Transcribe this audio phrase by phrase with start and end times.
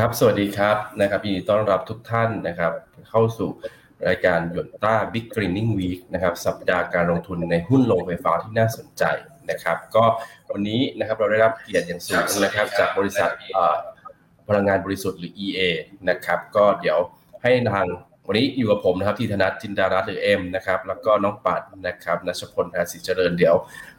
[0.00, 2.72] ครับ สวัสดีครับนะครับยินดีต้อนรับทุกท่านนะครับ
[3.10, 3.48] เข้าสู่
[4.08, 9.04] รายการหยนต้า Big Greening Week นะครับ สัปดาห์การลงทุนในหุ้นโรงไฟฟ้าที่น่าสนใจ
[9.50, 10.04] นะครับ ก็
[10.52, 13.30] วันนี้นะครับเราได้รับเกียรติอย่างสูงนะครับ จากบริษัท
[14.48, 15.60] พลังงานบริสุทธิ์หรือ EA
[16.10, 16.98] นะครับ ก็เดี๋ยว
[17.42, 17.86] ให้ทาง
[18.26, 23.54] วันนี้อยู่กับผมนะครับทีธนัทจินดารัตหรือเอ็มนะครับแล้วก็น้องปัดนะครับนัชพลภาสิเจริญเดี๋ยว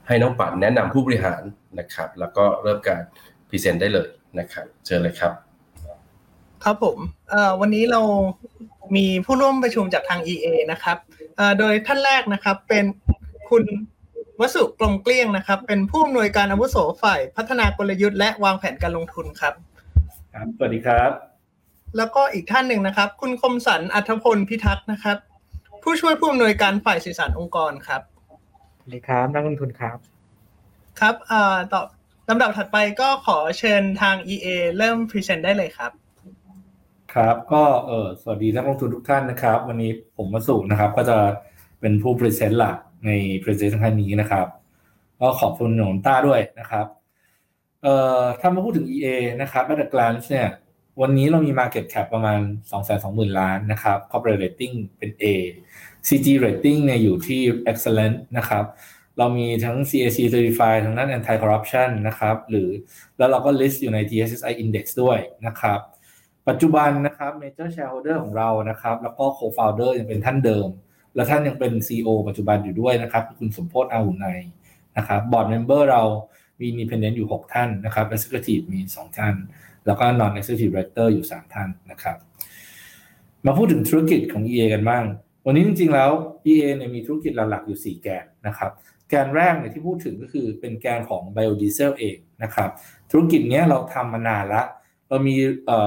[0.07, 1.41] ให้น้องปัดแนะนำผู้บริหาร
[1.79, 3.01] นะครับ แล้วก็เริ่มการ
[3.49, 5.46] พรีเซนต์ได้เลยนะครับ เชิญเลยครับ
[6.67, 6.99] ครับผม
[7.61, 8.01] วันนี้เรา
[8.95, 10.97] มีผู้ร่วมประชุมจากทาง EA นะครับ
[11.59, 12.85] โดยท่านแรกนะครับเป็น
[13.49, 13.63] คุณ
[14.39, 19.53] วสุกลมเกลี้ยงนะครับ เป็นผู้อำนวยการอาวุโสฝ่ายพัฒนากลยุทธ์และวางแผนการลงทุนครับ
[20.33, 21.11] ครับสวัสดีครับ
[21.97, 25.17] แล้วก็อีกท่านหนึ่งนะครับ คุณคมสันอัธพลพิทักษ์นะครับ
[25.83, 28.01] ผู้ช่วยผู้อำนวยการฝ่ายสื่อสารองค์กรครับ
[28.79, 29.97] สวัสดีครับนักลงทุนครับ
[30.99, 31.15] ครับ
[31.73, 31.81] ต่อ
[32.29, 35.93] ลำดับถัดไปก็ขอเชิญทาง EA เริ่ม present ได้เลยครับ
[37.13, 41.17] ครับก็เออสวัสดีนักลงทุนทุกท่านนะครับ วันนี้ผมมาสู่นะครับ ก็จะ
[41.79, 43.11] เป็นผู้ present หลักใน
[43.43, 44.47] present ครั้งนี้นะครับ
[45.19, 46.85] ก็ขอบคุณหนนต้าด้วยนะครับ
[47.83, 49.07] เอ่อถ้ามาพูดถึง EA
[49.41, 50.47] นะครับ at a glance เนี่ย
[51.01, 55.25] วันนี้เรามี market cap ประมาณ 2 2 0 0 0 0 ล้านนะครับ corporate rating เป็น A
[56.07, 57.41] CG rating เนี่ยอยู่ที่
[57.71, 58.65] excellent นะครับ
[59.17, 62.69] เรามีทั้ง CAC certified ทางด้าน anti corruption นะครับ หรือ
[63.17, 65.79] แล้วเราก็ list อยู่ใน TSSI index ด้วยนะครับ
[66.47, 70.67] ปัจจุบันนะครับ major shareholder ของเรานะครับ แล้วก็ co-founder ยังเป็นท่านเดิม
[71.15, 74.27] และท่านยังเป็น CEO ปัจจุบันอยู่ด้วยนะครับคุณสมโพศอาหุนใน
[74.97, 76.03] นะครับ board member เรา
[76.59, 79.35] มี independent อยู่ 6 ท่านนะครับ executive มี 2 ท่าน
[79.85, 82.17] แล้วก็ non executive director อยู่ 3 ท่านนะครับ
[83.45, 85.03] มาพูดถึงธุรกิจของ EA กันบ้าง
[85.45, 86.11] วันนี้จริงๆแล้ว
[86.47, 88.71] EA เนี่ยมีธุรกิจหลักๆอยู่ 4 แกนนะครับ
[89.09, 92.69] แกนแรกเนี่ยที่พูดถึงก็คือเป็นแกนของ biodiesel เองนะครับ
[93.11, 94.63] ธุรกิจนี้เราทำมานานละ
[95.09, 95.35] เรามี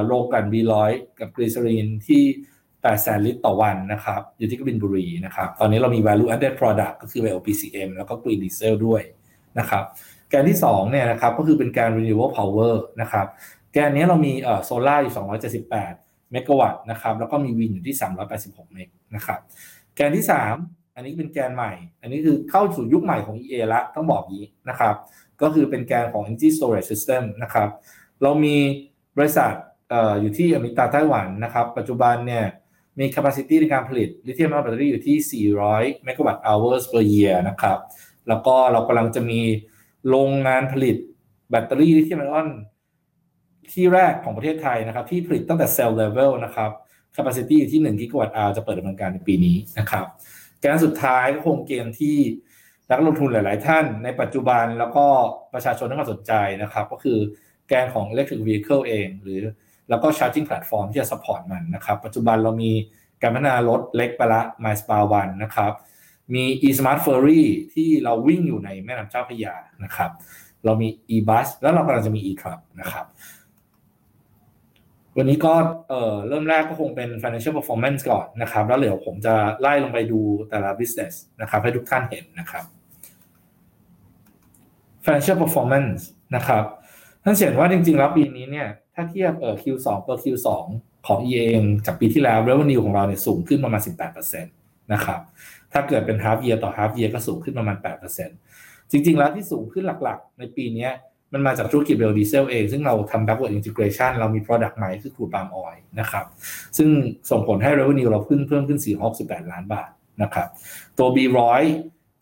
[0.07, 0.91] โรงกันบีร้อย
[1.21, 2.23] กับกรีซอรีนที่
[2.63, 9.03] 8แสนลิตรต่อวันนะครับ อยู่ที่กบินบุรีนะครับ ตอนนี้เรามี value added product ก็คือ LPCM แล้วก็ green diesel ด้วย
[9.59, 9.85] นะครับ
[10.30, 13.27] แกนที่2เนี่ยนะครับก็คือเป็นการ renewable power นะครับ
[13.73, 14.33] แกนนี้เรามี
[14.64, 15.14] โซล่าอยู่
[15.73, 17.97] 278 เมกะวัตต์นะครับ แล้วก็มีวินอยู่ที่
[18.35, 19.39] 386 เมกนะครับ
[19.97, 20.25] แกนที่
[20.59, 24.95] 3 อันนี้เป็นแกนใหม่ อันนี้คือเข้าสู่ยุคใหม่ของ EA ละต้องบอกนี้นะครับ
[25.42, 27.69] ก็คือเป็นแกนของ energy storage system นะครับ
[28.23, 28.57] เรามี
[29.19, 29.53] บริษัท
[30.21, 32.45] อยู่ที่อเมริกาไต้หวันนะครับ ปัจจุบันเนี่ย
[32.98, 37.79] มี capacity ในการผลิตลิเธียมไออนแบตเตอรี่อยู่ที่ 400 megawatt hours per year นะครับ
[38.29, 39.41] แล้วก็เรากำลังจะมี
[40.09, 40.97] โรงงานผลิต
[41.51, 42.48] แบตเตอรี่ลิเธียมไอออน
[43.73, 46.71] ที่แรกของประเทศไทยนะครับ ที่ผลิตตั้งแต่ cell level นะครับ
[47.17, 50.07] capacity อยู่ที่1 gigawatt hour จะเปิดดำเนินการในปีนี้นะครับ
[50.61, 52.17] แกนสุดท้ายก็คงเป็นแกนที่
[52.91, 55.07] นักลงทุนหลาย ๆ ท่านในปัจจุบันแล้วก็
[55.55, 56.33] ประชาชนให้ความสนใจ
[56.63, 57.19] นะครับ ก็คือ
[57.70, 59.41] แกนของ electric vehicle เอง หรือ
[59.89, 62.73] แล้วก็ charging platform ที่จะ support มันนะครับ ปัจจุบันเรามี
[63.23, 65.73] การพัฒนารถเล็กไปละ m y s p a 1นะครับ
[66.35, 67.42] มี e-smart ferry
[67.75, 69.55] ที่เราวิ่งอยู่ในแม่น้ำเจ้าพระยา
[69.85, 70.11] นะครับ
[70.64, 73.07] เรามี e-bus แล้วเรากำลังจะมี e-truck นะครับ
[75.17, 75.55] วันนี้ก็
[75.89, 80.20] เอ่อเริ่มแรกก็คงเป็น financial performance ก่อนนะครับ แล้วเดี๋ยวผมจะไล่ลงไปดู
[80.51, 82.64] แต่ละ business นะครับ ให้ทุกท่านเห็นนะครับ
[85.05, 86.01] financial performance
[86.36, 86.64] นะครับ
[87.25, 90.48] ท่านเห็นว่าจริงๆ แล้วปีนี้เนี่ย ถ้าเทียบเอ่อ Q2 ตัว Q2
[91.07, 93.83] ของ EA เองจากปีที่แล้ว revenue ของเราเนี่ยสูงขึ้นประมาณ
[94.17, 95.20] 18%นะครับ
[95.73, 97.77] ถ้าเกิดเป็น half year ต่อ half year ก็สูงขึ้นประมาณ
[98.35, 100.89] 8%จริงๆ แล้วที่สูงขึ้นหลักๆ ในปีนี้
[101.33, 106.25] มันมาจากธุรกิจไบโอดีเซลเอง ซึ่งเราทำ backward integration เรามี product ใหม่คือ crude palm oil นะครับ
[106.77, 106.89] ซึ่ง
[107.30, 108.80] ส่งผลให้ revenue เราขึ้นเพิ่มขึ้น
[109.17, 109.91] 468 ล้านบาท
[110.23, 110.48] นะครับ
[110.98, 111.63] ตัว B100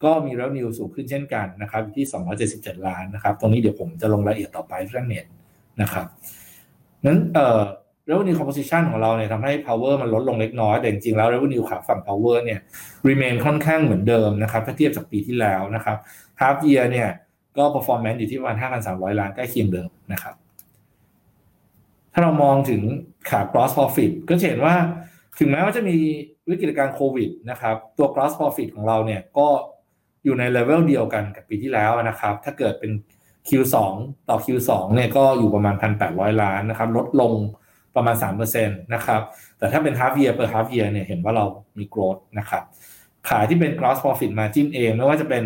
[0.04, 2.06] ก็มี revenue สูงขึ้นเช่นกันนะครับที่
[2.47, 5.26] 277 ล้านนะครับ ตรงนี้เดี๋ยวผมจะลงรายละเอียดต่อไปเรื่องเน็ต
[5.81, 6.06] นะครับ
[7.06, 7.60] นั้นเอ่อ
[8.10, 12.60] revenue composition ของเราเนี่ยทำให้ power มันลดลงเล็กน้อย แต่จริงๆแล้ว revenue ขาฝั่ง power เนี่ย
[13.08, 15.97] remain ค่อนข้างเหมือนเดิมนะครับถ้าเทียบจากปีที่แล้วนะครับ
[16.41, 17.08] half year เนี่ย
[17.56, 18.56] ก็ performance อยู่ที่ประมาณ
[18.88, 20.34] 5,300 ล้านใกล้เคียงเดิมนะครับ
[22.12, 22.82] ถ้าเรามองถึง
[23.31, 24.75] ขา gross profit ก็เห็นว่า
[25.38, 25.96] ถึงแม้ว่าจะมี
[26.49, 29.49] วิกฤตการโควิดนะครับ ตัว gross profit ของเราเนี่ยก็
[30.28, 32.92] อยู่ในเลเวลเดียวกันกับปีที่แล้วนะครับ ถ้าเกิดเป็น
[33.48, 33.76] Q2
[34.28, 35.75] ต่อ Q2 เนี่ยก็อยู่ประมาณ
[36.08, 37.32] 1,800 ล้านนะครับ ลดลง
[37.96, 39.20] ประมาณ 3%นะครับ
[39.58, 41.46] แต่ถ้าเป็น half year per half year เนี่ยเห็นว่าเรา
[41.78, 42.62] มี growth นะครับ
[43.28, 45.42] ขายที่เป็น gross profit margin เองไม่ว่าจะเป็น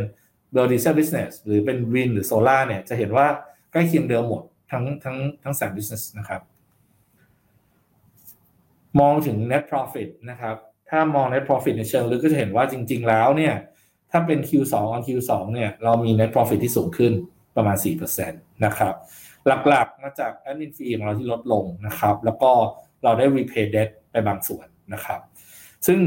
[0.54, 3.26] b i o diesel business หรือเป็น wind หรือ solar เนี่ยจะเห็นว่า
[3.72, 6.40] ใกล้เคียงเดิมหมดทั้งทั้งทั้งสาม business นะครับ
[9.00, 10.56] มองถึง net profit นะครับ
[10.90, 13.54] ถ้ามอง net profit ในเชิงลึกก็จะเห็นว่าจริง ๆ แล้วเนี่ย
[14.12, 17.12] ถ้าเป็น Q2 on Q2 เนี่ยเรามี net profit ที่สูงขึ้น
[17.56, 18.94] ประมาณ 4%นะครับ
[19.68, 22.50] หลักๆมาจากแอดมินฟีของเราที่ลดลงนะครับแล้วก็
[23.04, 25.20] เราได้ repay debt ไปบางส่วนนะครับ
[25.86, 25.98] ซึ่ง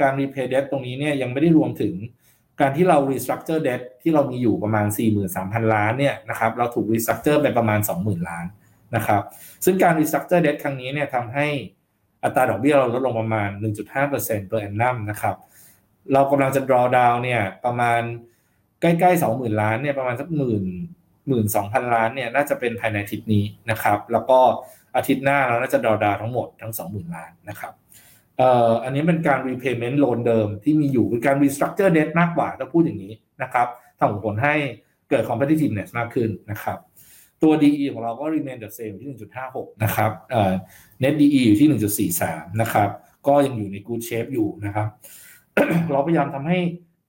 [0.00, 1.94] การ repay debt ตรงนี้เนี่ยยังไม่ได้รวมถึง
[2.60, 4.86] การที่เรา restructure debt ที่เรามีอยู่ประมาณ
[5.30, 8.46] 43,000 ล้านเนี่ยนะครับเราถูก restructure ไปประมาณ 20,000 ล้าน
[8.96, 9.22] นะครับ
[9.64, 11.46] ซึ่งการ restructure debt ครั้งนี้เนี่ยทำให้
[12.24, 13.48] อัตราดอกเบี้ยเราลดลงประมาณ
[14.00, 15.36] 1.5% per annum นะครับ
[16.12, 18.00] เรากำลังจะ draw down เนี่ย ประมาณ
[18.80, 20.64] ใกล้ๆ20,000ล้านเนี่ยประมาณสักหมื่น
[21.28, 24.38] หมื่นสองพันล้านเนี่ยน่าจะเป็นภายในอาทิตย์นี้นะครับ แล้วก็
[24.96, 27.72] อาทิตย์หน้าเราน่าจะดอดาทั้งหมดทั้ง20,000ล้านนะครับ
[28.38, 33.12] เอ่ออันนี้เป็นการ repayment loan เดิมที่มีอยู่เป็นการ restructure debt มากกว่าถ้าพูดอย่างนี้
[33.42, 33.66] นะครับ
[33.98, 34.54] ทำผลให้
[35.10, 36.78] เกิด competitiveness มากขึ้นนะครับ
[37.42, 39.08] ตัว DE ของเราก็ remain the same ที่
[39.46, 40.52] 1.56 นะครับเอ่อ
[41.02, 42.88] net DE อยู่ที่ 1.43 นะครับ
[43.26, 44.88] ก็ยังอยู่ใน good shape อยู่นะครับ
[45.92, 46.58] เราพยายามทำให้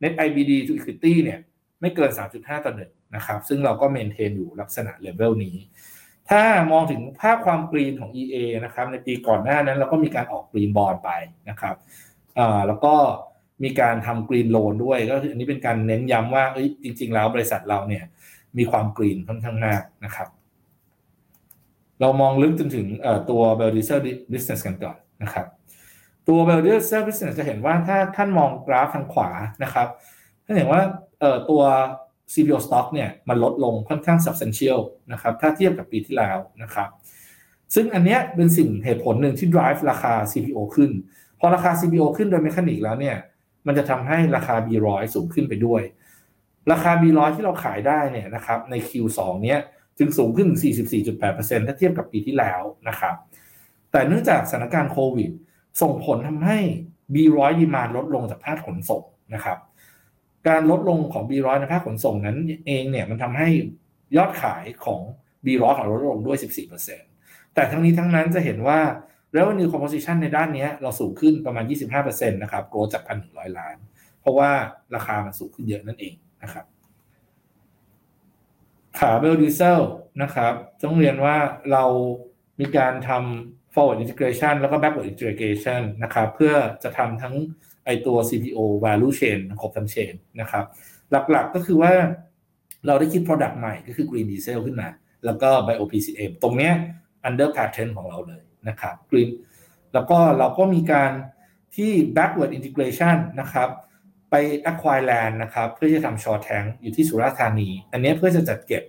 [0.02, 1.40] net IBD to equity เนี่ย
[1.82, 5.56] ไม่เกิน 3.5 ต่อหนึ่งนะครับ ซึ่งเราก็เมนเทนอยู่ลักษณะเลเวลนี้
[6.30, 6.42] ถ้า
[6.72, 8.36] มองถึงภาพความกรีนของ EA
[8.66, 11.10] นะครับ ในปีก่อนหน้านั้นเราก็มีการออกกรีนบอลไป
[11.50, 11.76] นะครับ
[12.68, 12.94] แล้วก็
[13.64, 16.44] มีการทำกรีนโลนด้วย ก็คืออันนี้เป็นการเน้นย้ำว่า
[16.84, 18.04] จริง ๆ แล้วบริษัทเราเนี่ย
[18.58, 20.28] มีความกรีนค่อนข้างมากนะครับ
[22.02, 22.88] เรามองลึกจนถึง
[23.30, 24.00] ตัว b e l d i s e r
[24.32, 25.48] business กันก่อนนะครับ
[26.28, 29.30] ตัว b e l d i s e r business จะเห็นว่าถ้าท่านมองกราฟทางขวา
[29.64, 29.88] นะครับ
[30.46, 30.82] ท่านเห็นว่า
[31.50, 31.62] ตัว
[32.34, 34.80] CPO stock เนี่ยมันลดลงค่อนข้าง substantial
[35.12, 36.90] นะครับถ้าเทียบกับปีที่แล้วนะครับ
[37.74, 40.92] ซึ่งอันนี้เป็นสิ่งเหตุผลหนึ่งที่ drive ราคา CPO ขึ้น
[41.40, 43.18] พอราคา CPO ขึ้นโดยเมคานิกแล้วเนี่ย
[43.68, 45.82] มันจะทำให้ราคา B100 สูงขึ้นไปด้วย
[46.72, 49.60] ราคา B100 ที่เราขายได้เนี่ยนะครับใน Q2 เนี้ย
[49.98, 50.48] จึงสูงขึ้น
[51.10, 53.16] 44.8%ถ้าเทียบกับปีที่แล้วนะครับ
[53.92, 55.32] แต่เนื่องจากสถานการณ์โควิด
[55.82, 56.58] ส่งผลทำให้
[57.14, 59.04] B100 ดีมานลดลงจากภาคขนส่ง
[59.34, 59.58] นะครับ
[60.48, 62.38] การลดลงของ B100 ในภาคขนส่งนั้น
[62.68, 63.50] เองเนี่ยมันทำให้
[64.18, 65.02] ยอดขายของ
[65.46, 66.38] B100 ของลดลงด้วย
[66.96, 68.80] 14%แต่ทั้งนี้ทั้งนั้นจะเห็นว่า
[69.36, 71.64] revenue composition ในด้านนี้เราสูงขึ้นประมาณ
[71.98, 73.76] 25%นะครับโกรจาก 1,100 ล้าน
[74.22, 74.52] เพราะว่า
[74.96, 76.14] ราคามันสูงขึ้นเยอะนั่นเอง
[76.44, 76.66] นะครับ
[79.00, 79.82] ขาเบลดีเซล
[80.22, 81.36] นะครับ ต้องเรียนว่า
[81.72, 81.84] เรา
[82.60, 86.54] มีการทำ forward integration แล้วก็ backward integration นะครับเพื่อ
[86.84, 87.36] จะทำทั้ง
[87.86, 90.66] ไอตัว CPO value chain ครบทั้ง chain นะครับ
[91.12, 91.94] หลักๆก็คือว่า
[92.88, 94.90] เราได้คิด product ใหม่ก็คือ green diesel ขึ้นมา
[95.26, 96.74] แล้วก็ bio PCM ตรงเนี้ย
[97.28, 99.30] under patent ของเราเลยนะครับ green
[99.94, 101.12] แล้วก็เราก็มีการ
[101.76, 103.70] ที่ backward integration นะครับ
[104.30, 104.36] ไป
[104.72, 108.84] acquire land นะครับเพื่อจะทำ short tank อยู่ที่สุราษฎร์ธานี อันนี้เพื่อจะจัดเก็บ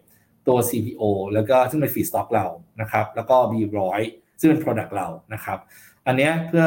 [0.48, 1.02] ตัว CPO
[1.34, 2.46] แล้วก็ซึ่งเป็น feedstock เรา
[2.80, 4.02] นะครับ แล้วก็ B100
[4.40, 5.58] ซึ่งเป็น product เรานะครับ
[6.06, 6.66] อันนี้เพื่อ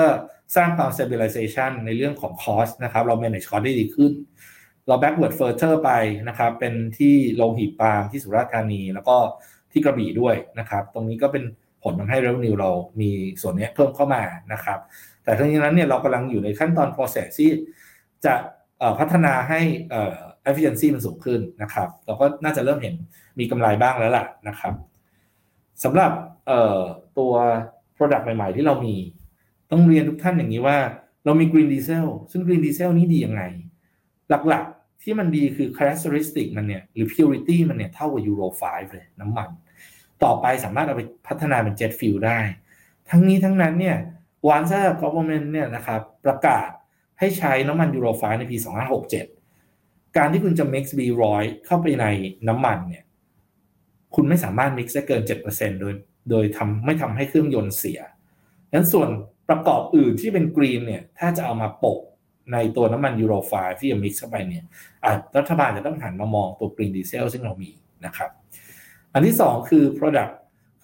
[0.55, 4.11] สร้างความ stabilization ในเรื่องของ cost นะครับ เรา manage cost ได้ดีขึ้น
[4.87, 5.91] เรา backward further ไป
[6.29, 9.17] นะครับ เป็นที่โรงหีบปาล์มที่สุราษฎร์ธานี แล้วก็
[9.71, 11.43] ที่กระบี่ด้วยนะครับ ตรงนี้ก็เป็น
[11.83, 12.71] ผลทำให้ revenue เรา
[13.01, 14.79] มีส่วนนี้เพิ่มเข้ามานะครับ
[15.23, 17.51] แต่ทั้งนี้นั้นเนี่ยเรากำลังอยู่ในขั้นตอน process ที่
[18.25, 18.35] จะ
[18.99, 19.59] พัฒนาให้
[20.49, 22.95] efficiency มันสูงขึ้นนะครับ เราก็น่าจะเริ่มเห็น
[23.39, 24.73] มีกำไรบ้างแล้วล่ะนะครับ
[25.83, 26.11] สำหรับ
[27.17, 27.33] ตัว
[27.95, 28.95] product ใหม่ ๆ ที่เรามี
[29.71, 30.77] ต้องเรียนทุกท่านอย่างนี้ว่า
[31.25, 33.43] เรามี Green Diesel ซึ่ง Green Diesel นี้ดียังไง
[34.29, 39.49] หลักๆที่มันดีคือ characteristic มันเนี่ย หรือ purity มันเนี่ยเท่ากับ Euro 5เลยน้ำมัน
[40.23, 42.39] ต่อไปสามารถเอาไปพัฒนาเป็น jet fuel ได้
[43.09, 43.97] ทั้งนี้ทั้งนั้นเนี่ย
[44.47, 46.69] วันซ่า government เนี่ยนะครับประกาศ
[47.19, 48.57] ให้ใช้น้ำมัน Euro 5ในปี
[49.37, 52.05] 2567 การที่คุณจะ mix B100 เข้าไปใน
[52.47, 53.03] น้ำมันเนี่ย
[54.15, 55.21] คุณไม่สามารถ mix ได้เกิน
[55.51, 55.93] 7%โดย
[56.29, 57.99] โดยทำไม่ทำให้เครื่องยนต์เสีย
[58.73, 59.09] นั้นส่วน
[59.49, 61.99] ประกอบอื่นที่เป็นกรีนเนี่ยถ้าจะเอามาปะ
[62.53, 64.65] ในตัวน้ำมันยูโรไฟที่จะมิกซ์เข้าไปเนี่ย
[65.37, 67.71] รัฐบาลจะต้องหันมามองตัวกรีนดีเซลซึ่งเรามี
[68.05, 68.29] นะครับ
[69.13, 70.33] อันที่สองคือ product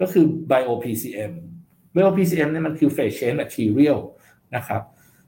[0.02, 1.34] ก็คือ bio PCM
[1.96, 4.00] bio PCM เนี่ยมันคือ phase change material
[4.56, 4.82] นะครับ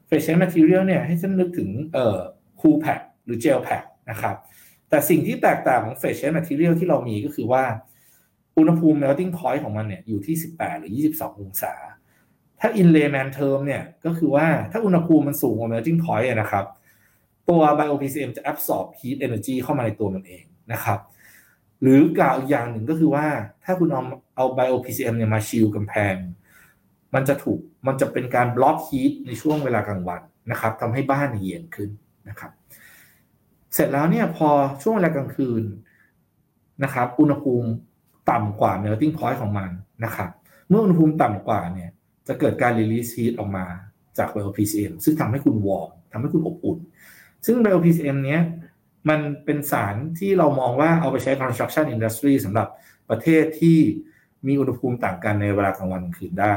[0.10, 2.20] phase change material เนี่ยให้ท่านนึกถึงเอ่อ
[2.60, 4.36] cool pack หรือ gel pack นะครับ
[4.90, 7.64] แต่สิ่งที่แตกต่างของ phase change material ที่เรามีก็คือว่า
[8.58, 11.74] อุณหภูมิ melting point ของมันเนี่ยอยู่ที่ 18 หรือ 22 องศา
[12.60, 16.66] ถ้า in layman term เนี่ยก็คือว่าถ้าอุณหภูมิมันสูงกว่า melting point นะครับ
[17.50, 21.00] ตัว BioPCM จะ absorb heat energy เข้ามาในตัวมันเองนะครับ
[21.82, 23.26] หรือกล่าวอีกอย่างหนึ่งก็คือว่า
[23.66, 24.02] ถ้าคุณเอา
[24.36, 26.16] เอา BioPCM เนี่ยมาชิลกำแพง
[27.14, 31.90] มันจะถูกมันจะเป็นการบล็อกฮีทในช่วงเวลากลางวันนะครับทำให้บ้านเย็นขึ้น
[32.30, 32.52] นะครับ
[33.74, 34.50] เสร็จแล้วเนี่ยพอ
[34.82, 35.64] ช่วงเวลากลางคืน
[36.84, 37.70] นะครับ อุณหภูมิ
[38.32, 39.70] ต่ำกว่า melting point ของมัน
[40.06, 40.30] นะครับ
[40.70, 41.90] เมื่ออุณหภูมิต่ำกว่าเนี่ย
[42.28, 43.66] จะเกิดการ release heat ออกมา
[44.18, 46.80] จาก BioPCM ซึ่งทำให้คุณวอร์มทำให้คุณอบอุ่น
[47.46, 48.42] ซึ่ง BioPCM เนี้ย
[49.10, 52.68] มันเป็นสารที่เรามองว่าเอาไปใช้ construction industry สำหรับ
[53.10, 53.80] ประเทศที่
[54.48, 56.56] มีอุณหภูมิต่างกันในเวลากลางวันกลางคืนได้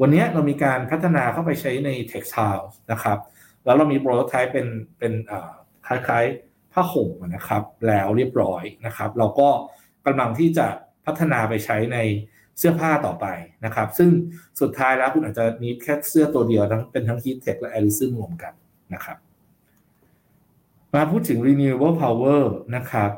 [0.00, 3.18] วันนี้เรามีการพัฒนาเข้าไปใช้ใน textile นะครับ
[3.64, 4.66] แล้วเรามีโปรโตไทป์เป็น
[4.98, 5.12] เป็น
[5.86, 9.48] คล้ายๆผ้าห่มนะครับ แล้วเรียบร้อยนะครับ เราก็
[10.06, 10.66] กำลังที่จะ
[11.10, 11.98] พัฒนาไปใช้ใน
[12.58, 13.26] เสื้อผ้าต่อไป
[13.64, 14.10] นะครับ ซึ่ง
[14.60, 18.52] สุดท้ายแล้วคุณอาจจะมีแค่เสื้อตัวเดียวทั้งเป็นทั้ง heat tech และ a อ i ิซึมรวมกัน
[18.94, 19.18] นะครับ
[20.94, 22.42] มาพูดถึง renewable power
[22.76, 23.10] นะครับ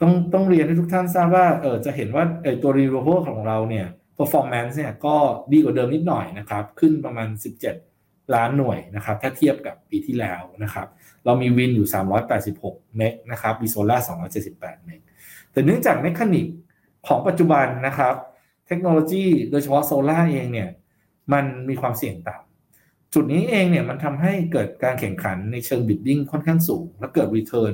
[0.00, 3.86] ต้องต้องเรียนให้ทุกท่านทราบว่าเออจะเห็นว่าเออตัว renewable ของเราเนี่ย
[4.18, 5.16] performance เนี่ยก็
[5.52, 7.28] ดีกว่าเดิมนิดหน่อยนะครับ ขึ้นประมาณ
[7.82, 10.86] 17 ล้านหน่วยนะครับ ถ้าเทียบกับปีที่แล้วนะครับ
[11.24, 11.88] เรามี wind อยู่
[12.40, 13.98] 386 เมกนะครับมีโซล่า
[14.42, 15.00] 278 เมก
[15.52, 16.46] แต่เนื่องจาก mechanic
[17.06, 18.14] ของปัจจุบันนะครับ
[18.66, 20.70] เทคโนโลยีโดยเฉพาะโซล่าเองเนี่ย
[21.32, 27.72] มันมีความเสี่ยงต่ำจุดนี้เองเนี่ยมันทำให้เกิดการแข่งขันในเชิง bidding ค่อนข้างสูง และเกิด return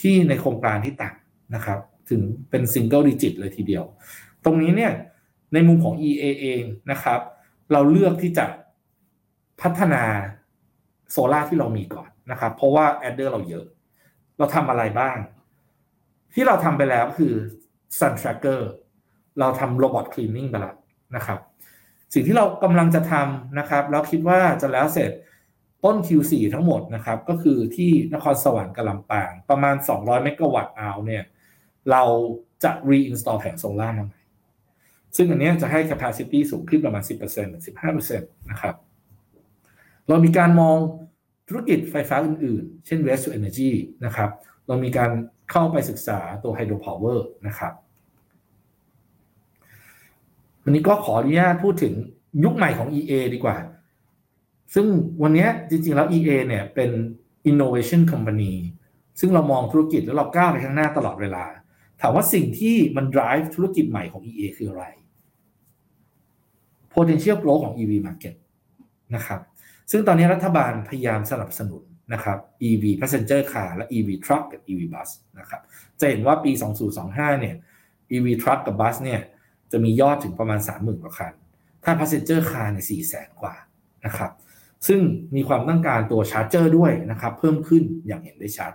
[0.00, 1.78] ที่ในโครงการที่ต่ำนะครับ
[2.10, 3.84] ถึงเป็น single digit เลยทีเดียว
[4.44, 4.92] ตรงนี้เนี่ย
[5.52, 7.20] ในมุมของ EA เองนะครับ
[7.72, 8.46] เราเลือกที่จะ
[9.62, 10.02] พัฒนา
[11.10, 13.66] โซล่าที่เรามีก่อนนะครับ เพราะว่า adder เราเยอะ
[14.38, 15.16] เราทำอะไรบ้าง
[16.34, 17.32] ที่เราทำไปแล้วคือ
[17.98, 18.60] Sun Tracker
[19.40, 20.76] เราทำ Robot Cleaning ไปแล้ว
[21.16, 21.38] นะครับ
[22.14, 25.10] สิ่งที่เรากำลังจะทำนะครับแล้วคิดว่าจะแล้วเสร็จ
[25.84, 31.24] ต้น Q4 ทั้งหมดนะครับ ก็คือที่นครสวรรค์กับลำปาง ประมาณ 200 megawatt hour เนี่ย
[31.90, 32.02] เรา
[32.64, 34.20] จะ reinstall แผงโซล่ามาใหม่
[35.16, 38.74] ซึ่งอันนี้จะให้ capacity สูงขึ้นประมาณ 10% 15%นะครับ
[40.08, 40.76] เรามีการมอง
[41.48, 43.70] ธุรกิจไฟฟ้าอื่นๆ เช่น waste to energy
[44.04, 44.30] นะครับ
[44.66, 45.10] เรามีการ
[45.50, 47.72] เข้าไปศึกษาตัว hydropower นะครับ
[50.62, 51.94] วันนี้ก็ขออนุญาตพูดถึง
[52.44, 53.56] ยุคใหม่ของ EA ดีกว่า
[54.74, 54.86] ซึ่ง
[55.22, 56.90] วันนี้จริงๆแล้ว EA เนี่ยเป็น
[57.50, 58.52] innovation company
[59.20, 61.44] ซึ่งเรามองธุรกิจแล้วเราก้าวไปข้างหน้าตลอดเวลา
[62.00, 64.84] ถามว่าสิ่งที่มัน drive ธุรกิจใหม่ของ EA คืออะไร
[66.94, 68.34] potential growth ของ EV market
[69.14, 69.40] นะครับ
[69.90, 71.82] ซึ่งตอนนี้รัฐบาลพยายามสนับสนุน
[72.12, 75.08] นะครับ EV passenger car และ EV truck กับ EV bus
[75.38, 75.60] นะครับ
[76.00, 76.52] จะเห็นว่าปี
[76.96, 77.56] 2025 เนี่ย
[78.12, 79.20] EV truck กับ bus เนี่ย
[79.72, 81.32] จะมียอดถึงประมาณ 30,000 กว่าคัน
[81.84, 83.54] ถ้า passenger car เนี่ย400,000 กว่า
[84.06, 84.32] นะครับ
[84.86, 85.00] ซึ่ง
[85.34, 88.72] มีความต้องการตัว charger ด้วยนะครับ เพิ่มขึ้นอย่างเห็นได้ชัด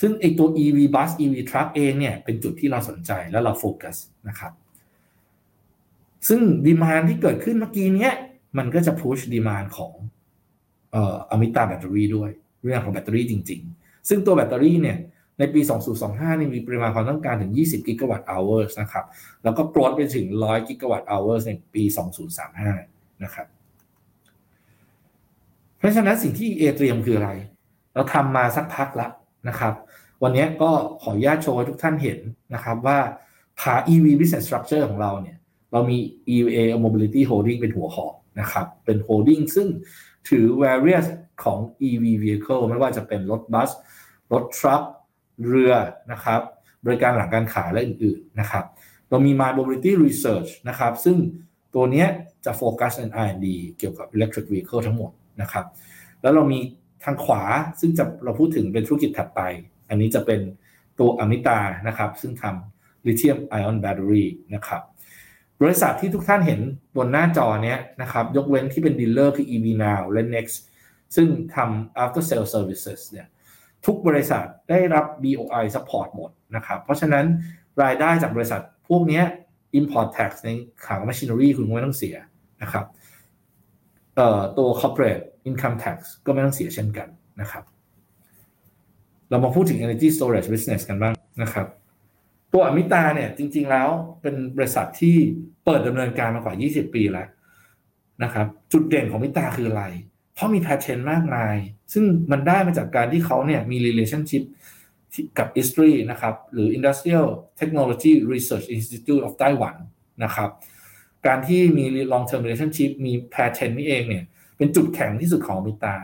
[0.00, 3.96] ซึ่งไอตัว EV bus EV truck เองเนี่ย เป็นจุดที่เราสนใจและเราโฟกัส
[4.28, 4.52] นะครับ
[6.28, 8.12] ซึ่ง demand ที่เกิดขึ้นเมื่อกี้เนี้ย
[8.58, 9.94] มันก็จะ push demand ของ
[10.92, 12.30] เอ่อ Amita แบตเตอรี่ด้วย
[12.62, 14.98] เรื่องของแบตเตอรี่จริง ๆ ซึ่งตัวแบตเตอรี่เนี่ย
[15.38, 15.60] ในปี
[16.00, 19.04] 2025นี่มีปริมาณความต้องการถึง 20 gigawatt hour นะครับ
[19.44, 21.82] แล้วก็โกรธไปถึง 100 กิกะวัตต์อเวอร์ในปี
[22.52, 23.46] 2035 นะครับ
[25.78, 27.30] เพราะฉะนั้นสิ่งที่เอเตรียมคืออะไร
[27.94, 29.08] เราทำมาสักพักละ
[29.48, 29.74] นะครับ
[30.22, 30.70] วันนี้ก็
[31.02, 32.18] ขออนุญาตโชว์ให้ทุกท่านเห็น
[32.54, 32.98] นะครับว่า
[33.62, 35.36] ขา EV business structure ของเราเนี่ย
[35.72, 35.98] เรามี
[36.34, 39.68] EVA Mobility Holding เป็นหัวหอกนะครับ เป็น holding ซึ่ง
[40.28, 41.06] ถือ various
[41.44, 41.58] ของ
[41.88, 43.70] EV vehicle ไม่ว่าจะเป็นรถบัส
[44.32, 44.82] รถทรัค
[45.46, 45.72] เรือ
[46.12, 46.40] นะครับ
[46.84, 48.64] บริการหลังการขายและอื่นๆนะครับ
[49.10, 51.16] เรามี My Mobility Research นะครับซึ่ง
[51.74, 52.04] ตัวนี้
[52.44, 53.46] จะโฟกัสใน R&D
[53.78, 55.10] เกี่ยวกับ Electric Vehicle ทั้งหมด
[55.42, 55.64] นะครับ
[56.22, 56.58] แล้วเรามี
[57.04, 57.42] ทางขวา
[57.80, 59.40] ซึ่งจะเราพูดถึงเป็นธุรกิจถัดไป
[59.88, 60.40] อันนี้จะเป็น
[60.98, 61.58] ตัวอมิตา
[61.88, 64.82] นะครับซึ่งทำ Lithium Ion Battery นะครับ
[65.62, 66.60] บริษัทที่ทุกท่านเห็น
[66.96, 70.56] บนหน้าจอเนี้ยนะครับ ยกเว้นที่เป็นดีลเลอร์คือ EV Now และ Next
[71.16, 73.26] ซึ่งทำ after sale services เนี่ย
[73.86, 77.24] ทุกบริษัทได้รับ BOI support หมดนะครับ เพราะฉะนั้น
[77.82, 79.22] รายได้จากบริษัทพวกนี้
[79.78, 80.50] import tax ใน
[80.86, 82.16] ขาง machinery คุณไม่ต้องเสีย
[82.62, 82.84] นะครับ
[84.58, 87.08] ตัว corporate income tax ก็ไม่ต้องเสียเช่นกัน
[87.40, 87.64] นะครับ
[89.30, 91.66] เรามาพูดถึง energy storage business กันบ้างนะครับ
[92.52, 93.88] ตัวอมิตาเนี่ยจริง ๆแล้ว
[94.22, 95.16] เป็นบริษัทที่
[95.64, 97.28] เปิดดำเนินการมากว่า 20 ปีแล้ว
[98.22, 99.84] นะครับ จุดเด่นของมิตาคืออะไร
[100.34, 101.54] เพราะมีแพทเทนมากมาย
[101.92, 104.42] ซึ่งมันได้มาจากการที่เขาเนี่ยมี relationship
[105.38, 107.26] กับ ISTRI นะครับ หรือ Industrial
[107.60, 109.76] Technology Research Institute of Taiwan
[110.24, 110.50] นะครับ
[111.26, 114.24] การที่มี long term relationship มี patent นี่เองเนี่ย
[114.56, 115.94] เป็นจุดแข็งที่สุดของอมิตา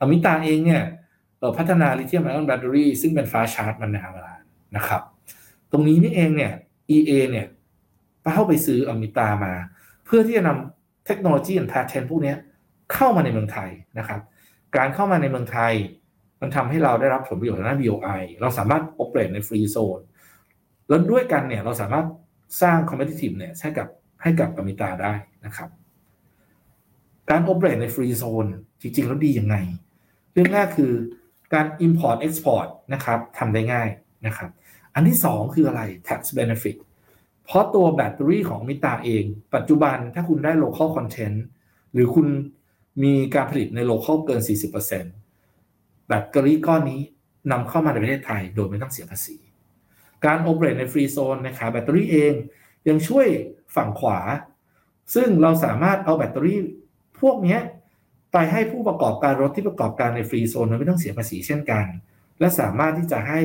[0.00, 0.82] อมิตาเองเนี่ย
[1.58, 4.10] พัฒนาลิเธียมไอออนแบตเตอรี่ซึ่งเป็นฟ้าชาร์จมันนาน
[4.76, 5.02] นะครับ
[5.74, 6.52] ตรงนี้นี่เองเนี่ย
[6.96, 7.46] EA เนี่ย
[8.34, 9.52] เข้าไปซื้ออมิตามา
[10.04, 12.34] เพื่อที่จะนำเทคโนโลยีและ patent พวกนี้
[12.92, 14.20] เข้ามาในเมืองไทยนะครับ
[14.76, 15.72] การเข้ามาในเมืองไทย
[16.40, 20.00] มันทำให้เราได้รับผลประโยชน์ทางด้าน BOI เราสามารถโอเปรตในฟรีโซน
[20.88, 22.06] แล้วด้วยกันเนี่ยเราสามารถ
[22.62, 23.88] สร้าง competitive เนี่ยให้กับ
[24.22, 25.12] ให้กับอมิตาได้
[25.46, 25.68] นะครับ
[27.30, 28.46] การโอเปรตในฟรีโซน
[28.80, 29.56] จริง ๆ แล้วดียังไง
[30.32, 30.92] เรื่องแรกคือ
[31.54, 33.88] การ import export นะครับทำได้ง่าย
[34.26, 34.50] นะครับ
[34.94, 36.76] อันที่สองคืออะไร tax benefit
[37.44, 39.24] เพราะตัวแบตเตอรี่ของมิตาเอง
[39.54, 41.38] ปัจจุบันถ้าคุณได้ local content
[41.92, 42.26] หรือคุณ
[43.02, 44.40] มีการผลิตใน local เกิน
[45.24, 47.00] 40%แบตเตอรี่ก้อนนี้
[47.52, 49.36] นำเข้ามาในประเทศไทยโดยไม่ต้องเสียภาษี
[50.24, 52.32] การโอเปเรตในฟรีโซนนะครับแบตเตอรี่เอง
[52.88, 53.26] ยังช่วย
[53.76, 54.18] ฝั่งขวา
[55.14, 56.58] ซึ่งเราสามารถเอาแบตเตอรี่
[57.20, 57.58] พวกนี้
[58.32, 61.84] ไปให้ผู้ประกอบการรถที่ประกอบการในฟรีโซนไม่ต้องเสียภาษีเช่นกัน
[62.40, 63.40] และสามารถที่จะให้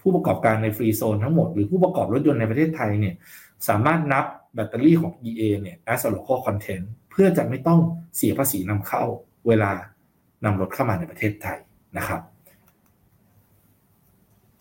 [0.00, 3.14] ผู้ประกอบการในฟรีโซนทั้งหมด หรือผู้ประกอบรถยนต์ในประเทศไทยเนี่ย
[3.68, 4.24] สามารถนับ
[4.54, 7.80] แบตเตอรี่ของ EA เนี่ย as a local content เพื่อจะไม่ต้อง
[8.16, 9.04] เสียภาษีนำเข้า
[9.48, 9.72] เวลา
[10.44, 11.58] นำรถเข้ามาในประเทศไทย
[11.98, 12.20] นะครับ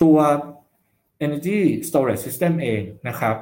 [0.01, 0.17] ตัว
[1.25, 3.35] energy storage system เองนะครับ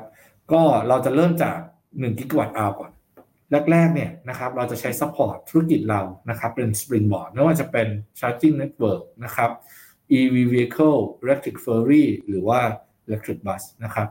[0.51, 1.57] ก็เราจะเริ่มจาก
[1.89, 2.91] 1 gigawatt hour ก่อน
[3.71, 7.87] แรกๆเนี่ยนะครับเราจะใช้ support ธุรกิจเรานะครับเป็น springboard ไม่ว่าจะเป็น
[8.19, 9.51] charging network นะครับ
[10.19, 12.59] EV vehicle electric ferry หรือว่า
[13.07, 14.07] electric bus นะครับ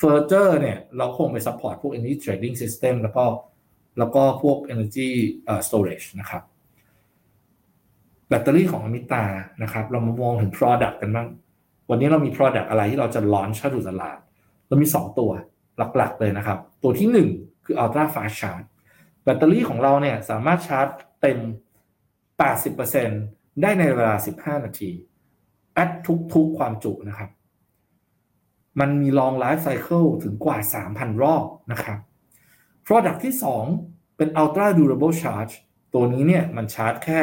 [0.00, 3.24] further เนี่ยเราคงไป support พวก energy trading system แล้วก็
[3.98, 5.08] แล้วก็พวก energy
[5.66, 6.42] storage นะครับ
[8.28, 9.24] แบตเตอรี่ของอมิตา
[9.62, 11.28] นะครับเรามามองถึง product กันบ้าง
[11.90, 14.18] วันนี้เรามี product อะไรที่เราจะ launch เข้าสู่ตลาด
[14.68, 15.30] เรามี 2 ตัว
[15.96, 18.66] หลักๆเลยนะครับ ตัวที่ 1 คือ ultra fast charge
[19.24, 20.88] แบตเตอรี่ของเราเนี่ยสามารถชาร์จ
[21.20, 21.38] เต็ม
[22.70, 24.14] 80%ได้ในเวลา
[24.58, 24.90] 15 นาที
[25.82, 25.90] at
[26.34, 27.30] ทุกๆความจุนะครับ
[28.80, 30.58] มันมี long life cycle ถึงกว่า
[30.90, 31.98] 3,000 รอบนะครับ
[32.86, 33.34] product ที่
[33.76, 35.54] 2 เป็น ultra durable charge
[35.94, 37.20] ตัวนี้เนี่ยมันชาร์จแค่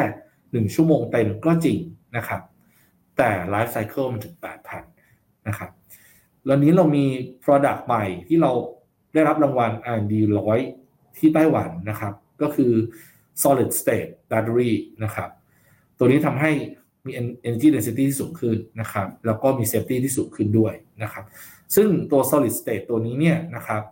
[0.66, 1.78] 1 ชั่วโมงเต็มก็จริง
[2.16, 2.42] นะครับ
[3.16, 4.36] แต่ life cycle มันถึง
[4.90, 5.70] 8,000 นะครับ
[6.46, 7.04] แล้วนี้เรามี
[7.44, 8.52] product ใหม่ที่เรา
[9.14, 10.58] ได้รับรางวัล R&D ร้อย
[11.18, 12.72] ที่ไต้หวันนะครับ ก็คือ
[13.42, 14.72] solid state battery
[15.04, 15.30] นะครับ
[15.98, 16.50] ตัวนี้ทำให้
[17.06, 17.10] มี
[17.48, 21.24] energy density ที่สูงขึ้นนะครับ แล้วก็มี safety ที่สูงขึ้นด้วยนะครับ
[21.76, 23.82] ซึ่งตัว solid state ตัวนี้เนี่ยนะครับ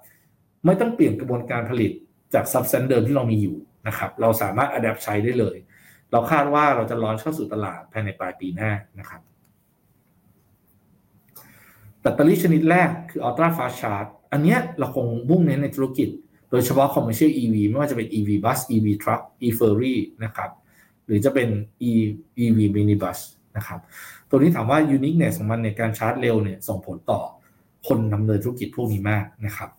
[0.65, 1.93] ไม่ต้องเปลี่ยนกระบวนการผลิต
[2.35, 3.57] จาก substance เดิมที่เรามีอยู่
[3.89, 5.57] นะครับ เราสามารถ adapt ใช้ได้เลย
[6.13, 9.21] เราคาดว่าเราจะร้อนเข้าสู่ตลาดภายในปลายปีหน้านะครับ
[12.01, 16.09] แบตเตอรี่ชนิดแรกคือ ultra fast charge อันเนี้ยเราคงมุ่งเน้นในธุรกิจ
[16.51, 20.51] โดยเฉพาะ commercial EV ไม่ว่าจะเป็น EV bus EV truck e ferry นะครับ
[21.09, 21.49] หรือจะเป็น
[21.91, 21.93] e
[22.43, 23.19] EV minibus
[23.57, 23.81] นะครับ
[24.29, 27.21] ตัวนี้ถามว่า uniqueness ของมันในการชาร์จเร็วเนี่ยส่งผลต่อ
[27.89, 29.71] คนดำเนินธุรกิจพวกนี้มากนะครับ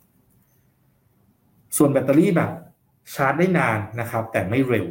[1.77, 2.51] ส่วนแบตเตอรี่แบบ
[3.15, 4.87] ชาร์จได้นานนะครับ แต่ไม่เร็ว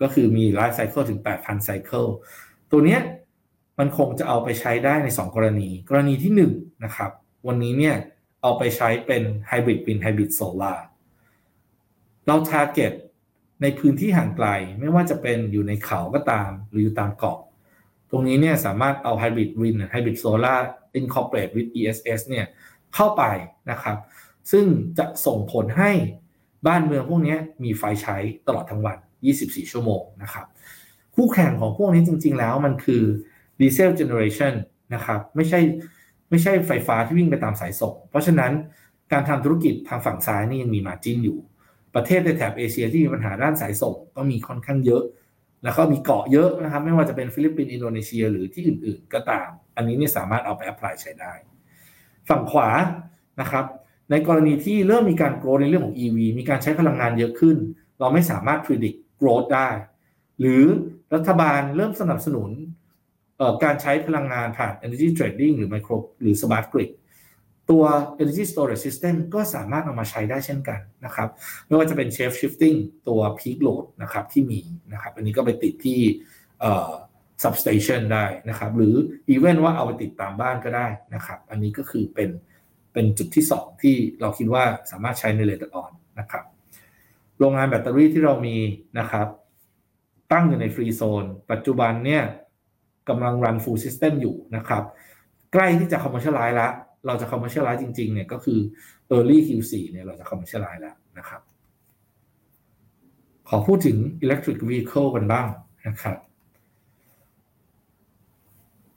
[0.00, 2.08] ก็คือมี life cycle ถึง 8,000 cycle
[2.70, 3.00] ตัวเนี้ย
[3.78, 6.40] มันคงจะเอาไปใช้ได้ใน 2 กรณี กรณีที่1น
[6.84, 7.10] นะครับ
[7.46, 7.96] วันนี้เนี่ย
[8.42, 10.78] เอาไปใช้เป็น hybrid wind hybrid solar
[12.26, 12.92] เรา target
[13.62, 14.48] ในพื้นที่ห่างไกล
[14.80, 17.38] ไม่ว่าจะเป็นอยู่ในเขาก็ตาม หรืออยู่ตามเกาะ
[18.10, 20.60] ตรงนี้เนี่ยสามารถเอา hybrid wind hybrid solar
[20.98, 22.46] incorporate with ESS เนี่ย
[22.94, 23.22] เข้าไป
[23.70, 23.96] นะครับ
[24.50, 24.64] ซึ่ง
[24.98, 25.92] จะส่งผลให้
[26.66, 28.16] บ้านเมืองพวกนี้มีไฟใช้
[28.46, 28.98] ตลอดทั้งวัน
[29.34, 30.46] 24 ชั่วโมงนะครับ
[31.14, 33.02] คู่แข่งของพวกนี้จริง ๆ แล้วมันคือ
[33.60, 34.52] diesel generation
[34.94, 35.60] นะครับไม่ใช่
[36.30, 38.52] ไม่ใช่ไฟฟ้าที่วิ่งไปตามสายส่ง เพราะฉะนั้น
[39.12, 41.38] การทำธุรกิจทางฝั่งซ้ายนี่ยังมี margin อยู่
[41.94, 45.02] ประเทศในแถบเอเชียที่มีปัญหาด้านสายส่งก็มีค่อนข้างเยอะ
[45.64, 51.32] แล้วก็มีเกาะเยอะนะครับ ไม่ว่าจะเป็นฟิลิปปินส์อินโดนีเซียหรือที่อื่น ๆ ก็ตาม อันนี้นี่สามารถเอาไป apply ใช้ได้
[52.28, 52.68] ฝั่งขวา
[53.40, 53.64] นะครับ
[54.10, 57.56] ในกรณีที่เริ่มมีการโกรธในเรื่องของ EV มีการใช้พลังงานเยอะขึ้น
[57.98, 59.68] เราไม่สามารถ predict g r o w t ได้
[60.40, 60.64] หรือ
[61.14, 62.50] รัฐบาลเริ่มสนับสนุน
[63.64, 66.90] การใช้พลังงานผ่าน energy trading หรือ micro หรือ smart grid
[67.70, 67.84] ตัว
[68.22, 71.28] energy storage system ก็สามารถเอามาใช้ได้เช่นกันนะครับ
[71.66, 72.76] ไม่ว่าจะเป็น shape shifting
[73.08, 74.60] ตัว peak load นะครับที่มี
[74.92, 76.00] นะครับ อันนี้ก็ไปติดที่
[77.44, 78.94] substation ได้นะครับ หรือ
[79.34, 82.30] even ว่าเอาไปติดตามบ้านก็ได้นะครับ อันนี้ก็คือเป็น
[82.92, 86.44] เป็นจุดที่ 2 ที่เราคิดว่าสามารถใช้ในเลเ e อร์ออนนะครับ
[87.38, 88.56] โรงงานแบตเตอรี่ที่เรามี
[88.98, 89.26] นะครับ
[90.32, 92.22] ตั้งอยู่ใน free zone ปัจจุบันเนี่ย
[93.08, 94.82] กำลัง run full system อยู่นะครับ
[95.52, 96.72] ใกล้ที่จะ commercialize แล้ว
[97.06, 98.60] เราจะ commercialize จริงๆเนี่ยก็คือ
[99.14, 101.40] early Q4 เนี่ยเราจะ commercialize แล้วนะครับ
[103.48, 105.48] ขอพูดถึง electric vehicle กันบ้าง
[105.88, 106.16] นะครับ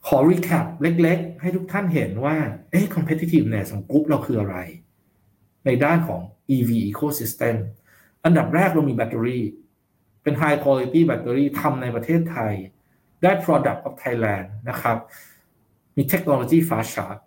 [0.08, 2.36] ขอ recap เล็กๆ ให้ทุกท่านเห็นว่า
[2.72, 4.58] เอ๊ะ competitiveness ของกรุ๊ปเราคืออะไร
[5.66, 6.22] ในด้านของ
[6.56, 7.56] EV ecosystem
[8.26, 9.44] อันดับแรกเรามีแบตเตอรี่
[10.24, 12.54] เป็น high quality แบตเตอรี่ทำในประเทศไทย
[13.24, 14.98] ได้ product of Thailand นะครับ
[15.98, 17.22] มีเทคโนโลยี fast charge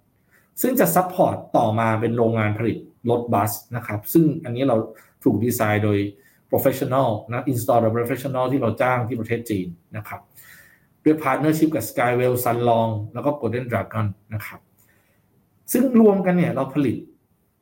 [0.62, 2.78] ซึ่งจะ support ต่อมาเป็นโรงงานผลิต
[3.10, 4.76] รถบัสนะครับ ซึ่งอันนี้เรา
[5.24, 5.98] ถูกดีไซน์โดย
[6.50, 10.20] professional นะ install โดย professional ที่เราจ้างที่ประเทศจีนนะครับ
[11.04, 14.60] ด้วย partnership กับ Skywell Sunlong แล้วก็ Golden Dragon นะครับ
[15.72, 16.96] ซึ่งรวมกันเนี่ยเราผลิต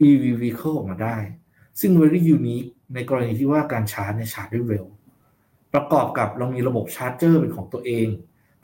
[0.09, 1.17] EV vehicle ออกมาได้
[1.81, 4.87] ซึ่ง very unique ในกรณีที่ว่าการชาร์จเนี่ยชาร์จได้เร็ว
[5.75, 8.07] ประกอบกับเรามีระบบ charger เป็นของตัวเอง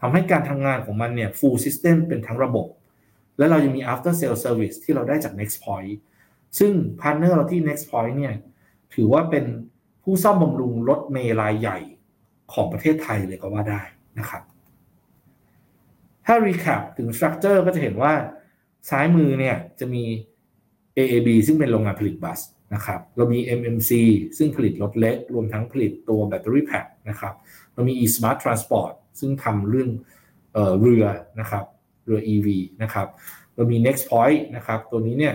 [0.00, 2.66] ทำให้การทำงานของมันเนี่ย full system เป็นทั้งระบบ
[3.38, 5.92] และเรายังมี after sale service ที่เราได้จาก NEX Point
[6.58, 8.34] ซึ่ง partner เราที่ NEX Point เนี่ย
[8.94, 9.44] ถือว่าเป็น
[10.02, 11.78] ผู้ซ่อมบำรุงรถเมล์รายใหญ่
[12.52, 13.82] ของประเทศไทยเลยก็ว่าได้
[14.18, 14.42] นะครับ
[16.26, 18.12] ถ้า recap ถึง structure ก็จะเห็นว่า
[18.90, 20.04] ซ้ายมือเนี่ยจะมี
[20.96, 22.40] AAB ซึ่งเป็นโรงงานผลิต bus
[22.74, 23.90] นะครับเรามี MMC
[24.38, 27.34] ซึ่งผลิตรถเล็ก รวมทั้งผลิตตัวแบตเตอรี่แพ็คนะครับ
[27.74, 29.90] เรามี eSmart Transport ซึ่งทำเรื่อง
[30.52, 31.04] เออเรือ
[31.40, 31.64] นะครับ
[32.08, 32.48] เรือ EV
[32.82, 33.06] นะครับ
[33.54, 35.34] เรามี Next Point นะครับตัวนี้เนี่ย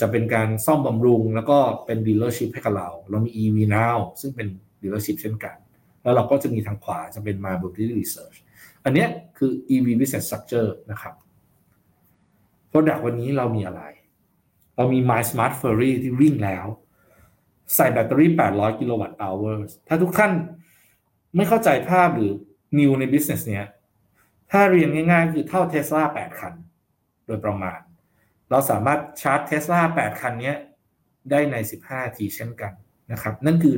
[0.00, 4.48] จะเป็นการซ่อมบำรุง แล้วก็เป็น dealership ให้กับเรา เรามี EV Now ซึ่งเป็น
[4.82, 5.56] dealership เช่นกัน
[6.02, 8.36] แล้วเราก็จะมีทางขวาจะเป็น My Mobility Research
[8.84, 9.06] อันนี้
[9.38, 11.14] คือ EV Business Structure นะครับ
[12.70, 13.82] Product วันนี้เรามีอะไร
[14.76, 16.66] เรามี My Smart Ferry ที่วิ่งแล้ว
[17.74, 20.32] ใส่แบตเตอรี่ 800 กิโลวัตต์ hours ถ้าทุกท่าน
[21.36, 22.32] ไม่เข้าใจภาพหรือ
[22.78, 23.66] new ใน business เนี้ย
[24.56, 26.54] ถ้าเรียนง่ายๆ คือเท่าเทสลา8คัน
[27.26, 27.80] โดยประมาณ
[28.50, 30.54] เราสามารถชาร์จเทสลา8คันนี้
[31.30, 32.72] ได้ใน 15นาทีเช่นกัน
[33.12, 33.76] นะครับ นั่นคือ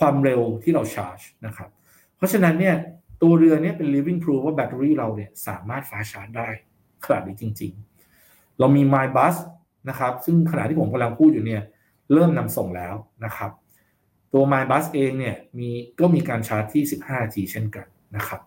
[0.00, 1.68] ความเร็วที่เราชาร์จนะครับ
[2.16, 2.76] เพราะฉะนั้นเนี่ย
[3.22, 6.48] ตัวเรือเนี่ยเป็น living proof ว่าแบตเตอรี่เราเนี่ยสามารถฟ้าชาร์จได้
[7.04, 7.72] ขนาดนี้จริง
[8.14, 9.34] ๆ เรามี My Bus
[9.88, 11.62] นะครับซึ่งขณะที่ผมกำลังพูดอยู่เนี่ย
[12.12, 13.50] เริ่มนำส่งแล้วนะครับ
[14.32, 17.86] ตัว My Bus เองเนี่ยมีก็มีการชาร์จที่ 15 นาทีเช่นกัน
[18.16, 18.40] นะครับ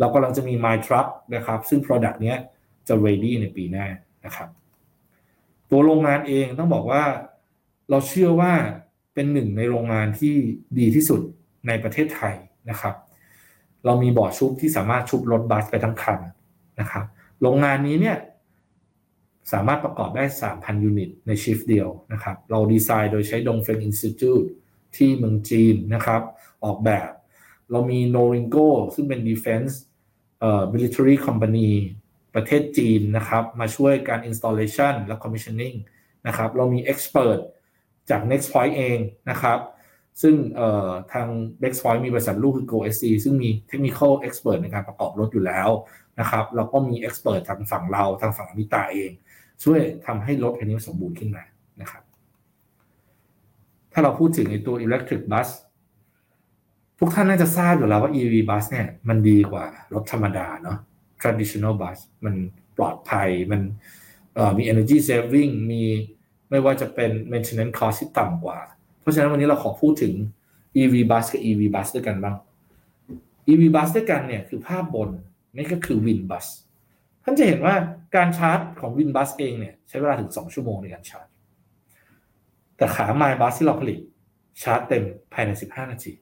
[0.00, 2.38] เรากำลังจะมี My Truck นะครับ ซึ่ง Product เนี้ย
[2.88, 3.86] จะ ready ในปีหน้า
[4.24, 4.48] นะครับ
[5.70, 7.02] ตัวโรงงานเองต้องบอกว่า
[7.90, 8.52] เราเชื่อว่า
[9.14, 10.34] เป็นหนึ่งในโรงงานที่
[10.78, 11.20] ดีที่สุด
[11.66, 12.34] ในประเทศไทย
[12.70, 12.94] นะครับ
[13.84, 16.18] เรามีบ่อชุบที่สามารถชุบรถบัสไปทั้งคัน
[16.80, 17.04] นะครับ
[17.42, 18.16] โรงงานนี้เนี่ย
[19.52, 24.44] สามารถประกอบได้ 3,000 unit ใน shift เดียวนะครับ เราดีไซน์โดยใช้ Dongfeng Institute
[24.96, 26.22] ที่เมืองจีนนะครับ
[26.64, 27.10] ออกแบบ
[27.70, 29.72] เรามี n o r i n g o ซึ่งเป็น defense
[30.40, 31.70] เอ่อ military company
[32.34, 35.76] ประเทศจีนนะครับ มาช่วยการ installation และ commissioning
[36.26, 37.40] นะครับ เรามี expert
[38.10, 38.98] จาก NEX Point เอง
[39.30, 39.58] นะครับ
[40.22, 40.34] ซึ่ง
[41.12, 41.26] ทาง
[41.62, 45.68] NEX Point มีบริษัทลูกคือ Go SC ซึ่งมี technical expert ในการประกอบรถอยู่แล้ว
[46.20, 49.10] นะครับ เราก็มี expert ทางฝั่งเราทางฝั่งมิตาเอง
[49.64, 51.44] ช่วยทำให้รถคันนี้สมบูรณ์ขึ้นมา
[51.80, 52.02] นะครับ
[53.92, 55.48] ถ้าเราพูดถึงในตัว electric bus
[57.02, 60.78] ทุกท่านน่าจะทราบอยู่แล้วว่า EV bus เนี่ยมันดีกว่ารถธรรมดาเนาะ
[61.20, 62.34] traditional bus มัน
[62.78, 63.60] ปลอดภัยมัน
[64.56, 65.82] มี energy saving มี
[66.50, 68.58] ไม่ว่าจะเป็น maintenance cost ที่ต่ำกว่า
[69.00, 70.14] เพราะฉะนั้นวันนี้เราขอพูดถึง
[70.80, 72.36] EV bus กับ EV bus ด้วยกันบ้าง
[73.48, 75.10] EV bus ด้วยกันเนี่ยคือภาพบน
[75.56, 76.46] นี่ก็คือ Win bus
[77.24, 77.74] ท่านจะเห็นว่า
[78.16, 81.26] การชาร์จของ Win bus เองเนี่ยใช้เวลาถึง 2 ชั่วโมงในการชาร์จ
[82.76, 83.98] แต่ขา My bus ที่เราผลิต
[84.62, 86.12] ชาร์จเต็มภายใน 15 นาที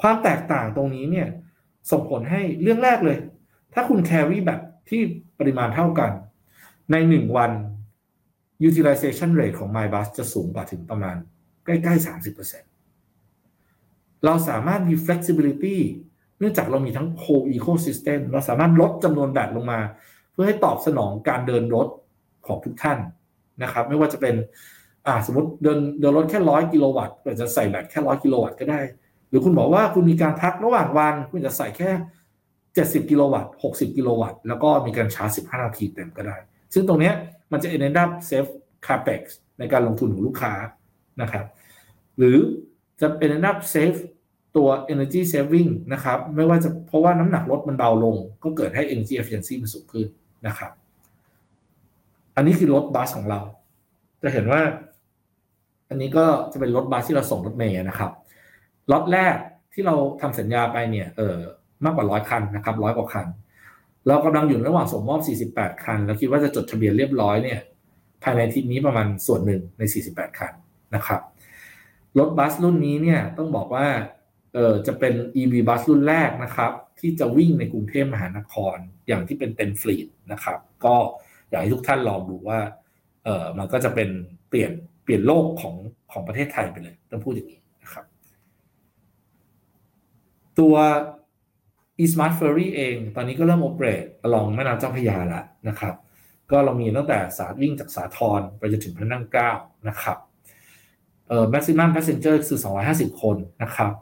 [0.00, 1.28] ความแตกต่างตรงนี้เนี่ย
[1.90, 3.18] ส่งผลให้เรื่องแรกเลย
[3.74, 5.00] ถ้าคุณ carry แบบที่
[5.38, 6.10] ปริมาณเท่ากัน
[6.92, 7.50] ใน 1 วัน
[8.68, 11.16] utilization rate ของ MyBus จะสูงกว่าถึงประมาณ
[11.64, 12.06] ใกล้ๆ
[13.10, 15.76] 30%เราสามารถมี flexibility
[16.38, 19.80] เนื่องจากเรามีทั้ง whole ecosystem เราสามารถลดจำนวนแบตลงมา
[20.32, 21.88] เพื่อให้ตอบสนองการเดินรถ
[22.46, 22.98] ของทุกท่าน
[23.62, 24.34] นะครับ ไม่ว่าจะเป็น
[25.06, 28.80] อ่าสมมติเดินเดินรถแค่ร้อยกิโลวัตต์ก็จะใส่แบตแค่ร้อยกิโลวัตต์ก็ได้
[29.28, 31.90] หรือคุณบอกว่าคุณมีการพักระหว่างวัน คุณจะใส่แค่
[32.50, 36.36] 70 กิโลวัตต์ 60 กิโลวัตต์ แล้วก็มีการชาร์จ 15 นาทีเต็มก็ได้
[36.74, 37.12] ซึ่งตรงนี้
[37.52, 38.50] มันจะ enable save
[38.86, 39.22] capex
[39.58, 40.52] ในการลงทุนของลูกค้า
[41.22, 41.44] นะครับ
[42.18, 42.36] หรือ
[43.00, 43.98] จะ enable save
[44.56, 50.06] ตัว energy saving นะครับ ไม่ว่าจะเพราะว่าน้ำหนักรถมันเบาลง ก็เกิดให้ energy efficiency มันสูงขึ้น
[50.46, 50.70] นะครับ
[52.36, 53.40] อันนี้คือรถบัสของเรา
[54.22, 54.60] จะเห็นว่า
[55.88, 58.10] อันนี้ก็จะเป็นรถบัสที่เราส่งรถเมย์นะครับ
[58.92, 59.36] ล็อตแรก
[59.72, 61.36] ที่เราทำสัญญาไปเนี่ยเออ
[61.84, 63.26] มากกว่าร้อยคันนะครับร้อยกว่าคัน
[64.08, 65.20] เรากำลังอยู่ระหว่างส่งมอบ
[65.52, 67.60] 48 คัน แล้วคิดว่าจะจดทะเบียนเรียบร้อยเนี่ย
[68.22, 70.52] ภายในอาทิตย์นี้ประมาณส่วนหนึ่งใน 48 คัน
[70.94, 71.20] นะครับ
[72.18, 73.86] รถบัสรุ่นนี้เนี่ยต้องบอกว่า
[74.54, 78.76] เออจะเป็น EV บัสรุ่นแรกนะครับ ที่จะวิ่งในกรุงเทพมหานคร
[79.08, 80.94] อย่างที่เป็นเต็มฟลีดนะครับ ก็
[81.48, 82.60] อยากให้ทุกท่านลองดูว่า
[83.24, 84.08] เออมันก็จะเป็น
[84.48, 84.72] เปลี่ยน
[85.04, 85.74] เปลี่ยนโลกของ
[86.12, 87.60] ของประเทศไทยไปเลยต้องพูดอย่างนี้
[90.58, 90.74] ตัว
[92.02, 95.94] eSmart Ferry เอง ตอนนี้ก็เริ่ม operate ล่องแม่น้ำเจ้าพระยาแล้วนะครับ
[96.50, 99.50] ก็เรามีตั้งแต่สาวิ่งจากสาทรไปจนถึงพระนั่งเกล้า
[99.88, 100.16] นะครับ
[101.28, 102.58] เอ่อ maximum passenger คือ
[102.90, 103.92] 250 คนนะครับ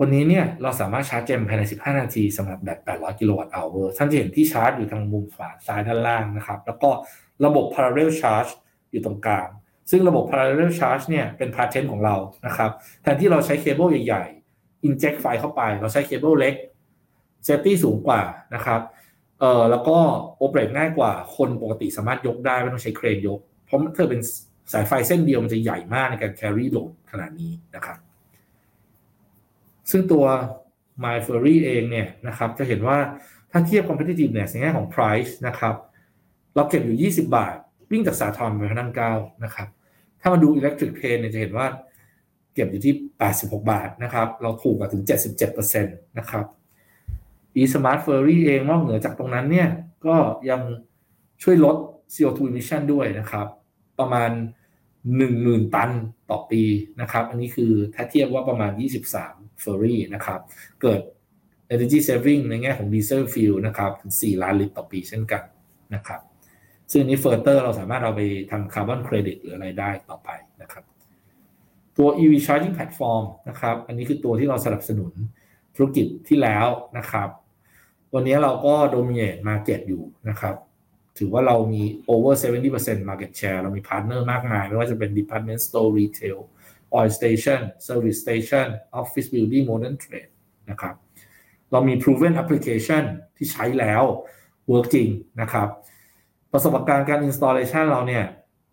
[0.00, 6.90] วันนี้เนี่ยเราสามารถชาร์จเต็มภายใน 15 นาทีสำหรับแบต 800 kilowatt hour ท่านจะเห็นที่ชาร์จอยู่ทางมุมขวาซ้ายด้านล่างนะครับ แล้วก็
[7.44, 8.50] ระบบ parallel charge
[8.90, 9.48] อยู่ตรงกลาง
[9.90, 12.70] ซึ่งระบบ parallel charge เนี่ยเป็น patent ของเรานะครับ
[13.02, 14.39] แทนที่เราใช้เคเบิลใหญ่ๆ
[14.86, 16.54] inject ไฟเข้าไป เราใช้เคเบิลเล็ก
[17.46, 18.22] safety สูงกว่า
[18.54, 18.80] นะครับ
[19.40, 19.98] เอ่อแล้วก็
[20.36, 24.20] operate ง่ายกว่าคนปกติสามารถยกได้ไม่ต้องใช้เครนยก เพราะถ้าเป็น
[24.72, 27.98] สายไฟเส้นเดียวมันจะใหญ่มากในการ carry load ขนาดนี้นะครับ
[29.90, 30.24] ซึ่งตัว
[31.02, 32.98] My f u r r y เองเนี่ยนะครับจะเห็นว่า
[33.50, 35.74] ถ้าเทียบ competitiveness ในแง่ของ price นะครับ
[36.54, 37.56] เราเก็บอยู่ 20 บาท
[37.90, 39.12] วิ่งจากสาทรไปพระนั่งเก้า
[39.44, 39.68] นะครับ
[40.20, 41.66] ถ้ามาดู electric train เนี่ยจะเห็นว่า
[42.60, 42.94] ก็บอยู่ที่
[43.30, 45.02] 86 บาทนะครับ เราถูกกว่าถึง
[45.40, 46.44] 77%นะครับ
[47.60, 49.68] e smart ferry เองนอกเหนือจากตรงนั้นเนี่ย
[50.06, 50.16] ก็
[50.50, 50.60] ยัง
[51.42, 51.76] ช่วยลด
[52.14, 53.46] CO2 emission ด้วยนะครับ
[53.98, 54.30] ประมาณ
[55.02, 55.90] 10,000 ตัน
[56.30, 56.62] ต่อปี
[57.00, 58.72] นะครับ อันนี้คือถ้าเทียบว่าประมาณ
[59.16, 60.40] 23 ferry นะครับ
[60.82, 61.00] เกิด
[61.74, 65.42] energy saving ในแง่ของ diesel fuel นะครับถึง 4 ล้านลิตรต่อปีเช่นกัน
[65.94, 66.20] นะครับ
[66.92, 68.20] ซึ่งนี้ further เราสามารถเอาไป
[68.50, 70.30] ทำคาร์บอนเครดิตหรืออะไรได้ต่อไป
[70.62, 70.84] นะครับ
[72.00, 75.12] ตัว EV Charging Platform นะครับ อันนี้คือตัวที่เราสนับสนุน
[75.76, 76.66] ธุรกิจที่แล้ว
[76.98, 77.28] นะครับ
[78.14, 80.54] วันนี้เราก็ dominate market อยู่นะครับ
[81.18, 81.82] ถือว่าเรามี
[82.12, 82.34] over
[82.72, 86.38] 70% market share เรามี partner มากมาย ไม่ว่าจะเป็น department store retail
[86.96, 88.66] oil station service station
[89.00, 90.32] office building modern trade
[90.70, 90.94] นะครับ
[91.72, 93.04] เรามี proven application
[93.36, 94.02] ที่ใช้แล้ว
[94.70, 95.08] work จริง
[95.40, 95.68] นะครับ
[96.52, 98.24] ประสบการณ์การ installation เราเนี่ย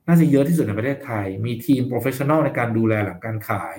[0.08, 3.76] น่าจะเยอะที่สุดในประเทศไทย มีทีม professional ในการดูแลหลังการขาย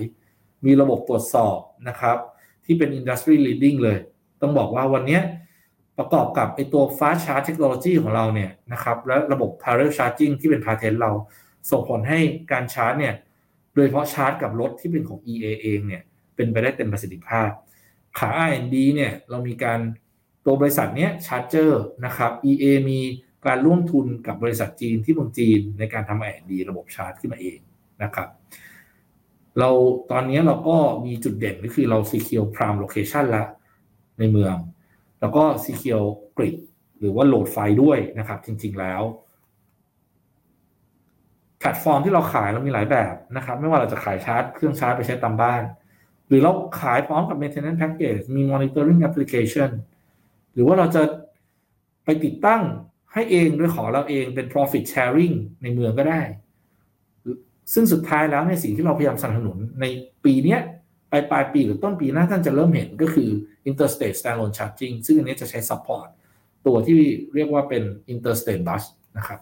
[0.64, 2.16] มีระบบตรวจสอบนะครับ
[2.64, 3.98] ที่เป็น industry leading เลย
[4.42, 5.20] ต้องบอกว่าวันนี้
[5.98, 11.10] ประกอบกับไอตัว fast charge technology ของเราเนี่ยนะครับ และระบบ parallel charging ที่เป็น patent เรา
[11.70, 12.20] ส่งผลให้
[12.52, 13.14] การชาร์จเนี่ย
[13.74, 16.02] โดยเฉพาะชาร์จกับรถที่เป็นของ EA เองเนี่ย
[16.36, 17.50] เป็นไปได้เต็มประสิทธิภาพ
[18.18, 19.80] ขา R&D เนี่ย เรามีการ
[20.44, 23.00] ตัวบริษัทเนี้ยชาร์เจอร์นะครับ EA มี
[23.46, 27.58] การร่วมทุนกับบริษัทจีนที่เมืองจีนในการทำ R&D ระบบชาร์จขึ้นมาเอง
[28.02, 28.28] นะครับ
[29.58, 29.70] เรา
[30.10, 33.44] ตอนนี้เราก็มีจุดเด่นก็คือเรา secure prime location ละ
[34.18, 34.56] ในเมือง
[35.20, 36.56] แล้วก็ secure grid
[36.98, 39.02] หรือว่าโหลดไฟด้วยนะครับ จริงๆแล้ว
[41.58, 45.62] แพลตฟอร์มที่เราขายเรามีหลายแบบนะครับ ไม่ว่าเราจะขายชาร์จเครื่องชาร์จไปใช้ตามบ้าน
[46.28, 49.70] หรือเราขายพร้อมกับ maintenance package มี monitoring application
[50.52, 51.02] หรือว่าเราจะ
[52.04, 52.62] ไปติดตั้ง
[53.12, 56.20] ให้เองด้วยของเราเองเป็น profit sharing ในเมืองก็ได้
[57.72, 59.84] ซึ่งสุดท้ายแล้วในสิ่งที่เราพยายามสนับสนุนใน
[60.24, 60.56] ปีนี้
[61.10, 63.30] ปลายปลายปีหรือต้นปีหน้าท่านจะเริ่มเห็นก็คือ
[63.68, 66.08] interstate standalone charging ซึ่งอันนี้จะใช้ support
[66.66, 66.98] ตัวที่
[67.34, 68.82] เรียกว่าเป็น interstate bus
[69.18, 69.40] นะครับ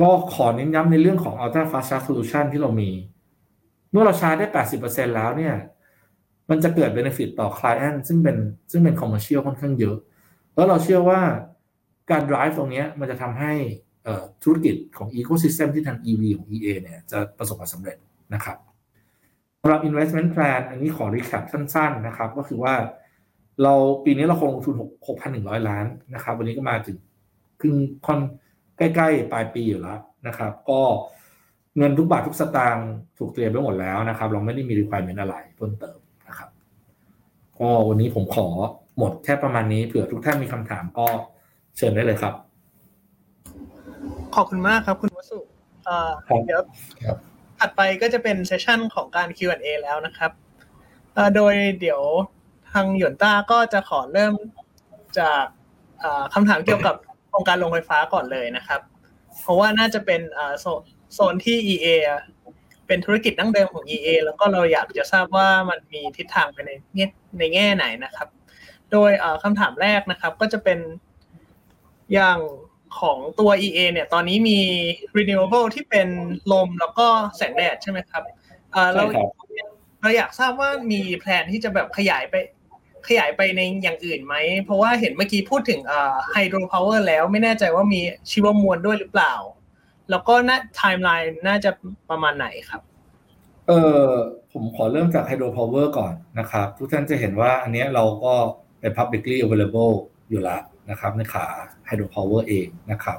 [0.00, 2.90] ก็ขอเน้นย้ำในเรื่องของ ultra fast charge solution ที่เรามี
[3.90, 4.46] เมื่อเราชาร์จได้
[4.80, 5.54] 80%แล้วเนี่ย
[6.50, 8.36] มันจะเกิด benefit ต่อ client ซึ่งเป็น
[8.70, 9.96] ซึ่งเป็น commercial ค่อนข้างเยอะ
[10.54, 11.20] แล้วเราเชื่อว่า
[12.10, 13.52] การ drive ตรงนี้มันจะทำให้
[14.44, 17.96] ธุรกิจของ ecosystem ที่ทาง EV ของ EA เนี่ยจะประสบความสำเร็จ
[18.34, 18.56] นะครับ
[19.60, 22.74] สำหรับ investment plan อันนี้ขอ recap สั้นๆนะครับ ก็คือว่า
[23.62, 24.74] เราปีนี้เราคงลงทุน
[25.20, 26.96] 6,100 ล้านนะครับ วันนี้ก็มาถึง
[27.60, 28.20] ครึ่งค่อน
[28.78, 30.82] ใกล้ๆ ปลายปีอยู่แล้วนะครับ ก็
[31.78, 36.50] เงินทุกบาททุกสตางค์ถูกเตรียมไว้หมดแล้วนะครับ เราไม่ได้มี requirement อะไรเพิ่มเติมนะครับ
[37.58, 38.48] ก็วันนี้ผมขอ
[38.98, 41.06] หมดแค่ประมาณนี้เผื่อทุกท่านมีคำถามก็
[41.78, 42.34] เชิญได้เลยครับ
[44.34, 45.38] ขอบคุณมากครับคุณวสุ
[46.46, 46.60] เดี๋ยว
[47.58, 50.32] ถัดไปก็จะเป็นเซสชันของการ Q&A แล้วนะครับ
[51.36, 52.02] โดยเดี๋ยว
[52.72, 54.34] ทางหยวนต้าก็จะขอเริ่ม
[55.18, 55.44] จาก
[56.34, 56.96] คำถามเกี่ยวกับ
[57.28, 58.80] โครงการโรงไฟฟ้าก่อนเลยนะครับ
[59.40, 60.20] เพราะว่าน่าจะเป็น
[61.14, 61.86] โซนที่ EA
[62.86, 67.06] เป็นธุรกิจดั้งเดิมของ EA แล้วก็เราอยากจะทราบว่ามันมีทิศทางไปในแง่
[67.38, 68.28] ในแง่ไหนนะครับ
[68.92, 69.10] โดย
[69.42, 70.78] คำถามแรกนะครับ ก็จะเป็น
[72.14, 72.38] อย่าง
[73.00, 74.60] ของตัว EA เนี่ยตอนนี้มี
[75.16, 76.08] renewable ที่เป็น
[76.52, 78.22] ลมแล้วก็แสงแดดใช่ไหมครับ
[78.94, 79.04] เรา
[80.02, 82.34] เราอยากทราบว่ามีแผนที่จะแบบขยายไป
[83.08, 85.80] ขยายไปในอย่างอื่นไหม เพราะว่าเห็นเมื่อกี้พูดถึง
[86.32, 89.34] hydropower แล้วไม่แน่ใจว่ามีชีวมวลด้วยหรือเปล่า
[90.10, 91.70] แล้วก็น่าไทม์ไลน์น่าจะ
[92.10, 92.80] ประมาณไหนครับ
[93.68, 94.06] เออ
[94.52, 98.32] ผมขอเริ่มจาก hydropower ก่อนนะครับ ทุกท่านจะเห็นว่าอันนี้เราก็
[98.80, 99.94] เป็น publicly available
[100.30, 101.46] อยู่แล้ว นะครับในขา
[101.86, 103.18] hydropower เองนะครับ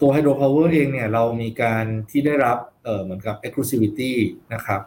[0.00, 4.12] ตัว hydropower เองเนี่ยเรามีการที่ได้รับเหมือนกับ exclusivity
[4.54, 4.80] นะครับ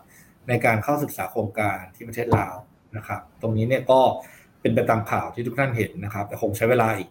[0.47, 2.55] ในการเข้าศึกษาโครงการที่ประเทศลาว
[2.97, 4.01] นะครับ ตรงนี้เนี่ยก็
[4.61, 7.09] เป็นไปตามข่าวที่ทุกท่านเห็นนะครับ แต่คงใช้เวลาอีก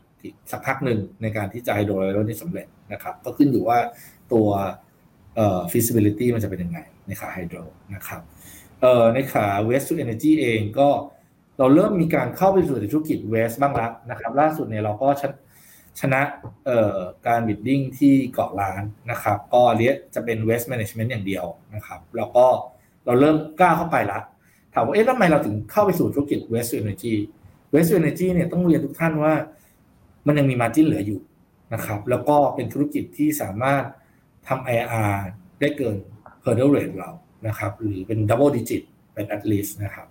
[0.51, 3.79] สักพักหนึ่งในการที่จะ hydro ลาวนี่สำเร็จนะครับ ก็ขึ้นอยู่ว่า
[4.33, 4.49] ตัว
[5.37, 7.59] เอ่อ feasibility มันจะเป็นยังไงในขา hydro
[7.95, 8.21] นะครับ
[8.81, 10.89] เอ่อในขา waste to energy เองก็
[11.59, 15.37] เราเริ่มมีการเข้าไปสู่ธุรกิจ waste บ้างแล้วนะครับ ล่าสุดเนี่ยเราก็ชนะ
[16.01, 16.21] ชนะ
[17.27, 22.47] การบิดดิ้งที่เกาะล้านนะครับ ก็เรียกจะเป็น waste management อย่างเดียวนะครับ แล้วก็
[23.05, 24.21] เราเริ่มกล้าเข้าไปละ
[24.75, 27.15] ถามว่าเอ๊ะทำไมเราถึงเข้าไปสู่ธุรกิจ waste to energy
[27.73, 29.35] waste to energy เนี่ยต้องเรียนทุกท่านว่า
[30.27, 31.21] มันยังมีมาจิ้นเหลืออยู่
[31.75, 33.85] นะครับ แล้วก็เป็นธุรกิจที่สามารถ
[34.49, 35.17] ทำ IRR
[35.61, 35.97] ได้เกิน
[36.45, 37.11] hurdle rate เรา
[37.47, 38.83] นะครับ หรือเป็น double digit
[39.15, 40.07] เป็น at least นะครับ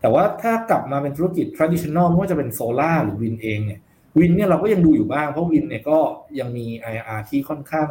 [0.00, 3.80] แต่ว่าถ้ากลับมาเป็นธุรกิจ traditional ไม่ว่าจะเป็นโซล่าหรือ wind เองเนี่ย
[4.18, 5.98] wind เนี่ยเราก็ยังดูอยู่บ้าง เพราะ wind เนี่ยก็
[6.38, 7.88] ยังมี IRR ที่ค่อนข้าง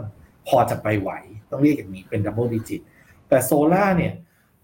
[0.48, 1.12] พอจะไปไหว
[1.52, 2.82] ต้องเรียกอย่างนี้เป็น double digit
[3.30, 4.14] แต่โซล่าเนี่ย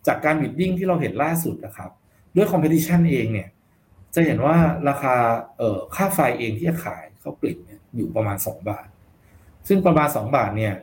[0.08, 1.90] จากการ bidding ที่เราเห็นล่าสุดนะครับ
[2.36, 3.50] ด้วย competition เองเนี่ย
[4.16, 4.56] จะเห็นว่า
[4.90, 5.16] ราคา
[5.58, 8.88] เอ่อค่าไฟเองที่จะขายเข้า grid เนี่ยอยู่ประมาณ 2 บาท
[9.68, 10.74] ซึ่งประมาณ 2 บาทเนี่ย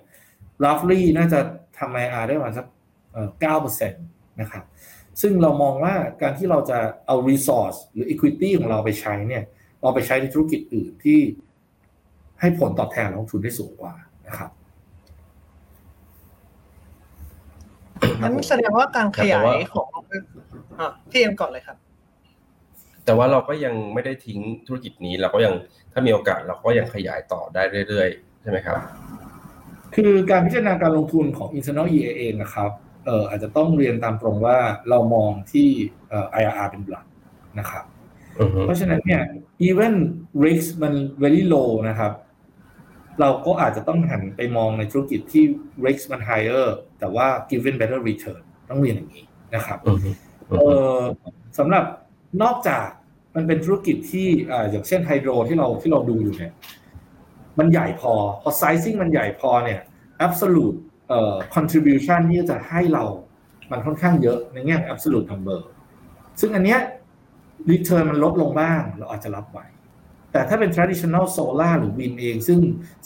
[0.64, 1.40] roughly น่าจะ
[1.79, 2.66] ทำ IR ได้ประมาณสัก
[3.40, 4.07] เก้าเปอร์เซ็นต์
[4.40, 4.64] นะครับ
[5.20, 9.44] ซึ่งเรามองว่าการที่เราจะเอา resource หรือ equity ของเราไปใช้เนี่ย
[9.83, 11.18] เราไปใช้ในธุรกิจอื่นที่
[12.40, 13.94] ให้ผลตอบแทนลงทุนได้สูงกว่า
[14.29, 14.51] นะครับ
[18.23, 19.88] นั้นแสดงว่าการขยายของ
[20.79, 21.77] อะพี่เอ็มก่อนเลยครับ
[23.05, 25.55] แต่ว่าเราก็ยังไม่ได้ทิ้งธุรกิจนี้ เราก็ยัง
[25.92, 28.77] ถ้ามีโอกาสเราก็ยังขยายต่อได้เรื่อยๆ ใช่ไหมครับ
[29.96, 32.70] คือการพิจารณาการลงทุนของ Internal EA เองนะครับ
[33.06, 34.58] เอ่ออาจจะต้องเรียนตามตรงว่า
[34.90, 35.68] เรามองที่
[36.08, 37.04] เอ่อ IRR เป็นหลัก
[37.58, 37.84] นะครับ
[38.40, 39.22] อือฮึเพราะฉะนั้นเนี่ย
[39.68, 39.94] even
[40.44, 42.12] risk มัน very low นะครับ
[43.20, 45.44] เราก็อาจจะต้องหันไปมองในธุรกิจที่
[45.84, 46.66] risk มัน higher
[47.00, 50.10] แต่ว่า given better return ต้องเรียนอย่างนี้นะครับอือฮึ
[50.50, 50.62] อืเอ
[51.00, 51.84] อฮึอสำหรับ
[52.42, 52.86] นอกจาก
[53.36, 56.52] มันเป็นธุรกิจที่อ่าอย่างเช่นไฮโดรที่เราที่เราดูอยู่เนี่ย
[57.58, 59.80] มันใหญ่พอ พอ sizing มันใหญ่พอเนี่ย
[60.26, 60.76] absolute
[61.11, 63.05] เอ่อ contribution ที่จะให้เรา
[63.70, 65.61] มันค่อนข้างเยอะในแง่ absolute number
[66.40, 66.81] ซึ่งอันเนี้ย
[67.70, 69.59] return มันลดลงบ้าง เราอาจจะรับไหว
[70.33, 72.59] แต่ถ้าเป็น traditional solar หรือ wind เอง ซึ่ง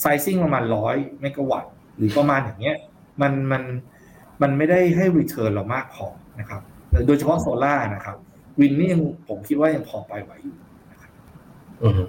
[0.03, 2.77] sizing ประมาณร้อยเมกะวัตต์หรือประมาณอย่างเงี้ย
[3.23, 3.63] มันมัน
[4.43, 6.07] มันไม่ได้ให้ return เรามากพอ
[6.41, 6.63] นะครับ
[7.07, 10.57] โดยเฉพาะโซล่านะครับ wind นี่ยังผมคิดว่ายังพอไปไหวอยู่
[11.85, 12.05] อือฮึ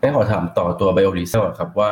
[0.00, 1.90] งั้นขอถามต่อตัวไบโอดีเซลครับว่า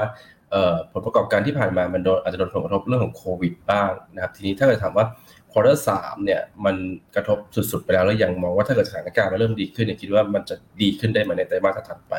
[0.92, 5.06] ผลประกอบการที่ผ่านมามันโดนอาจจะโดนผลกระทบเรื่องของโควิดบ้างนะครับทีนี้ถ้าเกิดถามว่า
[5.52, 6.76] quarter สามเนี่ยมัน
[7.14, 12.14] กระทบสุดๆไปแล้วแล้วยังมองว่าถ้าเกิดสถานการณ์มันเริ่มดีขึ้นเนี่ยคิดว่ามันจะดีขึ้นได้ไหมในไตรมาสถัดไป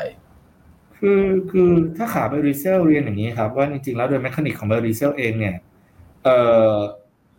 [0.98, 5.56] คือคือถ้าขาไบโอดีเซลเรียนอย่างนี้ครับว่าจริงๆแล้วโดย mechanic ของไบโอดีเซลเองเนี่ย
[6.24, 6.36] เอ่
[6.74, 6.76] อ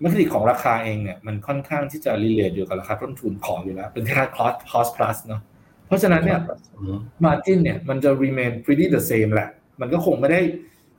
[0.02, 5.42] mechanic ของราคาเองเนี่ยมันค่อนข้างที่จะ relate อยู่กับราคาต้นทุนของอยู่แล้ว เป็นแค่ cost cost plus เนาะ
[5.88, 6.40] เพราะฉะนั้นเนี่ย
[6.78, 9.50] อืม margin เนี่ยมันจะ remain pretty the same แหละ
[9.82, 10.42] มันก็คงไม่ได้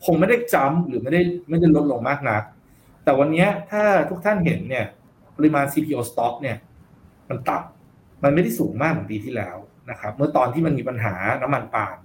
[0.04, 2.42] คงไม่ได้จำหรือไม่ได้ไม่ได้ลดลงมากนัก
[3.04, 4.86] แต่วันนี้ถ้าทุกท่านเห็นเนี่ย
[5.36, 6.56] ปริมาณ CPO stock เนี่ย
[7.28, 9.56] มันต่ำมันไม่ได้สูงมากเหมือนปีที่แล้ว
[9.90, 11.96] นะครับ เมื่อตอนที่มันมีปัญหาน้ำมันปาล์ม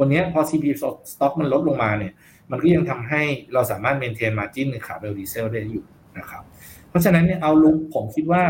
[0.00, 0.74] วันนี้พอ CPO
[1.12, 2.12] stock มันลดลงมาเนี่ย
[2.50, 5.84] มันก็ยังทำให้เราสามารถ maintain margin ในขาไบโอดีเซลได้อยู่
[6.18, 6.42] นะครับ
[6.88, 8.42] เพราะฉะนั้นเนี่ย outlook ผมคิดว่า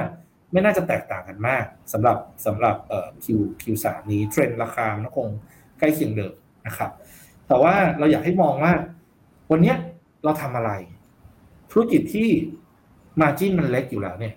[0.52, 3.26] ไม่น่าจะแตกต่างกันมากสำหรับสำหรับเอ่อ Q
[3.62, 5.28] Q3 นี้เทรนด์ราคามันคง
[5.78, 6.34] ใกล้เคียงเดิม
[6.66, 6.90] นะครับ
[7.50, 8.72] แต่ว่าเราอยากให้มองว่า
[9.50, 9.76] วันเนี้ย
[10.24, 10.70] เราทำอะไร
[11.70, 12.28] ธุรกิจที่
[13.20, 14.34] margin มันเล็กอยู่แล้วเนี่ย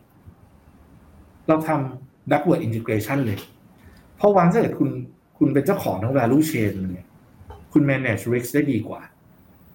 [1.48, 3.40] เราทำ backward integration เลย
[4.18, 4.90] เพราะวันถ้าเกิดคุณ
[5.38, 7.08] คุณเป็นเจ้าของทั้ง value chain เนี่ย
[7.74, 9.02] คุณ manage risk ได้ดีกว่า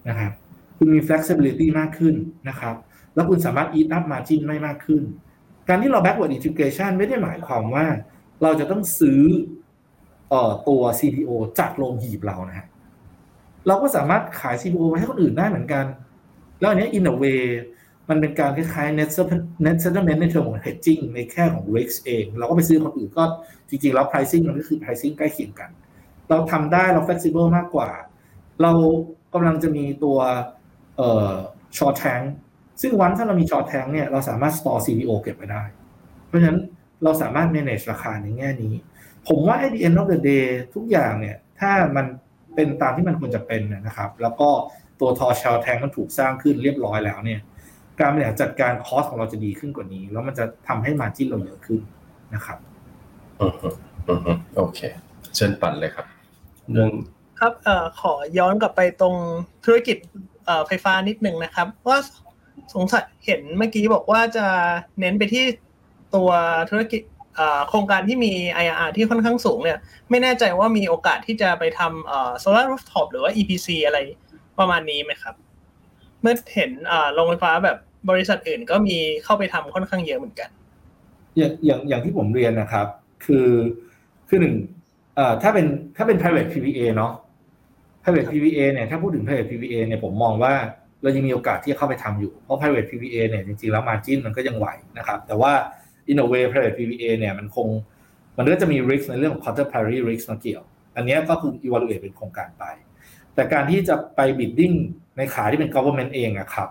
[0.09, 0.31] นะครับ
[0.77, 2.15] คุณมี flexibility มากขึ้น
[2.49, 2.75] นะครับ
[3.15, 5.03] แล้วคุณสามารถ eat up margin ไม่มากขึ้น
[5.67, 7.85] การที่เรา backward integration ไม่ได้หมายความว่า
[8.41, 9.21] เราจะต้องซื้อ
[10.31, 12.67] ออตัว CPO จากโรงหีบเรานะฮะ
[13.67, 15.85] เราก็สามารถขาย CPO ไปให้คนอื่นได้เหมือนกัน
[16.59, 17.41] แล้วอันเนี้ย in a way
[18.09, 18.99] มันเป็นการคล้ายๆ
[19.65, 23.23] net settlement ในเชิงของ hedging ในแค่ของ risk เอง เราก็ไปซื้อคนอื่นก็
[23.69, 25.69] จริงๆ แล้ว pricing มันก็คือ pricing ใกล้เคียงกัน
[26.29, 27.89] เราทำได้เรา flexible มากกว่า
[28.61, 28.71] เรา
[29.33, 30.17] กำลังจะมีตัว
[30.97, 31.33] เอ่อ
[31.77, 32.23] short tank
[32.81, 35.63] ซึ่งวันถ้าเรามี short tank เนี่ยเราสามารถ store CPO เก็บไว้ได้
[36.27, 36.59] เพราะฉะนั้น
[37.03, 38.73] เราสามารถ manage ราคาในแง่นี้
[39.27, 40.45] ผมว่า at the end of the day
[40.75, 42.05] ทุกอย่างเนี่ยถ้ามัน
[42.55, 44.49] เป็นตามที่มันควรจะเป็นนะครับ แล้วก็
[44.99, 47.41] ตัวทอช h แทงมันถูกสร้างขึ้นเรียบร้อยแล้วเนี่ย
[47.99, 51.81] การบริหารจัดการคอสของเราจะดีขึ้นกว่านี้ แล้วมันจะทำให้มาจิ้นเราเยอะขึ้น
[52.33, 52.57] นะครับ
[53.41, 53.67] อือฮึ
[54.09, 54.79] อือฮึโอเค
[55.35, 56.05] เชิญปั่นเลยครับ
[56.71, 56.91] เรื่อง
[57.39, 59.15] ครับเอ่อขอย้อนกลับไปตรง
[59.65, 59.97] ธุรกิจ
[60.45, 61.97] เอ่อไฟฟ้านิดหนึ่งนะครับ ว่า
[62.73, 64.45] สงสัยเห็นเมื่อกี้บอกว่าจะ
[64.99, 65.45] เน้นไปที่
[66.15, 66.29] ตัว
[66.69, 67.18] ธุรกิจเอ่อ
[67.69, 68.31] โครงการที่มี
[68.63, 69.77] IRR ที่ค่อนข้างสูงเนี่ย
[70.09, 73.97] ไม่แน่ใจว่ามีโอกาสที่จะไปทำเอ่อ solar rooftop หรือว่า EPC อะไร
[74.59, 75.35] ประมาณนี้ไหมครับ
[76.21, 77.77] เมื่อเห็นเอ่อโรงไฟฟ้าแบบ
[78.09, 80.49] บริษัทอื่นก็มีเข้าไปทำค่อนข้างเยอะเหมือนกัน
[81.37, 82.87] อย่างอย่างอย่างที่ผมเรียนนะครับ
[83.25, 83.49] คือ
[84.29, 84.55] คือหนึ่ง
[85.15, 85.65] เอ่อถ้าเป็น
[85.97, 87.11] ถ้าเป็น private PPA เนาะ
[88.01, 90.53] private PPA เนี่ยถ้าพูดถึง private PPA เนี่ยผมมองว่า
[91.01, 94.67] เรายังมีโอกาสที่จะเข้าไปทำอยู่ เพราะ private PPA เนี่ยจริงๆแล้ว margin มันก็ยังไหว
[94.97, 95.51] นะครับ แต่ว่า
[96.11, 97.67] in a way private PPA เนี่ยมันคง
[98.37, 100.63] มันก็จะมี risk ในเรื่องของ counterparty risk มาเกี่ยว
[100.95, 102.65] อันนี้ก็คือ evaluate เป็นโครงการไป
[103.35, 104.75] แต่การที่จะไป bidding
[105.17, 106.69] ในขาที่เป็น government เองอะครับ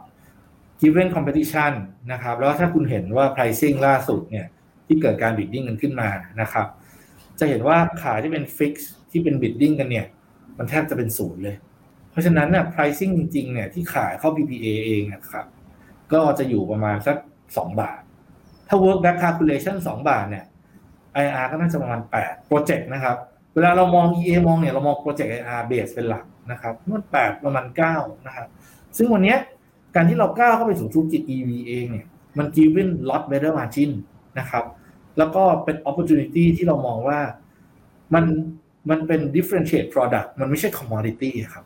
[0.82, 1.72] given competition
[2.12, 4.46] นะครับ แล้วถ้าคุณเห็นว่า pricing ล่าสุดเนี่ย
[4.86, 6.08] ที่เกิดการ bidding กันขึ้นมา
[6.40, 6.66] นะครับ
[7.38, 8.74] จะเห็นว่าขาที่เป็น fix
[9.10, 10.06] ที่เป็น bidding กันเนี่ย
[10.58, 11.56] มันแทบจะเป็นศูนย์เลย
[12.10, 15.46] เพราะฉะนั้นเนี่ย pricing จริงๆเนี่ยที่ขายเข้า PPA เองนะครับ
[16.12, 17.16] ก็จะอยู่ประมาณสัก
[17.48, 18.00] 2 บาท
[18.68, 20.44] ถ้า work back calculation 2 บาทเนี่ย
[21.22, 23.16] IR ก็น่าจะประมาณ8โปรเจกต์นะครับ
[23.54, 27.66] เวลาเรามอง EA มองเนี่ยเรามองโปรเจกต์ IR base เป็นหลักนะครับมัน8ประมาณ
[27.96, 28.46] 9นะครับ
[28.96, 29.34] ซึ่งวันนี้
[29.94, 32.06] การที่เราก้าวเข้าไปสู่ธุรกิจ EV เองเนี่ย
[32.38, 33.90] มัน given lot better margin
[34.38, 34.64] นะครับ
[35.18, 37.20] แล้วก็เป็น opportunity ที่เรามองว่า
[38.14, 38.24] มัน
[38.90, 41.64] มันเป็น differentiate product มันไม่ใช่ commodity ครับ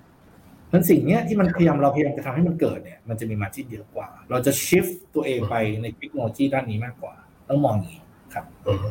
[0.72, 7.14] นั้นสิ่งเนี้ยที่มันพยายามเราพยายามจะทำให้มันเกิดเนี่ยมันจะมี margin เยอะกว่า เราจะ shift ตัวเองไปในเทคโนโลยีด้านนี้มากกว่า
[7.48, 8.02] ต้องมองอย่างนี้
[8.34, 8.86] ครับอืม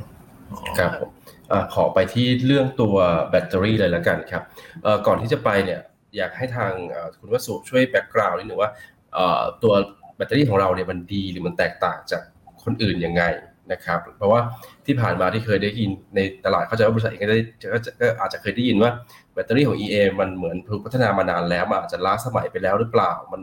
[0.78, 1.10] ครับผม
[1.52, 2.96] อ่าขอไปที่เรื่องตัว
[3.30, 4.44] แบตเตอรี่เลยแล้วกันครับ
[4.84, 5.82] เอ่อก่อนที่จะไปเนี่ย
[6.18, 8.72] อยากให้ทางเอ่อคุณวสุช่วย background นิดหนึ่งว่า
[9.14, 9.74] เอ่อตัว
[10.16, 12.22] แบตเตอรี่ของเราเนี่ยมันดีหรือมันแตกต่างจาก
[12.64, 13.24] คนอื่นยังไง
[13.72, 14.40] นะครับเพราะว่า
[14.86, 17.40] ที่ผ่านมาที่เคยได้ยินในตลาดเข้าใจว่าบริษัทเองก็ได้
[17.74, 18.92] ก็ก็อาจจะเคยได้ยินว่า
[19.34, 23.42] แบตเตอรี่ของ EA มันเหมือนถูกพัฒนามานานแล้วมันอาจจะล้าสมัยไปแล้วหรือเปล่า มัน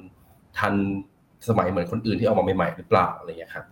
[0.59, 0.74] ทัน
[1.49, 3.64] สมัยเหมือนคนอื่นที่ออกมาใหม่ๆหรือเปล่าอะไรอย่างเงี้ยครับ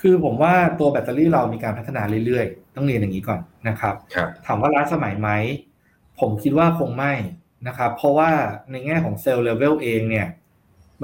[0.00, 5.30] คือผมว่าตัวแบตเตอรี่เรามีการพัฒนาเรื่อยๆ ต้องเรียนอย่างนี้ก่อนนะครับครับถามว่าล้าสมัยไหม
[6.20, 7.12] ผมคิดว่าคงไม่
[7.68, 8.30] นะครับ เพราะว่า
[8.70, 10.26] ในแง่ของ cell level เองเนี่ย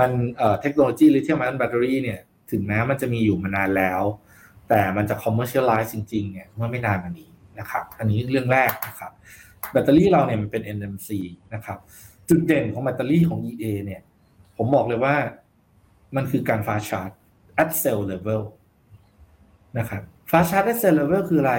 [0.00, 2.20] มันเอ่อเทคโนโลยีลิเธียมไอออนแบตเตอรี่เนี่ย
[2.50, 4.02] ถึงแม้มันจะมีอยู่มานานแล้ว
[4.68, 9.12] แต่มันจะ commercialize จริงๆเนี่ยเมื่อไม่นานมานี้นะครับอันนี้เรื่องแรกนะครับ
[9.72, 11.08] แบตเตอรี่เราเนี่ยมันเป็น NMC
[11.54, 11.78] นะครับ
[12.28, 14.00] จุดเด่นของแบตเตอรี่ของ EA เนี่ย
[14.56, 15.14] ผมบอกเลยว่า
[16.16, 17.10] มันคือการฟาชาร์จ
[17.62, 18.42] at cell level
[19.78, 21.54] นะครับฟาชาร์จ at cell level คืออะไร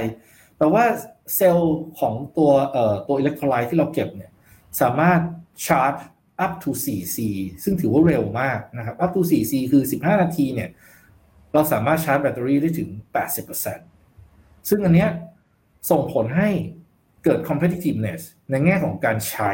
[0.57, 0.85] แปลว่า
[1.35, 4.31] เซลล์ของตัวเอ่อตัวอิเล็กโทรไลต์ที่เราเก็บเนี่ย
[4.81, 5.19] สามารถ
[5.65, 5.93] ชาร์จ
[6.45, 7.17] up to 4C
[7.63, 10.69] ซึ่งถือว่าเร็วมากนะครับ up to 4C คือ 15 นาทีเนี่ย
[11.53, 12.89] เราสามารถชาร์จแบตเตอรี่ได้ถึง
[13.79, 15.09] 80%ซึ่งอันเนี้ย
[15.89, 16.49] ส่งผลให้
[17.23, 19.51] เกิด competitiveness ในแง่ของการใช้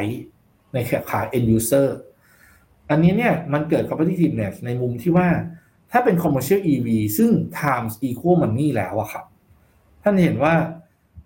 [0.74, 1.88] ในแขา end user
[2.90, 5.28] อันนี้เนี่ยมันเกิด competitiveness ในมุมที่ว่า
[5.92, 6.88] ถ้าเป็น commercial EV
[7.18, 7.30] ซึ่ง
[7.60, 9.24] times equal money แล้วอะครับ
[10.02, 10.54] ท่านเห็นว่า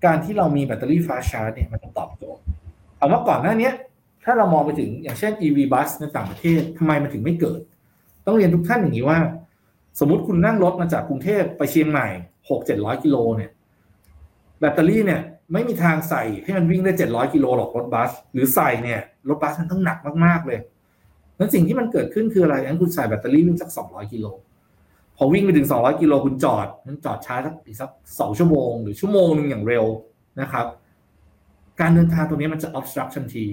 [0.04, 2.42] การที่เรามีแบตเตอรี่ฟ้าชาร์จเนี่ยมันตอบโจทย์
[2.96, 3.70] เอาว่าก่อนหน้านี้
[4.24, 7.60] ถ้าเรามองไปถึงอย่างเช่น EV bus ในต่างประเทศทำไมมันถึงไม่เกิด
[8.26, 9.18] ต้องเรียนทุกท่านอย่างนี้ว่า
[10.00, 12.06] สมมติคุณนั่งรถมาจากกรุงเทพไปเชียงใหม่
[12.50, 13.50] หกเจ็ดร้อยกิโลเนี่ย
[14.60, 15.20] แบตเตอรี่เนี่ย
[15.52, 20.60] ไม่มีทางใส่ให้มันวิ่งได้เจ็ดร้อยกิโลหรอกรถบัส หรือใส่เนี่ยรถบัสมันต้องหนักมากๆเลย
[21.38, 24.26] นั้นสิ่งที่มันเกิดขึ้นคืออะไรงั้นคุณใส่แบตเตอรี่วิ่งสักสองร้อยกิโล
[25.16, 27.90] พอวิ่งไปถึง200กิโลคุณจอดนั้นจอดช้าสักอีกสัก
[28.20, 29.84] สองชั่วโมง หรือชั่วโมงหนึ่งอย่างเร็ว
[30.40, 30.66] นะครับ
[31.80, 33.46] การเดินทางตรงนี้มันจะ obstruct ทันที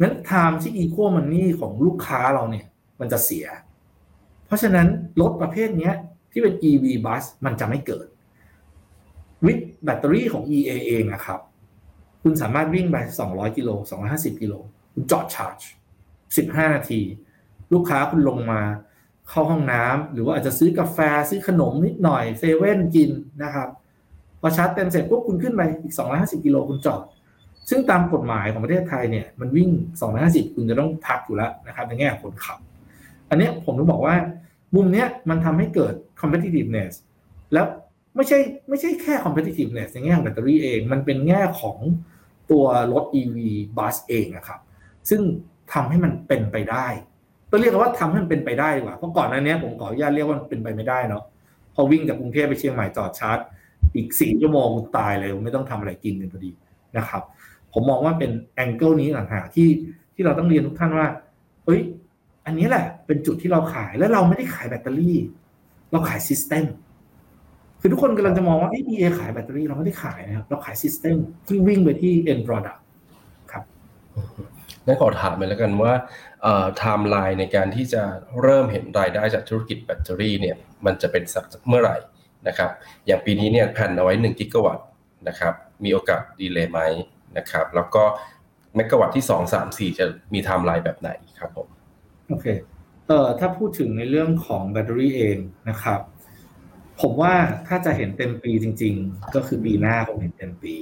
[0.00, 2.66] นั้น time ที่ equal money ของลูกค้าเราเนี่ย
[3.00, 3.46] มันจะเสีย
[4.48, 4.86] เพราะฉะนั้น
[5.20, 5.92] รถประเภทนี้
[6.32, 8.06] ที่เป็น EV bus มันจะไม่เกิด
[9.46, 11.40] วิธแบตเตอรี่ของ EA เองนะครับ
[12.22, 12.96] คุณสามารถวิ่งไป
[13.26, 13.70] 200 กิโล
[14.06, 14.54] 250 กิโล
[14.94, 17.00] คุณจอดชาร์จ 15 นาที
[17.72, 18.60] ลูกค้าคุณลงมา
[19.28, 20.98] เข้าห้องน้ำหรือว่าอาจจะซื้อกาแฟ
[21.30, 23.10] ซื้อขนมนิดหน่อยเซเว่นกิน
[23.42, 23.68] นะครับ
[24.40, 27.02] พอชาร์จเต็มเสร็จปุ๊บคุณขึ้นไปอีก 250 กิโลคุณจอด
[27.70, 29.70] ซึ่งตามกฎหมายของประเทศไทยเนี่ยมันวิ่ง
[30.12, 32.58] 250 คุณจะต้องพักอยู่แล้วนะครับในแง่ของคนขับ
[33.30, 34.16] อันเนี้ยผมต้องบอกว่า
[34.74, 36.92] มุมเนี้ยมันทำให้เกิด competitiveness
[37.52, 37.66] แล้ว
[38.16, 41.78] ไม่ใช่ไม่ใช่แค่ competitiveness ในแง่ของแบตเตอรี่เอง มันเป็นแง่ของ
[42.50, 43.36] ตัวรถ EV
[43.76, 44.60] bus เองนะครับ
[45.10, 45.20] ซึ่ง
[45.72, 46.86] ทำให้มันเป็นไปได้
[47.50, 51.24] ต้องเรียกว่าทำให้มันเป็นไปได้ดีกว่าเพราะก่อนหน้านี้ผมขออนุญาตเรียกว่ามันเป็นไปไม่ได้เนาะ
[51.74, 53.38] พอวิ่งจากกรุงเทพไปเชียงใหม่จอดชาร์จ
[53.94, 56.50] อีกสี่ชั่วโมงตายเลยไม่ต้องทำอะไรกินกันพอดี
[56.96, 57.22] นะครับ
[57.72, 59.68] ผมมองว่าเป็น angle นี้ต่างหากที่
[60.14, 61.06] ที่เราต้องเรียนทุกท่านว่า
[61.64, 61.80] เฮ้ย
[62.48, 65.16] อันนี้แหละเป็นจุดที่เราขายแล้วเราไม่ได้ขายแบตเตอรี่
[65.92, 66.64] เราขาย system
[67.80, 71.16] คือทุกคนกำลังจะมองว่า EA ขายแบตเตอรี่เราไม่ได้ขายนะครับเราขาย system
[71.46, 72.80] ที่วิ่งไปที่ end product
[73.52, 73.64] ครับ
[74.86, 75.92] งั้นขอถามเลยแล้วกันว่า
[76.44, 78.02] ไทม์ไลน์ในการที่จะ
[78.42, 81.96] เริ่มเห็นรายได้จากธุรกิจแบตเตอรี่เนี่ยมันจะเป็นสักเมื่อไหร่
[82.48, 82.70] นะครับ
[83.06, 84.86] อย่างปีนี้เนี่ยแผนเอาไว้ 1 กิกะวัตต์
[85.28, 86.80] นะครับ มีโอกาส delay ไหม
[87.36, 88.04] นะครับ แล้วก็
[88.74, 91.68] เมกะวัตต์ที่ 2 3 4 จะมีไทม์ไลน์แบบไหนครับผม
[92.28, 92.46] โอเค
[93.08, 96.00] เอ่อถ้าพูดถึงในเรื่องของแบตเตอรี่เองนะครับ
[97.00, 97.34] ผมว่า
[97.66, 100.74] ถ้าจะเห็นเต็มปีจริง ๆ ก็คือปีหน้าคงเห็นเต็มปี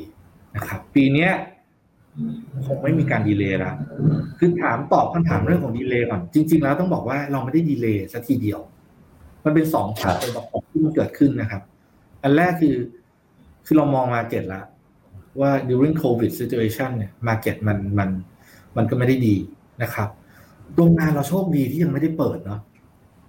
[0.57, 1.33] นะครับ ปีเนี้ย
[2.67, 3.73] คงไม่มีการ delay ละ
[4.39, 8.61] คือถามตอบคำถามเรื่องของ delay ก่อน จริง ๆ แล้วต้องบอกว่าเราไม่ได้ delay สักทีเดียว
[9.45, 11.63] มันเป็นสองฉากเป็นประกอบที่มันเกิดขึ้นนะครับ
[12.23, 12.77] อันแรกคือ
[13.67, 14.63] คือเรามอง market ละ
[15.41, 18.09] ว่า during covid situation เนี่ย market มันมัน
[18.77, 19.37] มันก็ไม่ได้ดี
[19.83, 20.09] นะครับ
[20.77, 22.61] โรงงานเราโชคดีที่ยังไม่ได้เปิดเนาะ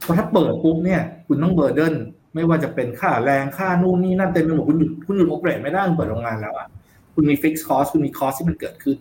[0.03, 1.93] เพราะถ้าเปิดปุ๊บเนี่ย คุณต้อง burden
[2.35, 6.67] ไม่ว่าจะเป็นค่าแรงค่านู่นนี่นั่นเต็มไปหมดคุณหยุดคุณหยุด operate ไม่ได้คุณเปิดโรงงานแล้วอะ
[7.13, 8.95] คุณมี fixed cost คุณมี cost ที่มันเกิดขึ้น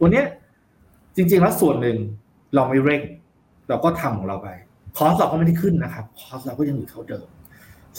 [0.00, 0.26] วันเนี้ย
[1.16, 1.96] จริง ๆ แล้วส่วนหนึ่ง
[2.54, 3.02] เราไม่เร่ง
[3.68, 4.48] เราก็ทำของเราไป
[4.96, 7.26] คอสเราก็ไม่ได้ขึ้นนะครับคอสเราก็ยังอยู่เท่าเดิม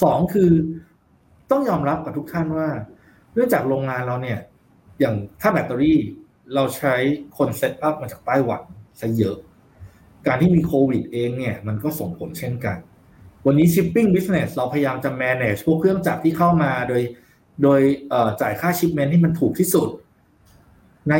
[0.03, 0.49] สองคือ
[1.51, 2.69] ต้องยอมรับกับทุกท่านว่า
[3.33, 4.39] เนื่องจากโรงงานเราเนี่ย
[4.99, 5.99] อย่างถ้าแบตเตอรี่
[6.55, 6.95] เราใช้
[7.37, 8.61] คนเซตอัพมาจากไต้หวัน
[8.99, 9.37] ซะเยอะ
[10.27, 12.77] การที่มีโควิดเองเนี่ยมันก็ส่งผลเช่นกัน
[13.45, 17.01] วันนี้ shipping business เราพยายามจะ manage พวกเครื่องจักรที่เข้ามาโดย
[17.63, 17.81] โดย
[18.41, 19.89] จ่ายค่า shipment ที่มันถูกที่สุด
[21.09, 21.13] ใน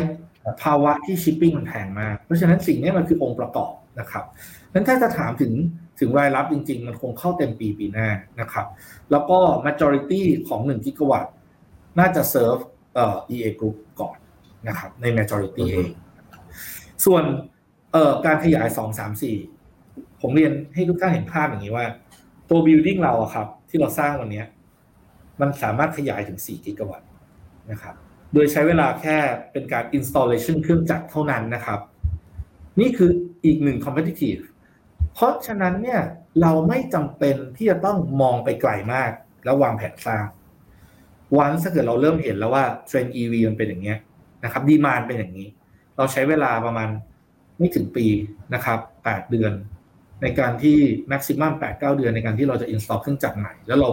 [0.62, 4.24] ภาวะที่ shipping มันแพงมาก เพราะฉะนั้นสิ่งนี้มันคือองค์ประกอบนะครับ
[4.72, 5.52] นั้นถ้าจะถามถึง
[6.00, 8.08] ถึงรายรับจริง ๆ มันคงเข้าเต็มปีปีหน้า
[8.40, 8.66] นะครับ
[9.10, 11.32] แล้วก็ majority ของ1กิกะวัตต์
[11.98, 12.62] น่าจะ serve
[12.94, 14.16] เอ่อ EA Group ก่อน
[14.68, 15.90] นะครับใน majority เอง
[17.04, 17.24] ส่วน
[17.94, 19.10] เอ่อการขยาย2 3
[19.62, 21.86] 4ผมเรียนให้ทุกท่านเห็นภาพอย่างนี้ว่า
[22.50, 24.42] ตัว building เราอะครับ ที่เราสร้างวันนี้
[25.40, 27.08] มันสามารถขยายถึง4กิกะวัตต์
[27.70, 27.94] นะครับ
[28.32, 29.16] โดยใช้เวลาแค่
[29.52, 31.80] เป็นการ installation เครื่องจักรเท่านั้นนะครับ
[32.80, 33.10] นี่คือ
[33.44, 34.42] อีกหนึ่ง competitive
[35.14, 36.00] เพราะฉะนั้นเนี่ย
[36.42, 39.10] เราไม่จำเป็นที่จะต้องมองไปไกลมาก
[39.44, 40.24] แล้ววางแผนสร้าง
[41.36, 43.98] วันถ้าเกิดเราเริ่มเห็นแล้วว่าเทรนด์ EV มันเป็นอย่างเงี้ย
[44.44, 45.48] นะครับดีมานเป็นอย่างนี้
[45.96, 46.88] เราใช้เวลาประมาณ
[47.58, 48.06] ไม่ถึงปี
[48.54, 49.52] นะครับ 8 เดือน
[50.22, 50.78] ในการที่
[51.10, 53.88] maximum 8 9 เดือนในการที่เราจะ install เครื่องจักรใหม่ แล้วเรา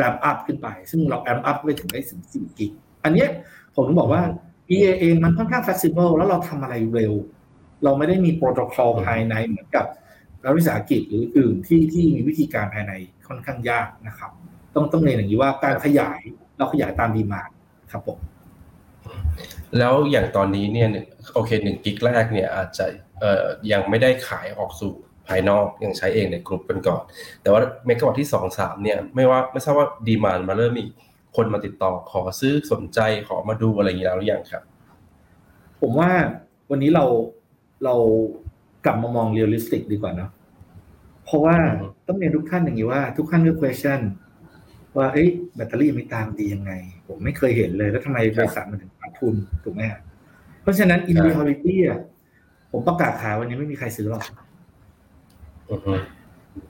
[0.00, 2.72] ramp up ขึ้นไป ซึ่งเรา ramp up ไปถึงได้ถึง4กิก
[3.04, 3.28] อันเนี้ย
[3.74, 4.22] ผมต้องบอกว่า
[4.70, 7.12] EA เองมันค่อนข้าง flexible แล้วเราทำอะไรเร็ว
[7.84, 9.86] เราไม่ได้มีโปรโตคอลภายในเหมือนกับ
[10.44, 12.92] รัฐวิสาหกิจหรืออื่นที่ที่มีวิธีการภายใน
[13.28, 14.30] ค่อนข้างยากนะครับ
[14.74, 16.20] ต้องต้องเรียนอย่างนี้ว่าการขยาย
[16.58, 17.42] เราขยายตามดีมา
[17.92, 18.18] ครับผม
[19.78, 20.88] แล้วอย่างตอนนี้เนี่ย
[21.34, 22.86] โอเคหนึ่งกิกแรกเนี่ยอาจจะ
[23.20, 24.92] เอ่อยังไม่ได้ขายออกสู่
[25.28, 27.02] ภายนอกยังใช้เองในกลุ่มกันก่อน
[27.42, 30.84] แต่ว่าเมกะวัตต์ที่สองสามเนี่ยไม่ว่าไม่ทราบว่า demand มาเริ่มมี
[31.36, 34.62] คนมาติดต่อขอซื้อสนใจขอมาดูอะไรอย่างนี้แล้วหรือยังครับ
[35.80, 36.10] ผมว่า
[36.70, 37.04] วันนี้เรา
[37.84, 37.94] เรา
[38.84, 40.30] กลับมามอง realistic ดีกว่าเนาะ
[41.24, 41.56] เพราะว่า
[42.06, 44.00] ต้องเรียนทุกท่านอย่างนี้ว่าทุกท่านก็ question
[44.96, 46.72] ว่าเอ้ยแบตเตอรี่ไม่ตามดียังไง
[47.06, 49.82] ผมไม่เคยเห็นเลยแล้วทำไมบริษัทมันถึงขาด ทุนถูกไหม
[50.62, 52.00] เพราะฉะนั้น in reality อะ
[52.72, 54.24] ผมประกาศขายวันนี้ไม่มีใครซื้อหรอก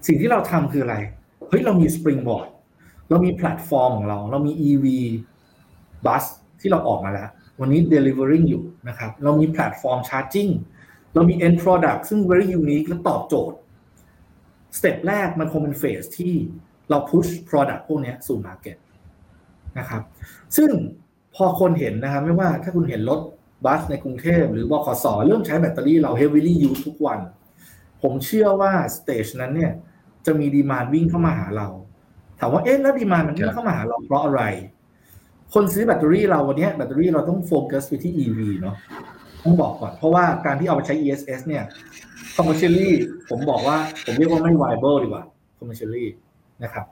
[0.06, 0.96] สิ่งที่เราทำคืออะไร
[1.48, 2.48] เฮ้ยเรามี Springboard
[3.10, 4.86] เรามีแพลตฟอร์มของเรา เรามี EV
[6.06, 6.24] bus
[6.60, 7.28] ที่เราออกมาแล้ว
[7.60, 10.50] วันนี้ delivering อยู่นะครับ เรามีแพลตฟอร์ม charging
[11.14, 13.58] เรามี end product ซึ่ง very unique และตอบโจทย์
[14.78, 16.34] step แรกมันคงเป็นเฟสที่
[16.90, 18.76] เรา push product พวกนี้สู่ market
[19.78, 20.02] นะครับ
[20.56, 20.70] ซึ่ง
[21.36, 23.20] พอคนเห็นนะครับไม่ว่าถ้าคุณเห็นรถ
[23.64, 27.18] บัสในกรุงเทพหรือบขสเริ่มใช้แบตเตอรี่เรา heavily use ทุกวัน
[28.02, 29.72] ผมเชื่อว่า stage นั้นเนี่ย
[30.26, 31.68] จะมี demand วิ่งเข้ามาหาเรา
[32.38, 34.42] ถามว่าเอ๊ะแล้ว demand มันวิ่งเข้ามาหาเราเพราะอะไร
[35.54, 38.76] คนซื้อแบตเตอรี่เราวันนี้แบตเตอรี่เราต้องโฟกัสไปที่ EV เนาะ
[39.44, 41.64] ต้องบอกก่อน เพราะว่าการที่เอาไปใช้ ESS เนี่ย
[42.36, 42.90] commercially
[43.30, 45.24] ผมบอกว่าผมเรียกว่าไม่ viable ดีกว่า
[45.58, 46.06] commercially
[46.62, 46.84] นะครับ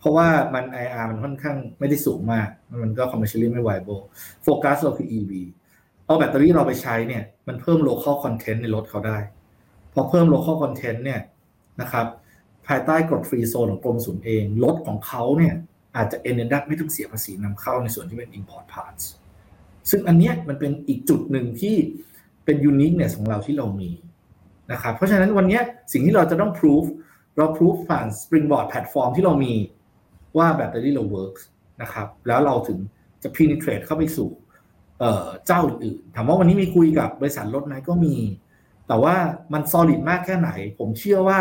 [0.00, 2.48] เพราะว่ามัน IR มันค่อนข้างไม่ได้สูงมาก
[2.82, 4.02] มันก็ commercially ไม่ viable
[4.42, 5.32] โฟกัสเราคือ EV
[6.06, 9.18] เอาแบตเตอรี่เราไปใช้เนี่ยมันเพิ่ม local content ในรถเขาได้
[9.92, 11.20] พอเพิ่ม local content เนี่ย
[11.80, 12.06] นะครับ
[12.66, 15.54] ภายใต้กฎฟรีโซนของกรมศูนย์เองรถของเขาเนี่ย
[15.96, 19.04] อาจจะ end up ไม่ต้องเสียภาษีนำเข้าในส่วนที่เป็น import parts
[19.90, 21.76] ซึ่งอันเนี้ยมันเป็นอีกจุดหนึ่งที่
[22.44, 23.90] เป็น uniqueness ของเราที่เรามี
[24.72, 25.60] นะครับเพราะฉะนั้นวันนี้
[25.92, 26.84] สิ่งที่เราจะต้อง proof
[27.36, 29.54] เรา proof ผ่าน springboard แพลตฟอร์มที่เรามี
[30.38, 31.42] ว่าแบตเตอรี่เรา works
[31.82, 32.78] นะครับ แล้วเราถึง
[33.22, 34.30] จะ penetrate เข้าไปสู่
[35.46, 38.16] เจ้าอื่นๆถามว่าวันนี้มีคุยกับบริษัทรถไหมก็มี
[38.88, 39.14] แต่ว่า
[39.52, 41.40] มัน solid มากแค่ไหน ผมเชื่อว่า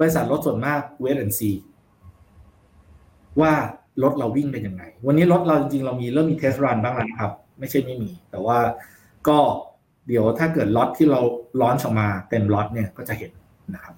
[0.00, 1.56] บริษัทรถส่วนมาก wait and see
[3.40, 3.52] ว่า
[4.02, 8.58] รถเราวิ่งเป็นยังไง วันนี้รถเราจริงๆ เรามีเริ่มมีเทสรันบ้างแล้วนะครับ ไม่ใช่ไม่มี แต่ว่า
[9.28, 9.38] ก็
[10.08, 11.20] เดี๋ยวถ้าเกิดล็อตที่เรา
[11.60, 13.30] ล้อนออกมาเต็มล็อตเนี่ยก็จะเห็น
[13.74, 13.94] นะครับ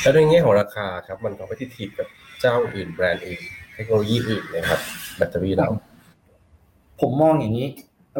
[0.00, 2.08] แล้วในแง่ของราคาครับมันก็ไปที่ทีกับ
[2.40, 3.40] เจ้าอื่นแบรนด์อื่น
[3.74, 4.80] เทคโนโลยีอื่นนะครับ
[5.16, 5.68] แบตเตอรี่เรา
[7.00, 7.68] ผมมองอย่างนี้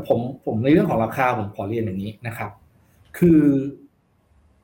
[0.09, 2.51] ผมผมในเรื่องของราคาผมขอเรียนอย่างนี้นะครับ
[3.19, 3.41] คือ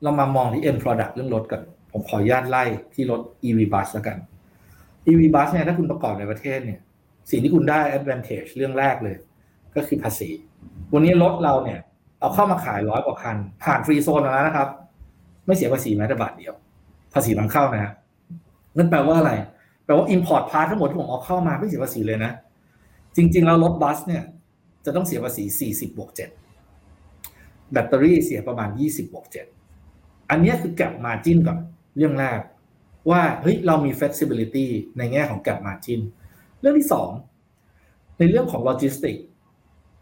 [0.02, 4.16] เรามามองที่ end product เรื่องรถกันผมขออนุญาตไล่ที่รถ EV bus แล้วกัน
[5.08, 6.80] EV bus เนี่ยถ้าคุณประกอบในประเทศเนี่ย
[7.30, 9.16] สิ่งที่คุณได้ advantage เรื่องแรกเลย
[9.76, 10.30] ก็คือภาษี
[10.94, 11.80] วันนี้รถเราเนี่ย
[12.20, 14.68] เอาเข้ามาขายร้อยกว่าคัน ผ่านฟรีโซนมาแล้วนะครับ
[15.46, 16.54] ไม่เสียภาษีแม้แต่บาทเดียว
[17.14, 17.92] ภาษีนำเข้านะฮะ
[18.76, 19.32] นั่นแปลว่าอะไร
[19.84, 22.32] แปลว่า import part ทั้งหมดที่ผมเอาเข้ามาไม่เสียภาษีเลยนะ
[23.16, 24.22] จริง ๆ แล้วรถบัสเนี่ย
[24.84, 29.26] จะต้องเสียภาษี 40 บวก 7 แบตเตอรี่เสียประมาณ 20 บวก
[29.76, 31.58] 7 อันนี้คือแก p margin ก่อน
[31.96, 32.40] เรื่องแรก
[33.10, 34.66] ว่าเฮ้ยเรามี flexibility
[34.98, 36.00] ในแง่ของ gap margin
[36.60, 37.10] เรื่องที่สอง
[38.18, 39.16] ในเรื่องของโลจิสติก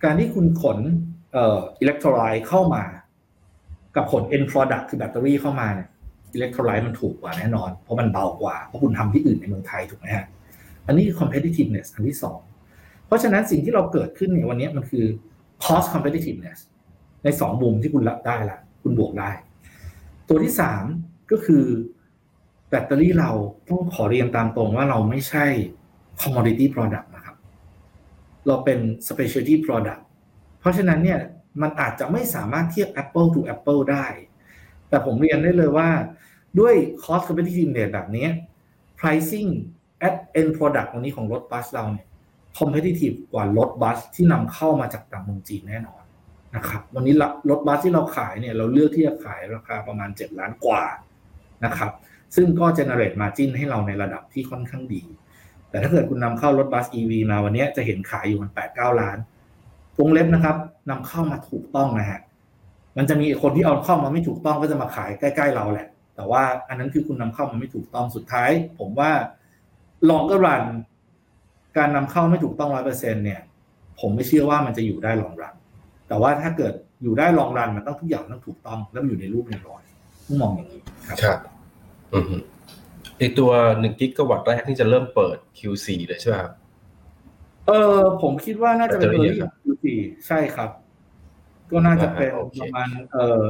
[0.04, 0.78] การที่คุณขน
[1.32, 2.84] เอ่ออิเล็กโทรไลต์เข้ามา
[3.96, 5.88] กับขน end product คือแบตเตอรี่เข้ามาเนี่ย
[6.32, 10.26] อิเล็กโทรไลต์มันถูกกว่าแน่นอน เพราะมันเบากว่า เพราะคุณทำที่อื่นในเมืองไทยถูกไหมฮะ
[10.86, 12.38] อันนี้คือ competitiveness อันที่สอง
[13.06, 15.04] เพราะฉะนั้นสิ่งที่เราเกิดขึ้นเนี่ยวันนี้มันคือ
[15.64, 16.58] cost competitiveness
[17.24, 19.30] ในสองมุมที่คุณรับได้ละคุณบวกได้
[20.28, 20.84] ตัวที่สาม
[21.30, 21.64] ก็คือ
[22.68, 23.30] แบตเตอรี่เรา
[23.68, 25.44] ต้องขอเรียนตามตรงว่าเราไม่ใช่
[26.20, 27.36] commodity product นะครับ
[28.46, 28.78] เราเป็น
[29.08, 30.02] specialty product
[30.60, 31.20] เพราะฉะนั้นเนี่ย
[31.62, 34.06] มันอาจจะไม่สามารถเทียบ Apple to Apple ได้
[34.90, 35.88] แต่ผมเรียนได้เลยว่า
[36.58, 38.26] ด้วย cost competitiveness แบบนี้
[38.98, 39.50] pricing
[40.06, 42.06] at end product ตรงนี้ของรถบัสเราเนี่ย
[42.58, 46.02] competitive กว่ารถบัสที่นำเข้ามาจากต่างเมืองจีนแน่นอน
[46.56, 47.14] นะครับ วันนี้
[47.50, 50.84] รถบัสที่เราขายเนี่ย เราเลือกที่จะขายราคาประมาณ 7 ล้านกว่า
[51.64, 51.92] นะครับ
[52.36, 55.02] ซึ่งก็ generate margin ให้เราในระดับที่ค่อนข้างดี
[55.70, 59.18] แต่ถ้าเกิดคุณนำเข้ารถบัส EV มาวันนี้จะเห็นขายอยู่มัน8 9 ล้าน
[59.98, 60.56] วงเล็บนะครับ
[60.90, 62.20] นำเข้ามาถูกต้องนะฮะ
[62.96, 69.10] มันจะมีคนที่เอาเข้ามาไม่ถูกต้องก็จะมาขายใกล้ ๆ เราแหละ แต่ว่าอันนั้นคือคุณนำเข้ามาไม่ถูกต้องสุดท้าย ผมว่า
[70.10, 70.64] ลองก็รัน
[71.76, 73.40] การนำเข้าไม่ถูกต้องร้อยเปอร์เซ็นเนี่ย
[74.00, 75.54] ผมไม่เชื่อว่ามันจะอยู่ได้ลองรัน
[76.08, 76.72] แต่ว่าถ้าเกิด
[77.02, 79.82] อยู่ได้ลองรันมันต้องทุกอย่างต้องถูกต้องแล้วอยู่ในรูปในรอย
[80.26, 81.38] ต้องมองอย่างนี้ครับครับ
[82.12, 82.42] อืม
[83.18, 86.52] ไอตัวหนึ่งกิกะวัตต์แรกนี่จะเริ่มเปิด Q4 เลยใช่ไหมครับ
[87.66, 90.70] เออผมคิดว่าน่าจะเป็นแบตเตอรี่ครับดูสี่ใช่ครับ
[91.70, 93.44] ก็น่าจะเป็นอ่าโอเคประมาณเอ่อ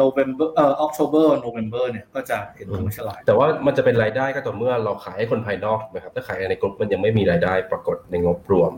[0.00, 8.72] November เอ่อ October November เนี่ยก็จะเห็นอืม commercialize แต่ว่ามันจะเป็นรายได้ก็ต่อเมื่อเราขายให้คนภายนอกถูกไหมครับ ถ้าขายในกลุ่มมันยังไม่มีรายได้ปรากฏในงบรวม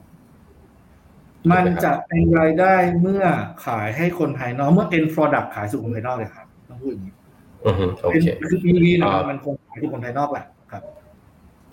[1.51, 3.23] มันจะเป็นรายได้เมื่อ
[3.67, 7.15] ขายให้คนภายนอกเมื่อ end product ขายสู่คนภายนอกเลยครับต้องพูดอย่างนี้
[7.67, 10.83] อือฮึโอเคคือ EV เนี่ยอ่ามัมันคงขายที่คนภายนอกแหละครับ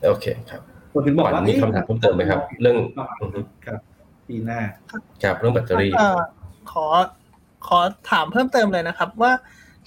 [0.10, 0.62] โอเคครับ
[0.93, 2.78] คนถึงบอกขวัว่าญมีคำถามเพิ่มเติมไหมครับ เรื่อง
[3.22, 3.80] อือฮึครับ
[4.28, 4.60] ปีหน้า
[5.24, 6.20] ครับเรื่องแบตเตอรี่เอ่อ
[6.72, 6.86] ขอ
[7.68, 7.80] ขอ
[8.11, 9.32] ถามเพิ่มเติมเลยนะครับ ว่า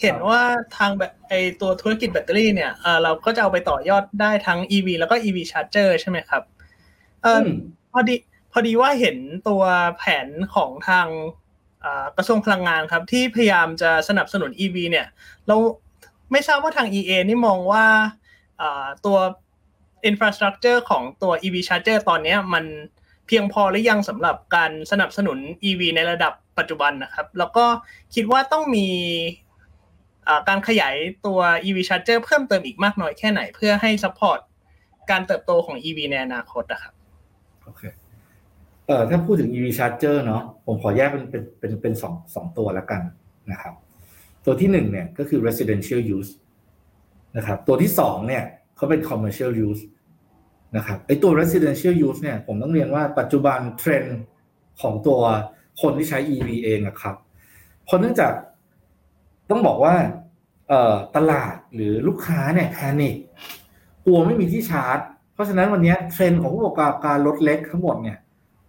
[0.00, 0.40] เห็นว่า
[0.76, 6.42] ทางแบบไอตัวธุรกิจแบตเตอรี่เนี่ยเอ่อเราก็จะเอาไปต่อยอดได้ทั้ง EV แล้วก็ EV Charger ใช่ไหมครับ
[7.22, 7.46] เอออม
[7.92, 8.16] พอดี
[8.52, 9.16] พอดีว่าเห็น
[9.48, 9.62] ตัว
[9.98, 11.06] แผนของทาง
[11.84, 15.06] อ่ากระทรวงพลังงานครับ ที่พยายามจะสนับสนุน EV เนี่ย
[15.48, 15.56] เรา
[16.32, 17.84] ไม่ทราบว่าทาง EA นี่มองว่า
[18.60, 19.18] อ่าตัว
[20.10, 22.64] infrastructure ของตัว EV charger ตอนเนี้ยมัน
[23.26, 27.64] เพียงพอหรือยังสำหรับการสนับสนุน EV ในระดับ ปัจจุบันนะครับ แล้วก็
[28.14, 28.88] คิดว่าต้องมี
[30.48, 30.96] การขยาย
[31.26, 34.40] ตัว EV charger เพิ่มเติมอีกมากน้อยแค่ไหน เพื่อให้ support
[35.10, 36.92] การเติบโตของ EV ในอนาคตนะครับ
[37.64, 37.82] โอเค
[38.86, 43.00] เอ่อถ้าพูดถึง EV charger เนาะผมขอแยกเป็นเป็นเป็นเป็นสองสองตัวแล้วกัน
[43.52, 43.74] นะครับ
[44.44, 46.30] ตัวที่หนึ่งเนี่ยก็คือ residential use
[47.36, 48.44] นะครับ ตัวที่สองเนี่ย
[48.76, 49.82] เขาเป็น commercial use
[50.76, 54.18] นะครับไอตัว residential use เนี่ยผมต้องเรียนว่าปัจจุบันเทรนด์
[54.80, 55.20] ของตัว
[55.80, 57.14] คนที่ใช้ EV เองอะครับ
[57.84, 58.32] เพราะเนื่องจาก
[59.50, 59.94] ต้องบอกว่า
[61.16, 63.16] ตลาดหรือลูกค้าเนี่ย panic
[64.04, 64.98] กลัวไม่มีที่ชาร์จ
[65.34, 68.18] เพราะฉะนั้นวันนี้เทรนด์ของผู้ประกอบการรถเล็กทั้งหมดเนี่ย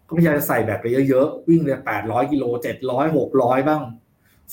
[0.07, 3.81] ก็พยายามจะใส่แบตไปเยอะๆ วิ่งเลยแปดร้อยกิโลเจ็ดร้อยหกร้อยบ้าง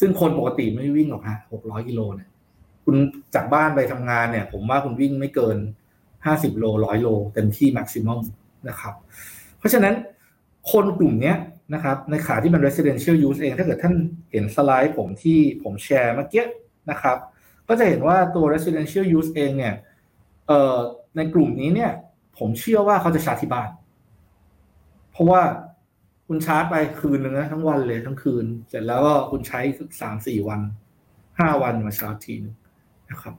[0.00, 2.28] ซึ่งคนปกติไม่วิ่งหรอกฮะหกร้อยกิโลเนี่ย
[2.84, 2.96] คุณ
[3.34, 5.56] จากบ้านไปทำงานเนี่ย ผมว่าคุณวิ่งไม่เกิน
[6.26, 8.20] ห้าสิบโลร้อยโลเต็มที่ maximum
[8.68, 8.94] นะครับ
[9.58, 9.94] เพราะฉะนั้น
[10.72, 11.36] คนกลุ่มเนี้ย
[11.74, 13.94] นะครับในขาที่เป็น residential use เองถ้าเกิดท่าน
[14.30, 16.44] เห็นสไลด์ผมที่ผมแชร์เมื่อกี้
[16.90, 17.16] นะครับ
[17.68, 19.74] ก็จะเห็นว่าตัว residential use เองเนี่ย
[20.46, 20.76] เอ่อ
[21.16, 21.92] ในกลุ่มนี้เนี่ย
[22.38, 23.70] ผมเชื่อว่าเขาจะชาร์จที่บ้าน
[25.12, 25.40] เพราะว่า
[26.26, 29.60] คุณชาร์จไปคืนนึงนะทั้งวันเลยทั้งคืน เสร็จแล้วก็คุณใช้
[30.00, 30.60] สามสี่วัน
[31.38, 32.54] ห้าวันมาชาร์จทีนึง
[33.10, 33.34] นะครับ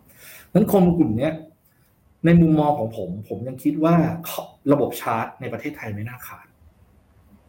[0.53, 1.34] นั้นคนกลุ่มเนี้ย
[2.25, 3.95] ในมุมมองของผม ผมยังคิดว่า
[4.71, 6.45] ระบบชาร์จในประเทศไทยไม่น่าขาด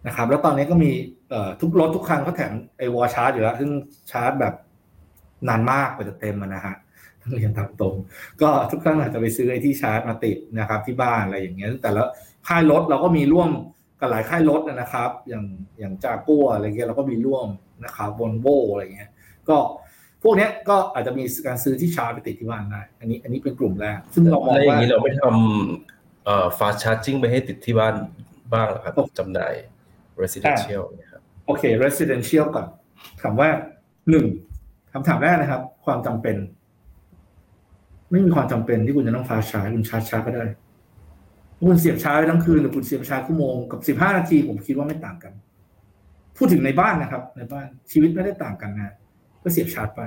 [0.07, 0.91] นะครับ แล้วตอนนี้ก็มี
[1.31, 3.71] เอ่อทุกรถทุกคันก็แถมไอ wall charge อยู่แล้ว ซึ่ง
[4.11, 4.55] ชาร์จแบบ
[5.49, 6.77] นานมากกว่าจะเต็มอะนะฮะ
[7.23, 7.95] ต้องเรียนตามตรง
[8.43, 12.03] ก็ทุกครั้งอาจจะไปซื้อไอ้ที่ชาร์จมาติดนะครับ ที่บ้านอะไรอย่างเงี้ยแต่ละ
[12.49, 13.51] ค่ายรถเราก็มีร่วม
[14.01, 15.45] กับหลายค่ายรถนะครับ อย่าง
[15.79, 17.49] อย่างจากัวอะไรเงี้ยเราก็มีร่วม
[17.85, 19.11] นะครับวอลโวอะไรเงี้ย
[19.49, 19.57] ก็
[20.23, 27.95] พวกเนี้ยก็อาจจะมีการซื้อที่ชาร์จไปติดที่บ้านได้ อันนี้อันนี้เป็นกลุ่มแรก ซึ่งเรามองแล้วอย่าว่างนี้เราไม่ทำเอ่อ fast charging ไปให้ติดที่บ้าน
[28.53, 29.55] บ้างเหรอครับจำหน่าย
[30.23, 32.67] residential นะครับโอเค residential ก่อน
[33.23, 33.49] ถามว่า
[34.11, 34.27] หนึ่ง
[34.93, 36.37] คำถามแรกนะครับ ความจำเป็น
[38.11, 40.45] ไม่มีความจำเป็นที่คุณจะต้องฟาชาร์จคุณชาร์จช้าก็ได้
[41.69, 45.33] คุณเสียบชาร์จทั้งคืนหรือคุณเสียบชาร์จชั่วโมงกับสิบห้านาทีผมคิดว่าไม่ต่างกัน
[46.37, 48.95] พูดถึงในบ้านนะครับ ในบ้านชีวิตไม่ได้ต่างกันนะ
[49.43, 50.03] ก็เสียบชาร์จไป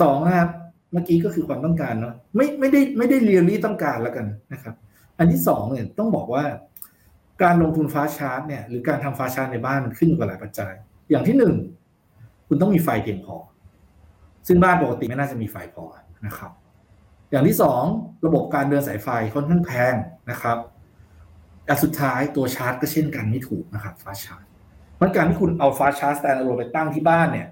[0.00, 0.50] สองนะครับ
[0.92, 4.74] เมื่อกี้ก็คือความต้องการเนาะไม่ไม่ได้ไม่ได้เรียนรี่ต้องการแล้วกันนะครับ
[5.18, 6.44] อันที่สองเนี่ยต้องบอกว่า
[7.42, 10.72] การลงทุนฟ้าชาร์จเนี่ยหรือการทำฟ้าชาร์จในบ้านมันขึ้นอยู่กับหลายปัจจัย
[11.10, 11.54] อย่างที่หนึ่ง
[12.48, 13.36] คุณต้องมีไฟเพียงพอ
[14.46, 15.84] ซึ่งบ้านปกติไม่น่าจะมีไฟพอ
[16.26, 16.52] นะครับ
[17.30, 17.82] อย่างที่สอง
[18.26, 19.94] ระบบการเดินสายไฟค่อนข้างแพง
[20.30, 20.58] นะครับ
[21.64, 24.44] แต่สุดท้ายตัวชาร์จก็เช่นกันไม่ถูกนะครับฟ้าชาร์จ
[25.00, 27.48] มันการที่คุณเอาฟ้าชาร์จแตนด์อโลไปตั้งที่บ้านเนี่ย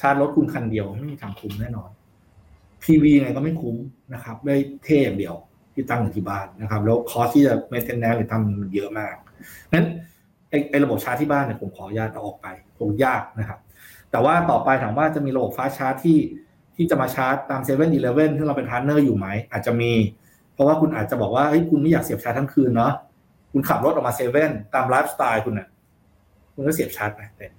[0.00, 1.90] ชาร์จรถคุณคันเดียวไม่มีทางคุ้มแน่นอน
[2.82, 3.76] PV ไงก็ไม่คุ้ม
[4.14, 5.34] นะครับได้เท่อย่างเดียว
[5.74, 9.14] ที่ตั้งอยู่ที่บ้านนะครับ แล้วคอสที่จะเมนเทนแนนหรือทำมันเยอะมาก
[9.72, 9.86] นั้น
[10.50, 12.46] ไอไอระบบชาร์จที่บ้านเนี่ยผมขออนุญาตเอาออกไป
[12.78, 13.58] คงยากนะครับ
[14.10, 16.18] แต่ว่าต่อไปถามว่าจะมีระบบ fast charge ที่
[16.76, 19.92] ที่จะมาชาร์จตามเซเว่นอีเลฟเว่นที่เราเป็น partner อยู่ไหม อาจจะมี
[20.54, 22.92] เพราะว่าคุณอาจจะบอกว่าเฮ้ยคุณไม่อยากเสียบชาร์จทั้งคืนเนาะ
[23.52, 25.68] คุณขับรถออกมาเซเว่นตามไลฟ์สไตล์คุณน่ะ
[26.54, 27.52] คุณก็เสียบชาร์จไปเต็ม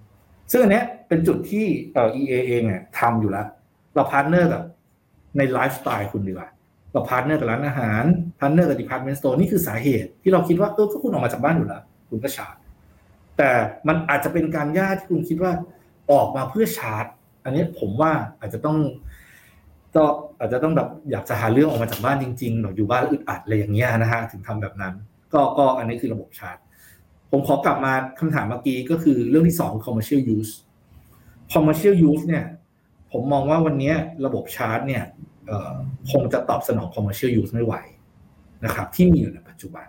[0.51, 3.47] ซึ่งอันเนี้ยเป็นจุดที่เอ่อ EA เองเนี่ยทำอยู่แล้ว
[3.95, 4.64] เรา partner กับ
[5.38, 6.49] ในไลฟ์สไตล์คุณดีกว่า
[6.93, 8.03] เรา partner กับร้านอาหาร
[8.39, 12.55] partner กับ department store นี่คือสาเหตุที่เราคิดว่าเออก็คุณออกมาจากบ้านอยู่แล้วคุณก็ชาร์จ
[13.37, 13.49] แต่
[13.87, 15.51] มันอาจจะเป็นการยากที่คุณคิดว่า
[16.11, 17.05] ออกมาเพื่อชาร์จ
[17.43, 18.77] อันนี้ผมว่าอาจจะต้อง
[19.95, 20.03] ก็
[20.39, 24.93] อาจจะต้องแบบอยากจะหาเรื่องออกมาจากบ้านจริงๆแบบอยู่บ้านแล้วอึดอัดอะไรอย่างเงี้ยนะฮะถึงทำแบบนั้น
[25.33, 26.57] ก็ก็อันนี้คือระบบชาร์จ
[27.31, 30.51] ผมขอกลับมาคำถามเมื่อกี้ก็คือเรื่องที่สอง commercial use
[31.53, 32.45] commercial use เนี่ย
[33.11, 33.93] ผมมองว่าวันนี้
[34.25, 35.03] ระบบชาร์จเนี่ย
[36.11, 37.75] คงจะตอบสนอง commercial use ไม่ไหว
[38.65, 39.87] นะครับ ที่มีอยู่ในปัจจุบัน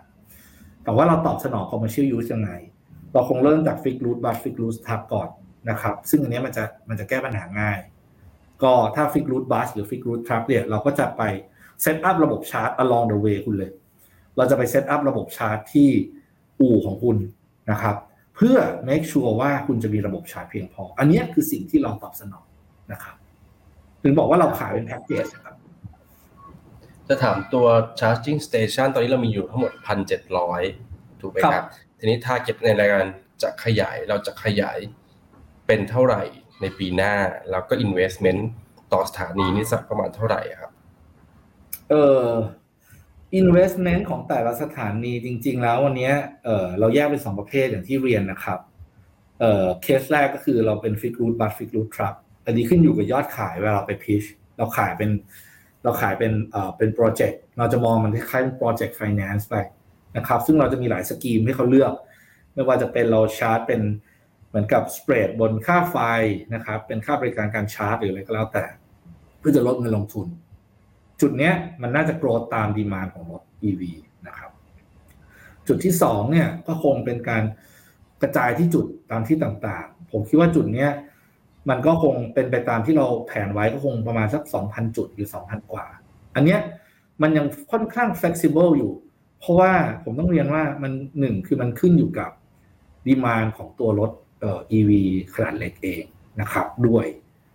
[0.83, 2.51] แต่ว่าเราตอบสนอง commercial use ยังไง
[3.13, 5.29] เราคงเริ่มจาก fix root bus fix root trap ก่อน
[5.69, 7.79] นะครับ ซึ่งอันนี้มันจะมันจะแก้ปัญหาง่าย
[8.63, 11.21] ก็ถ้า fix root bus หรือ fix root trap เนี่ยเราก็จะไป
[11.83, 13.71] set up ระบบชาร์จ along the way คุณเลย
[14.37, 15.89] เราจะไป set up ระบบชาร์จที่
[16.61, 17.17] อู่ของคุณ
[17.71, 17.95] นะครับ
[18.35, 22.45] เพื่อ make sure ว่าคุณจะมีระบบชาร์จเพียงพอ อันนี้คือสิ่งที่เราตอบสนอง
[22.91, 23.15] นะครับ
[24.07, 25.55] ถึงบอกว่าเราขายเป็นแพ็กเกจครับ
[27.07, 27.67] จะถามตัว
[27.99, 29.71] charging station ตอนนี้เรามีอยู่ทั้งหมด
[30.47, 31.63] 1,700 ถูกไหมครับ
[31.97, 33.05] ทีนี้ถ้าเก็บในรายการ
[33.43, 34.77] จะขยายเราจะขยาย
[35.67, 36.23] เป็นเท่าไหร่
[36.61, 37.13] ในปีหน้า
[37.51, 38.41] แล้วก็ investment
[38.93, 40.71] ต่อสถานีนี่สักประมาณเท่าไหร่ครับ
[41.89, 42.25] เออ
[43.41, 46.11] investment ของแต่ละสถานีจริง ๆ แล้ววันนี้
[46.45, 48.59] เออเราแยกเป็นสองประเภทอย่างที่เรียนนะครับ
[49.41, 52.15] เออเคสแรกก็คือเราเป็น fix route bus fix route truck
[52.45, 54.27] อันนี้ขึ้นอยู่กับยอดขายเวลาเราไป pitch
[54.57, 55.09] เราขายเป็น
[55.83, 59.55] เราขายเป็นเอ่อเป็นโปรเจกต์เราจะมองมันคล้ายๆเป็น project finance ไป
[60.17, 61.93] นะครับ ซึ่งเราจะมีหลาย scheme ให้เขาเลือก
[62.53, 63.81] ไม่ว่าจะเป็นเราชาร์จเป็น
[64.47, 65.97] เหมือนกับ spread บนค่าไฟ
[66.53, 68.65] นะครับ เป็นค่าบริการการชาร์จหรืออะไรก็แล้วแต่
[69.39, 70.27] เพื่อจะลดเงินลงทุน
[71.21, 73.81] จุดเนี้ยมันน่าจะ growth ตาม demand ของรถ EV
[74.27, 74.51] นะครับ
[75.67, 77.43] จุดที่สองเนี่ยก็คงเป็นการ
[78.21, 80.89] กระจายที่จุดตามที่ต่างๆ ผมคิดว่าจุดเนี้ย
[81.69, 85.85] มันก็คงเป็นไปตามที่เราแผนไว้ก็คงประมาณสัก 2,000 จุดหรือ 2,000 กว่า
[86.35, 86.59] อันเนี้ย
[87.21, 88.93] มันยังค่อนข้าง flexible อยู่
[89.39, 89.71] เพราะว่า
[90.03, 92.31] ผมต้องเรียนว่ามันหนึ่งคือมันขึ้นอยู่กับ
[93.07, 94.11] ดีมานของตัวรถ
[94.41, 94.91] เอ่อ EV
[95.33, 96.03] ขนาดเล็กเอง
[96.41, 97.05] นะครับด้วย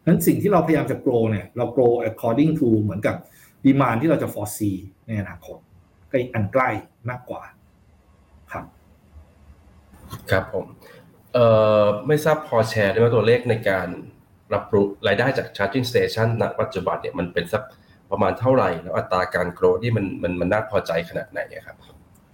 [0.07, 3.17] นั้นสิ่งที่เราพยายามจะ grow เนี่ยเรา grow according to เหมือนกับ
[3.65, 5.59] ดีมานที่เราจะ foresee ในอนาคต
[6.11, 6.71] ใกล้อันใกล้
[7.11, 7.43] มากกว่า
[8.53, 8.65] ครับ
[10.31, 10.67] ครับผม
[11.35, 11.47] เอ่
[11.83, 13.89] อไม่ทราบพอแชร์ได้ไหมตัวเลขในการ
[14.55, 17.63] รับรู้รายได้จาก charging station ณปัจจุบันเนี่ยมันเป็นสัก
[18.11, 21.77] ประมาณเท่าไหร่ แล้วอัตราการโกรธที่มันมันมันน่าพอใจขนาดไหนอะครับ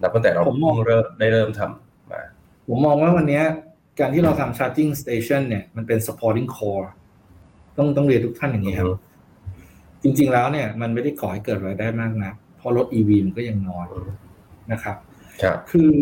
[0.01, 2.21] นับตั้งแต่เราผมมองเริ่มได้เริ่มทำมา
[2.69, 3.43] ผมมองว่าวันเนี้ย
[3.99, 6.87] การที่เราทำ charging station เนี่ยมันเป็น supporting core
[7.77, 8.87] ต้องต้องเรียนทุกท่านอย่างนี้ครับ
[10.03, 13.87] จริง ๆ แล้วเนี่ยมันไม่ได้ก่อให้เกิดรายได้มากนะเพราะรถ EV มันก็ยังน้อย
[14.71, 14.97] นะครับ
[15.41, 15.93] ครับคือ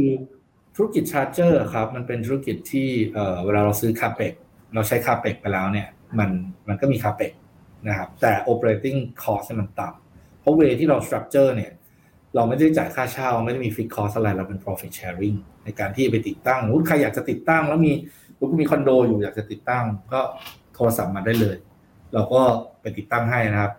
[0.76, 4.34] ธุรกิจชาร์จเจอร์ครับมันเป็นธุรกิจที่เอ่อเวลาเราซื้อคาเปก
[4.74, 5.88] เราใช้คาเปกไปแล้วเนี่ย
[6.20, 6.30] มัน
[6.68, 7.32] มันก็มีคาเปก
[7.88, 11.72] นะครับแต่ operating cost เนี่ยมันต่ำเพราะเวที่เรา structure เนี่ย
[12.36, 17.94] เราไม่ได้จ่ายค่าเช่าไม่ได้มี fixed cost อะไรเราเป็น profit sharing ในการที่ไปติดตั้งสมมุติใครอยากจะติดตั้ง แล้วมี
[18.38, 20.22] คุณมีคอนโดอยู่อยากจะติดตั้ง ก็
[20.76, 21.58] โทรศัพท์มาได้เลย
[22.14, 22.42] เราก็
[22.82, 23.74] ไปติดตั้งให้นะครับ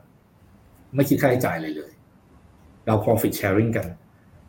[0.95, 1.93] ไม่คิดค่าใช้จ่ายเลยเลย
[2.87, 3.87] เรา profit sharing กัน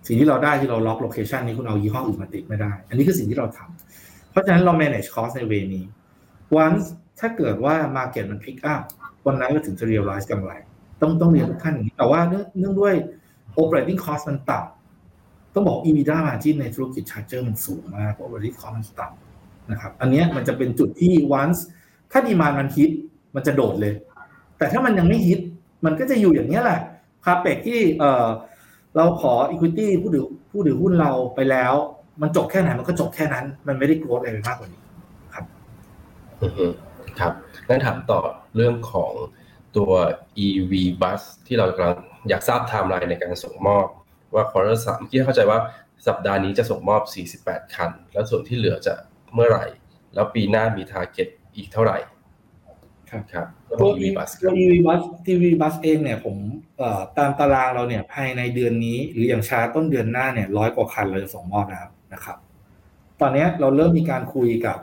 [0.07, 5.85] สิ่งที่เราได้ที่เราล็อก location นี้คุณเอายี่ห้ออื่นมาติดไม่ได้ อันนี้คือสิ่งที่เราทำเพราะฉะนั้นเรา manage cost ใน way นี้
[6.63, 6.85] once
[7.19, 8.81] ถ้าเกิดว่า market มัน pick up
[9.25, 10.51] วันนั้นก็ถึงจะ realize กำไร
[11.01, 12.93] ต้องต้องเรียนทุกท่านอย่างนี้ แต่ว่าเนื่องด้วย
[13.61, 21.59] operating cost มันต่ำต้องบอก EBITDA margin ในธุรกิจ charger มันสูงมากเพราะ overhead cost มันต่ำนะครับ อันนี้มันจะเป็นจุดที่ once
[22.11, 22.91] ถ้า demand มันฮิต
[23.35, 23.93] มันจะโดดเลย
[24.57, 25.39] แต่ถ้ามันยังไม่ฮิต
[25.85, 26.79] มันก็จะอยู่อย่างนี้แหละ
[27.25, 28.27] CAPEX ที่เออ
[28.95, 31.73] เราขอ equity ผู้ถือผู้ถือหุ้นเราไปแล้ว
[32.21, 34.81] มันจบแค่ไหนมันก็จบแค่นั้น มันไม่ได้ growth อะไรมากกว่านี้
[36.43, 36.65] อือฮึ
[37.19, 37.33] ครับ
[37.67, 38.19] งั้นถามต่อ
[38.55, 39.11] เรื่องของ
[39.77, 39.91] ตัว
[40.45, 41.97] EV bus ที่เรากำลัง
[42.29, 43.87] อยากทราบไทม์ไลน์ในการส่งมอบ
[44.33, 45.59] ว่า quarter สามเมื่เข้าใจว่า
[46.07, 47.01] สัปดาห์นี้จะส่งมอบ
[47.49, 48.93] 48 คัน แล้วส่วนที่เหลือจะ
[49.33, 49.65] เมื่อไหร่
[50.13, 51.97] แล้วปีหน้ามีทาร์เก็ตอีกเท่าไหร่
[53.11, 55.01] ครับครับแล้วตัว EV bus คตัวรับ EV bus
[55.31, 56.35] EV bus เองเนี่ยผม
[56.77, 62.37] เอ่อตามตารางเราเนี่ยภายในเดือนนี้ หรืออย่างช้าต้นเดือนหน้าเนี่ยร้อยกว่าคันเราจะส่งมอบนะครับนะครับ
[63.21, 64.79] ตอนเนี้ยเราเริ่มมีการคุยกับ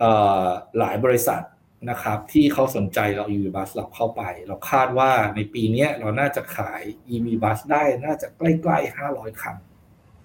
[0.00, 0.12] เอ่
[0.42, 0.44] อ
[0.78, 1.42] หลายบริษัท
[1.90, 6.82] นะครับ ที่เขาสนใจเรา EV bus เราเข้าไป เราคาดว่าในปีเนี้ยเราน่าจะขาย
[7.14, 9.56] EV bus ได้น่าจะใกล้ๆห้าร้อยคัน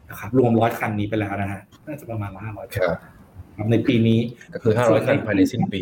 [0.09, 2.97] นะครับรวมร้อยคันนี้ไปแล้วนะฮะน่าจะประมาณห้าร้อยคคันรับ
[3.57, 4.19] ครับในปีนี้
[4.53, 5.81] ก็คือ500คันภายในสิ้นปี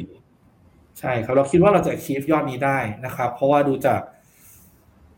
[0.99, 4.01] ใช่ครับเราคิดว่าเราจะ achieve ยอดนี้ได้นะครับ เพราะว่าดูจาก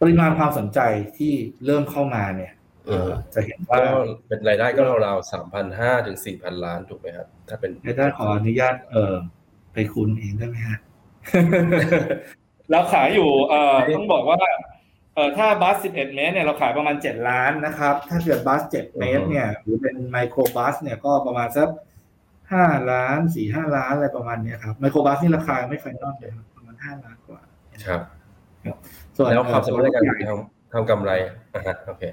[0.01, 0.79] ปริมาณความสนใจ
[1.17, 1.33] ที่
[1.65, 2.53] เริ่มเข้ามาเนี่ย
[2.87, 5.31] อืมจะเห็นว่าก็เป็นรายได้ก็ราวๆ
[5.67, 9.15] 3,500ถึง4,000ล้านถูกไหมครับ ถ้าเป็นในด้านขออนุญาตเออ
[9.73, 10.79] ไปคูณเองได้ไหมฮะ
[12.71, 14.39] เราขายอยู่เอ่อต้องบอกว่า
[15.13, 21.69] เอ่อถ้าบัส11เมตรเนี่ยเราขายประมาณ7ล้านนะครับ ถ้าเกิดบัส7เมตรเนี่ยหรือเป็นไมโครบัสเนี่ยก็ประมาณสัก
[22.51, 27.39] 5ล้าน4 5ล้านอะไรประมาณเนี้ยครับไมโครบัสนี่ราคาไม่ final เลยครับประมาณ5ล้านกว่า
[27.87, 28.01] ครับ
[29.15, 31.11] ส่วนแล้วความสามารถในการเอ่อทำทำกำไร
[31.53, 32.03] อ่าฮะโอเค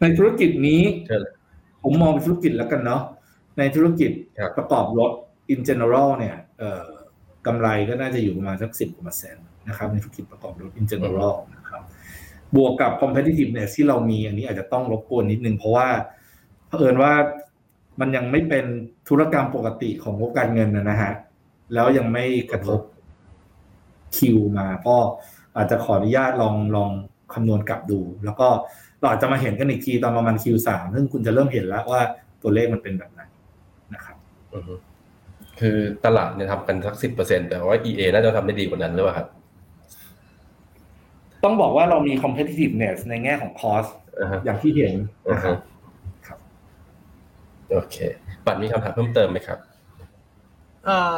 [0.00, 1.34] ในธุรกิจนี้เชิญเลย
[1.82, 3.02] ผมมองเป็นธุรกิจแล้วกันเนาะ
[3.58, 5.10] ในธุรกิจครับประกอบรถ
[5.52, 6.88] in general เนี่ยเอ่อ
[7.46, 11.82] กำไรก็น่าจะอยู่ประมาณสักสิบกว่าเปอร์เซ็นต์นะครับในธุรกิจประกอบรถ in general นะครับ
[12.56, 15.88] บวกกับ competitiveness ที่เรามีอันนี้อาจจะต้องรบกวนนิดนึง เพราะว่า
[16.68, 17.12] เผอิญว่า
[18.00, 18.66] มันยังไม่เป็น
[19.08, 21.12] ธุรกรรมปกติของงบการเงินนะนะฮะ
[21.74, 22.80] แล้วยังไม่กระทบ
[24.16, 24.96] คิวมาก็
[25.56, 26.90] อาจจะขออนุญาตลองลอง
[27.34, 28.48] คำนวณกลับดู แล้วก็
[29.00, 32.00] เราอาจจะมาเห็นกันอีกทีตอนประมาณ Q3 ซึ่งคุณจะเริ่มเห็นแล้วว่า
[32.42, 33.20] ตัวเลขมันเป็นแบบไหน
[33.94, 34.16] นะครับ
[34.54, 34.74] อือฮึ
[35.60, 39.26] คือตลาดเนี่ยทำกันสักสิบเปอร์เซ็นแต่ว่า EA น่าจะทำได้ดีกว่านั้นหรือเปล่าครับ
[41.44, 43.90] ต้องบอกว่าเรามี competitiveness ในแง่ของ cost
[44.20, 44.94] อ่าฮะอย่างที่เห็น
[45.28, 45.75] อ่านะคฮะรับครับ
[47.72, 47.96] โอเค
[48.46, 49.58] ปัดมีคำถามเพิ่มเติมไหมครับ
[50.84, 51.16] เอ่อ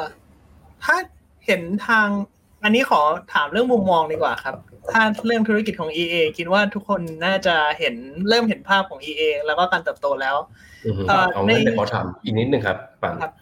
[0.85, 0.97] ถ้า
[1.47, 2.09] เห็นทาง
[2.65, 3.01] อันนี้ขอ
[3.35, 4.55] ถามเรื่องมุมมองดีกว่าครับ
[4.93, 7.95] ถ้าเรื่องธุรกิจของ EA คิดว่าทุกคนน่าจะเห็น
[8.29, 10.37] เริ่มเห็นภาพของ EA แล้วก็การเติบโตแล้ว
[10.87, 13.33] อือฮึเอ่อเอางั้นในเดี๋ยวขอถามอีกนิดนึงครับปันครับ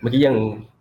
[0.00, 0.36] เมื่อกี้ยัง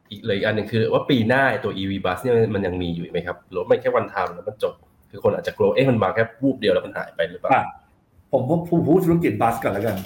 [0.09, 4.73] อีกเลยอีกอันหนึ่งคือว่าปีหน้าตัว EV bus เนี่ยมันยังมีอยู่ไหมครับหรือว่ามันแค่วันทำแล้วมันจบ
[5.11, 7.65] คือคนอาจจะกลัวเอ๊ะมันมาแค่วูบเดียวแล้วมันหายไปหรือเปล่าอะ
[8.32, 9.97] ผมผมผมพูดธุรกิจบัสก่อนแล้วกัน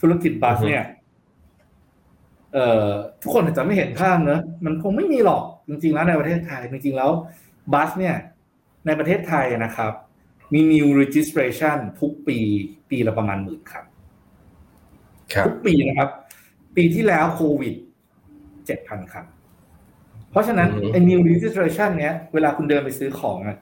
[0.00, 0.84] ธุรกิจบัสอือฮึเนี่ย
[2.54, 2.88] เอ่อ
[3.22, 7.10] ทุกคนอาจจะไม่เห็นภาพเนอะมันคงไม่มีหรอกจริงๆแล้วในประเทศไทย จริงๆแล้ว
[7.72, 8.16] บัสเนี่ย
[8.86, 9.92] ในประเทศไทยนะครับ
[10.52, 12.38] มี new registration ทุกปี
[12.90, 13.84] ปีละประมาณหมื่นครับ
[15.34, 16.10] ครับทุกปีนะครับ
[16.76, 17.74] ปีที่แล้วโควิด
[18.66, 19.26] เจ็ดพันครับ
[20.30, 23.58] เพราะฉะนั้นอือฮึไอ้ new registration เนี้ยเวลาคุณเดินไปซื้อของอะ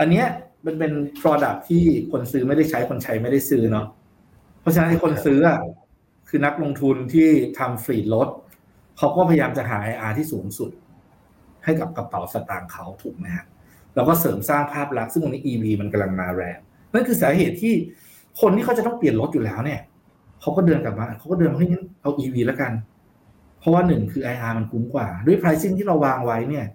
[0.00, 0.26] อันเนี้ย
[0.66, 3.86] มันเป็น product ที่คนซื้อไม่ได้ใช้คนใช้ไม่ได้ซื้อเนาะ
[4.60, 5.58] เพราะฉะนั้นไอ้คนซื้ออะ
[6.30, 7.28] คือนักลงทุนที่
[7.58, 8.28] ทำฟรีดรถ
[8.98, 10.70] เขาก็พยายามจะหา IR ที่สูงสุด
[11.64, 13.46] ให้กับกระเป๋าสตางค์เขาถูกไหมฮะ
[13.94, 16.58] แล้วก็เสริมสร้างภาพลักษณ์ซึ่งวันนี้ EV มันกำลังมาแรง
[16.94, 17.74] นั่นคือสาเหตุที่
[18.40, 19.80] คนที่เขาจะต้องเปลี่ยนรถอยู่แล้วเนี่ย
[20.40, 22.72] เขาก็เดินกลับมาเขาก็เดินมาเฮ้ยงั้นเอา EV แล้วกัน
[23.60, 26.66] เพราะว่าหนึ่งคือ IR มันคุ้มกว่า ด้วย pricing ที่เราวางไว้เนี่ย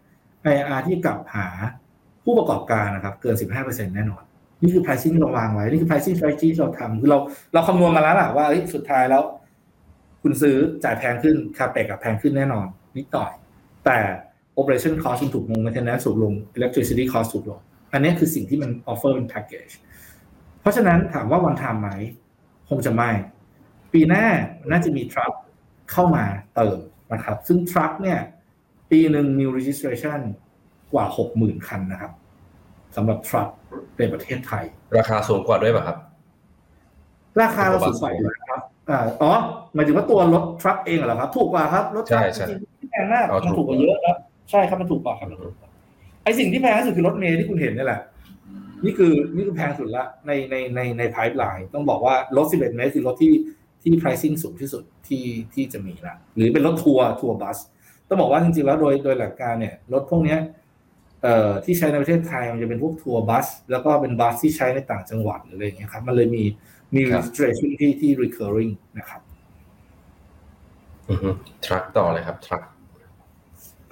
[0.54, 1.48] IR ที่กลับหา
[2.24, 4.24] ผู้ประกอบการนะครับเกิน 15%แน่นอน
[4.62, 7.18] นี่คือ pricing ที่เราวางไว้ นี่คือ pricing strategy ที่เราทำคือเรา
[7.54, 8.46] เราคำนวณมาแล้วล่ะว่า
[8.76, 9.24] สุดท้ายแล้ว
[10.28, 12.66] คุณซื้อจ่ายแพงขึ้นคาเปกับแพงขึ้นแน่นอน
[12.98, 13.32] นิดหน่อย
[13.86, 13.98] แต่
[14.60, 17.60] operation cost มันถูกลง maintenance ถูกลง electricity cost ถูกลง
[17.94, 19.74] อันนี้คือสิ่งที่มัน offer เป็น package
[20.62, 21.90] เพราะฉะนั้นถามว่าวันทามไหม
[22.70, 23.10] คงจะไม่
[23.94, 24.26] ปีหน้า
[24.72, 25.32] น่าจะมีทรัค
[25.92, 26.24] เข้ามา
[26.56, 26.78] เติม
[27.14, 28.20] นะครับ ซึ่งทรัคเนี่ย
[28.92, 30.20] ปีหนึ่ง new registration
[30.94, 32.12] กว่าหกหมื่นคันนะครับ
[32.96, 33.48] สำหรับทรัค
[33.98, 34.66] ในประเทศไทย
[34.98, 35.98] ราคาสูงกว่าด้วยป่ะครับ
[37.42, 39.34] ราคาเราสูงกว่าอยู่แล้วครับ อ่าอ๋อ
[39.76, 44.18] หมายถึงว่าตัวรถทรัคเองเหรอครับ ถูกกว่าครับรถทรัคใช่จใช่ริงๆไม่แพงมากเอาถูกมันถูกกว่าเยอะครับ
[44.52, 45.70] ใช่ครับมันถูกกว่าครับมันถูกกว่า
[46.24, 48.02] ไอสิ่งที่แพงที่สุดคือรถเมล์ที่คุณเห็นนี่แหละ
[48.86, 53.34] นี่คือนี่คือแพงสุดละในในในใน pipeline ต้องบอกว่ารถ 11 เมตรคือรถที่
[53.82, 55.24] ที่ pricing สูงที่สุดที่
[55.54, 57.58] ที่จะมีละหรือเป็นรถทัวร์ทัวร์บัส
[58.08, 60.40] ต้องบอกว่าจริงๆแล้วโดยโดยหลักการเนี่ยรถพวกเนี้ย
[61.24, 66.44] เอ่อที่ใช้ในประเทศไทยมันจะเป็นพวกทัวร์บัส แล้วก็เป็นบัสที่ใช้ในต่างจังหวัดหรืออะไรอย่างเงี้ยครับมันเลยมี
[66.96, 69.22] มีครับ registration ที่ที่ recurring นะครับ
[71.10, 71.30] อือฮึ
[71.66, 72.62] ทรัคต่อเลยครับทรัค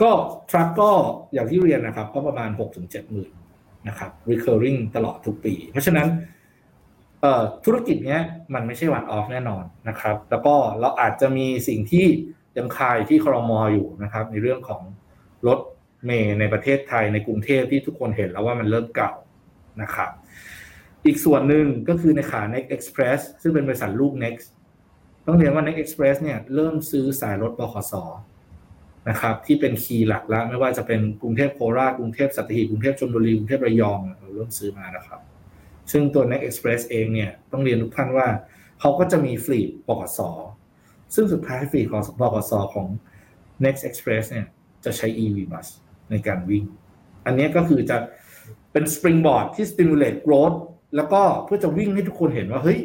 [0.02, 0.12] ก็
[0.52, 0.92] truck ก็
[1.34, 3.32] อย่างที่เรียนนะครับ ก็ประมาณ6กถึงเจ็ดหมื่น
[3.88, 6.08] นะครับ recurring ตลอดทุกปี เพราะฉะนั้น
[7.22, 8.22] เอ่อธุรกิจเนี้ย
[8.54, 12.06] มันไม่ใช่วันออฟแน่นอนนะครับ แล้วก็เราอาจจะมีสิ่งที่
[12.58, 14.82] ยังคายที่ครมอยู่นะครับ ในเรื่องของ
[15.48, 15.60] รถ
[16.06, 19.12] เมย์ในประเทศไทยในกรุงเทพที่ทุกคนเห็นแล้วว่ามันเริ่มเก่า
[19.82, 20.12] นะครับ
[21.06, 24.48] อีกส่วนหนึ่งก็คือในขา Next Express ซึ่งเป็นบริษัทลูก Next
[25.28, 27.94] ต้องเรียนว่า Next Express เนี่ยเริ่มซื้อสายรถบขส
[29.10, 35.20] นะครับที่เป็นคีย์หลักแล้วไม่ว่าจะเป็นกรุงเทพโคราชกรุงเทพสัตหีบกรุงเทพชลบุรีกรุงเทพระยองเราเริ่มซื้อมานะครับ
[35.92, 38.28] ซึ่งตัว Next Express เองเนี่ยต้องเรียนทุกท่านว่า
[38.80, 40.20] เขาก็จะมีฟลีดบกส
[41.16, 42.88] ซึ่งสุดท้ายฟลีของบกสของ
[43.66, 44.48] Next Express เนี่ย
[44.86, 45.68] จะใช้ EV bus
[46.10, 46.64] ในการวิ่ง
[47.26, 47.98] อันนี้ก็คือจะ
[48.72, 50.58] เป็น springboard ที่ stimulate growth
[50.96, 52.80] แล้วก็เพื่อจะวิ่งให้ทุกคนเห็นว่า เฮ้ย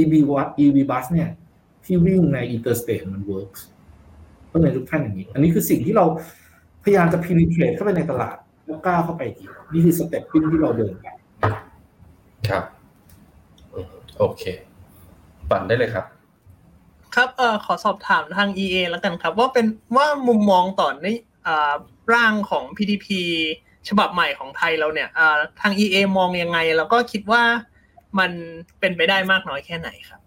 [0.00, 1.28] EV bus EV bus เนี่ย
[1.84, 3.60] ที่วิ่งใน interstate มัน works
[4.50, 6.04] ต้องเรียนทุกท่านอย่างนี้ อันนี้คือสิ่งที่เรา
[6.84, 11.06] พยายามจะ penetrate เข้าไปในตลาด แล้วก้าวเข้าไปอีกนี่คือสเต็ปปิ้งที่เราเดินไป
[12.48, 12.64] ครับ
[13.74, 14.42] อืมโอเค
[15.50, 16.04] ปั่นได้เลยครับ
[17.14, 19.66] ครับเอ่อขอสอบถามทาง EA แล้วกันครับ ว่าเป็น
[19.96, 21.06] ว่ามุมมองต่อใน
[21.46, 21.74] อ่า
[22.14, 23.06] ร่างของ PDP
[23.88, 25.08] ฉบับใหม่ของไทยเราเนี่ย
[25.60, 27.42] ทาง EA มองยังไง แล้วก็คิดว่า
[28.18, 28.30] มัน
[28.80, 30.20] เป็นไปได้มากน้อยแค่ไหนครับ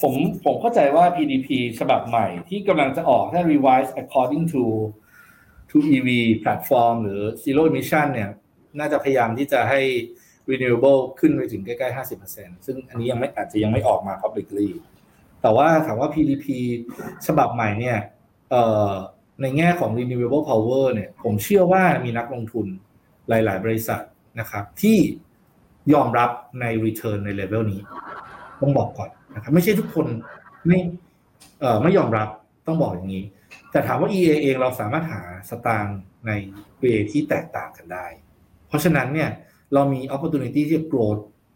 [0.00, 0.14] ผม
[0.44, 4.62] ผมเข้าใจว่า PDP ฉบับใหม่ที่กำลังจะออกถ้า revise according to
[5.70, 6.08] to EV
[6.42, 8.30] platform หรือ zero emission เนี่ย
[8.78, 9.80] น่าจะพยายามที่จะให้
[10.50, 11.96] renewable ขึ้นไปถึงใกล้ๆ
[12.28, 14.68] 50%ซึ่งอันนี้ยังไม่อาจจะยังไม่ออกมา publicly
[15.42, 16.46] แต่ว่าถามว่า PDP
[17.26, 17.98] ฉบับใหม่เนี่ย
[18.50, 18.92] เอ่อ
[19.42, 22.66] ในแง่ของ renewable power เนี่ย ผมเชื่อว่ามีนักลงทุน
[23.28, 24.02] หลาย ๆ บริษัท
[24.40, 24.98] นะครับ ที่
[25.92, 26.30] ยอมรับ
[26.60, 27.80] ใน return ใน level นี้
[28.60, 30.06] ต้องบอกก่อนนะครับ ไม่ใช่ทุกคน
[30.66, 30.78] ไม่
[31.60, 32.28] เอ่อไม่ยอมรับ
[32.66, 33.24] ต้องบอกอย่างนี้
[33.70, 36.30] แต่ถามว่า EA เองเราสามารถหาสตางค์ใน
[36.82, 38.06] way ที่แตกต่างกันได้
[38.68, 39.30] เพราะฉะนั้นเนี่ย
[39.74, 41.10] เรามี opportunity ที่จะ grow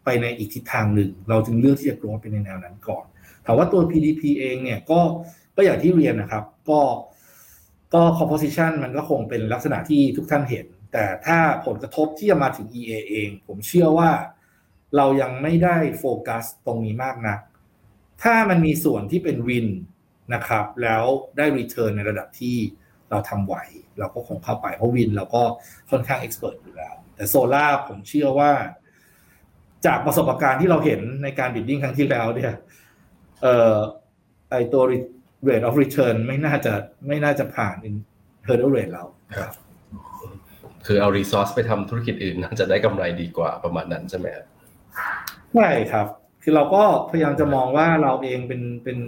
[0.04, 3.04] ไปในอีกทิศทางหนึ่ง เราจึงเลือกที่จะ grow ไปในแนวนั้นก่อน
[3.44, 5.00] ถามว่าตัว PDP เองเนี่ยก็
[5.56, 6.80] ก็อย่างที่เรียนนะครับ ก็
[7.94, 14.10] ก็ composition มันก็คงเป็นลักษณะที่ทุกท่านเห็น แต่ถ้าผลกระทบที่จะมาถึง EA เอง ผมเชื่อว่า
[14.96, 17.38] เรายังไม่ได้โฟกัสตรงนี้มากนัก
[18.22, 19.68] ถ้ามันมีส่วนที่เป็น wind
[20.34, 21.04] นะครับ แล้ว
[21.36, 22.56] ได้ return ในระดับที่
[23.10, 23.54] เราทำไหว
[23.98, 25.42] เราก็คงเข้าไป เพราะ wind เราก็
[25.90, 28.52] ค่อนข้าง expert อยู่แล้ว แต่โซล่าผมเชื่อว่า
[29.86, 32.52] จากประสบการณ์ที่เราเห็นในการ bidding ครั้งที่แล้วเนี่ย
[33.42, 33.76] เอ่อ
[34.50, 34.82] ไอตัว
[35.48, 36.72] rate of return ไม่น่าจะ
[37.06, 37.76] ไม่น่าจะผ่าน
[38.46, 39.04] hurdle rate เรา
[39.36, 39.52] ครับ
[40.86, 44.44] คือเอา resource ไปทำธุรกิจอื่นน่าจะได้กำไรดีกว่าประมาณนั้นใช่ไหมครับ
[45.54, 46.06] ใช่ครับ
[46.42, 48.98] คือเราก็พยายามจะมองว่าเราเองเป็นเป็น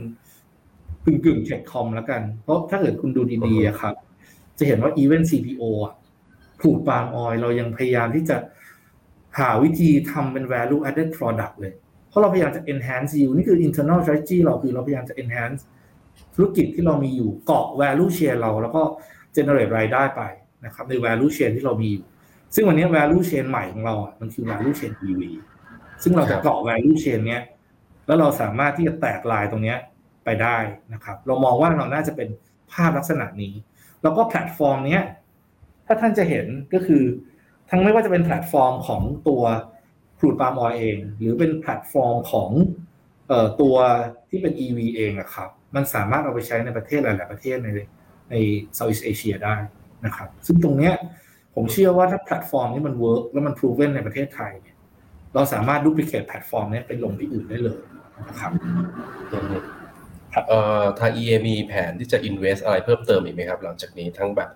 [1.05, 3.95] กึ่งกึ่งเทคคอมแล้วกัน เพราะถ้าเกิดคุณดูดีๆอะครับ
[4.59, 5.95] จะเห็นว่า Event CPO อะ
[6.61, 8.36] ผูกปาล์มออยเรายังพยายามที่จะ
[9.39, 11.72] หาวิธีทำเป็น value added product เลย
[12.09, 15.61] เพราะเราพยายามจะ enhance yield นี่คือ internal strategy เราคือเราพยายามจะ enhance
[16.41, 18.82] ธุรกิจที่เรามีอยู่เกาะ value chain เราแล้วก็
[19.36, 20.22] generate รายได้ไป
[20.64, 22.07] นะครับใน value chain ที่เรามีอยู่
[22.55, 25.22] ซึ่งวันนี้ value chain ใหม่ของเราอะมันคือ value chain EV
[26.03, 27.43] ซึ่งเราครัจะเกาะ value chain เนี้ย
[28.07, 29.78] แล้วเราสามารถที่จะแตกลายตรงเนี้ย
[30.24, 30.57] ไปได้
[30.93, 32.28] นะครับ เรามองว่าเราน่าจะเป็น
[32.72, 33.53] ภาพลักษณะนี้
[34.03, 35.03] แล้วก็แพลตฟอร์มเนี้ย
[35.86, 37.03] ถ้าท่านจะเห็นก็คือ
[37.70, 39.43] ทั้งไม่ว่าจะเป็นแพลตฟอร์มของตัว
[40.18, 42.51] crude palm oil เอง หรือเป็นแพลตฟอร์มของ
[43.29, 43.76] เอ่อตัว
[44.31, 47.68] ที่เป็น EV เองอะครับ มันสามารถเอาไปใช้ในประเทศหลาย ๆ ประเทศใน
[48.31, 48.35] ใน
[48.76, 49.57] Southeast Asia ได้
[50.05, 50.95] นะครับ ซึ่งตรงเนี้ย
[51.55, 54.76] ผมเชื่อว่าถ้าแพลตฟอร์มนี้มัน work แล้วมัน proven ในประเทศไทยเนี่ย
[55.35, 57.79] เราสามารถ duplicate แพลตฟอร์มนี้ไปลงที่อื่นได้เลย
[58.29, 58.53] นะครับ
[60.49, 64.51] เอ่อทาง EA มีแผนที่จะ invest อะไรเพิ่มเติมอีกไหมครับ หลังจากนี้ทั้งแบบ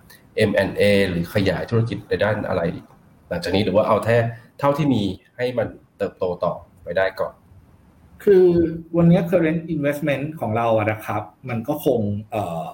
[0.49, 2.85] M&A หรือขยายธุรกิจในด้านอะไรอีก
[3.29, 4.17] หลังจากนี้หรือว่าเอาแค่
[4.59, 5.03] เท่าที่มี
[5.37, 5.67] ให้มัน
[5.97, 6.53] เติบโตต่อ
[6.83, 7.33] ไปได้ก่อน
[8.23, 8.45] คือ
[8.97, 12.01] วันนี้ current investment ของเราอะนะครับ มันก็คง
[12.31, 12.65] เอ่อ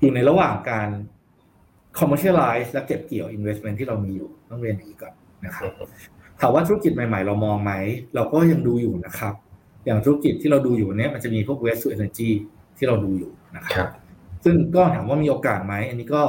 [0.00, 0.88] อยู่ในระหว่างการ
[1.98, 5.14] commercialize และเก็บเกี่ยว investment ที่เรามีอยู่ต้องเรียนอย่างนี้ก่อน
[5.46, 5.70] นะครับ
[6.40, 7.72] ถามว่าธุรกิจใหม่ ๆ เรามองไหม
[8.14, 9.34] เราก็ยังดูอยู่นะครับ
[9.84, 12.30] อย่างธุรกิจที่เราดูอยู่เนี้ยมันจะมีพวก waste to energy
[12.76, 13.92] ที่เราดูอยู่นะคครัรับบ
[14.44, 16.22] ซึ่งก็ถามว่ามีโอกาสไหม อันนี้ก็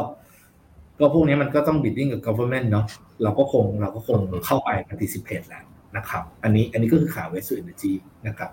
[0.99, 2.85] ก็พวกนี้มันก็ต้อง bidding กับ government เนาะ
[3.23, 5.63] เราก็คงเราก็คงเข้าไป participate แล้ว
[5.97, 7.93] นะครับ อันนี้อันนี้ก็คือข่าว waste to energy
[8.27, 8.51] นะครับ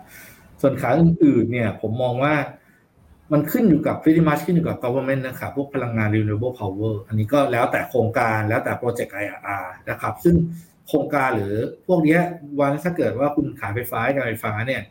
[0.60, 2.34] ส่วนขาอื่นๆเนี่ยผมมองว่า
[3.32, 10.34] มันขึ้นอยู่กับ pretty much ขึ้นอยู่กับ government นะครับพวกพลังงาน renewable power อันนี้ก็แล้วแต่โครงการแล้วแต่โปรเจกต์ IRR นะครับ ซึ่ง
[10.88, 11.54] โครงการหรือ
[11.86, 12.18] พวกนี้
[12.60, 14.82] วันถ้าเกิดว่าคุณขายไฟฟ้าการไฟฟ้าเนี่ย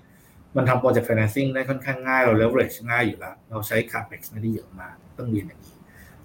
[0.55, 5.75] มันทำโปรเจกต์ financing ได้ค่อนข้างง่ายเรา leverage ง่ายอยู่แล้ว เราใช้ capex ไม่ได้เยอะมากต้องเรียนอย่างนี้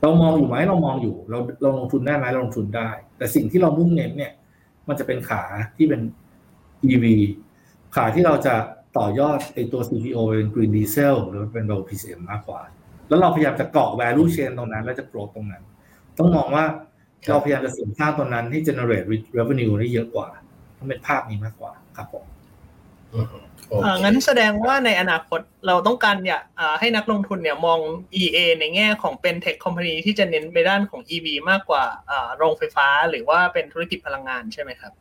[0.01, 4.33] เรามองอยู่ไหมเรามองอยู่ เราเราลงทุนได้ไหมเราลงทุนได้ แต่สิ่งที่เรามุ่งเน้นเนี่ย
[4.89, 5.43] มันจะเป็นขา
[5.76, 6.01] ที่เป็น
[6.91, 7.05] EV
[7.97, 8.55] ขาที่เราจะ
[8.99, 12.61] ต่อยอดไอตัว CPO เป็น Green Diesel หรือเป็น Low PCM มากกว่า
[13.09, 15.62] แล้วเราพยายามจะเกาะ value chain ตรงนั้น แล้วจะ grow ตรงนั้น
[16.18, 16.64] ต้องมองว่า
[17.28, 19.07] เราพยายามจะเสริมสร้างตรงนั้นที่ generate
[19.39, 20.28] revenue ได้เยอะกว่า
[20.78, 22.24] ต้องเป็นภาพนี้มากกว่าครับผม
[23.11, 23.54] โอเคอ่า
[24.03, 27.81] งั้นแสดงว่าในอนาคตเราต้องการอยากอ่าให้นักลงทุนเนี่ยมอง
[28.22, 34.93] EA ในแง่ของเป็นเทคคอมพานีที่จะเน้นไปด้านของ EV มากกว่าอ่าโรงไฟฟ้าหรือว่าเป็นธุรกิจพลังงานใช่ไหมครับ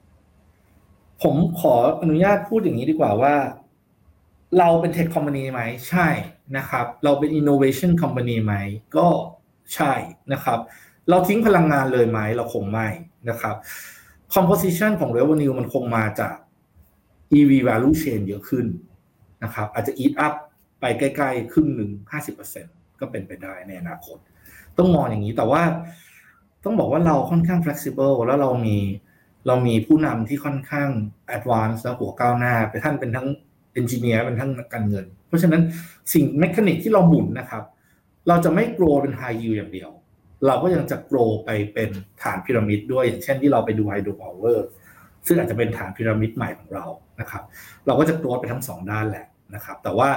[1.23, 3.35] ผมขออนุญาตพูดอย่างนี้ดีกว่าว่า
[4.59, 6.07] เราเป็นเทคคอมพานีไหมใช่
[6.57, 8.53] นะครับ เราเป็น innovation company ไหม
[8.97, 9.07] ก็
[9.75, 9.93] ใช่
[10.33, 10.59] นะครับ
[11.09, 12.87] เราทิ้งพลังงานเลยไหมเราคงไม่
[13.29, 13.55] นะครับ
[14.35, 16.33] composition ของ revenue มันคงมาจาก
[17.37, 18.65] EV value chain เยอะขึ้น
[19.43, 20.33] นะครับ อาจจะ eat up
[20.79, 21.91] ไปใกล้ๆครึ่งหนึ่ง
[22.45, 24.17] 50%ก็เป็นไปได้ในอนาคต
[24.77, 25.63] ต้องมองอย่างนี้แต่ว่า
[26.65, 28.77] ต้องบอกว่าเราค่อนข้าง flexible แล้วเรามี
[29.47, 30.89] เรามีผู้นำที่ค่อนข้าง
[31.35, 33.27] advanced และหัวก้าวหน้าไปท่านเป็นทั้ง
[33.79, 35.61] engineer เป็นทั้งนักการเงิน เพราะฉะนั้น
[36.13, 37.63] สิ่ง mechanic ที่เราหมุนนะครับ
[38.27, 39.91] เราจะไม่ grow เป็น high yield อย่างเดียว
[40.47, 41.89] เราก็ยังจะ grow ไปเป็น
[42.21, 44.57] ฐานพีระมิดด้วยอย่างเช่นที่เราไปดู hydro power
[45.27, 46.85] ซึ่งอาจจะเป็นฐานพีระมิดใหม่ของเรา
[47.19, 47.43] นะครับ
[47.85, 50.09] เราก็จะ grow ไปทั้งสองด้านแหละนะครับ แต่ว่า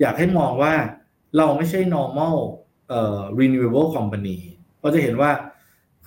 [0.00, 0.74] อยากให้มองว่า
[1.36, 2.36] เราไม่ใช่ normal
[2.88, 4.38] เอ่อ renewable company
[4.82, 5.30] ก็จะเห็นว่า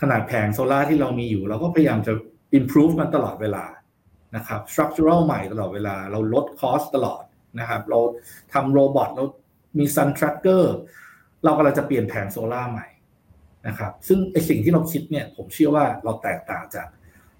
[0.02, 2.14] ขนาดแผงโซลาที่เรามีอยู่ เราก็พยายามจะ
[2.60, 3.66] improve มันตลอดเวลา
[4.36, 7.24] นะครับ structural ใหม่ตลอดเวลา เราลด cost ตลอด
[7.60, 8.00] นะครับ เรา
[8.54, 9.26] ทำโรบอทเรา
[9.80, 10.64] มี sun tracker
[11.44, 12.88] เรากำลังจะเปลี่ยนแผงโซลาใหม่
[13.68, 16.88] นะครับ ซึ่งไอสิ่งที่เราคิดเนี่ย ผมเชื่อว่าเราแตกต่างจาก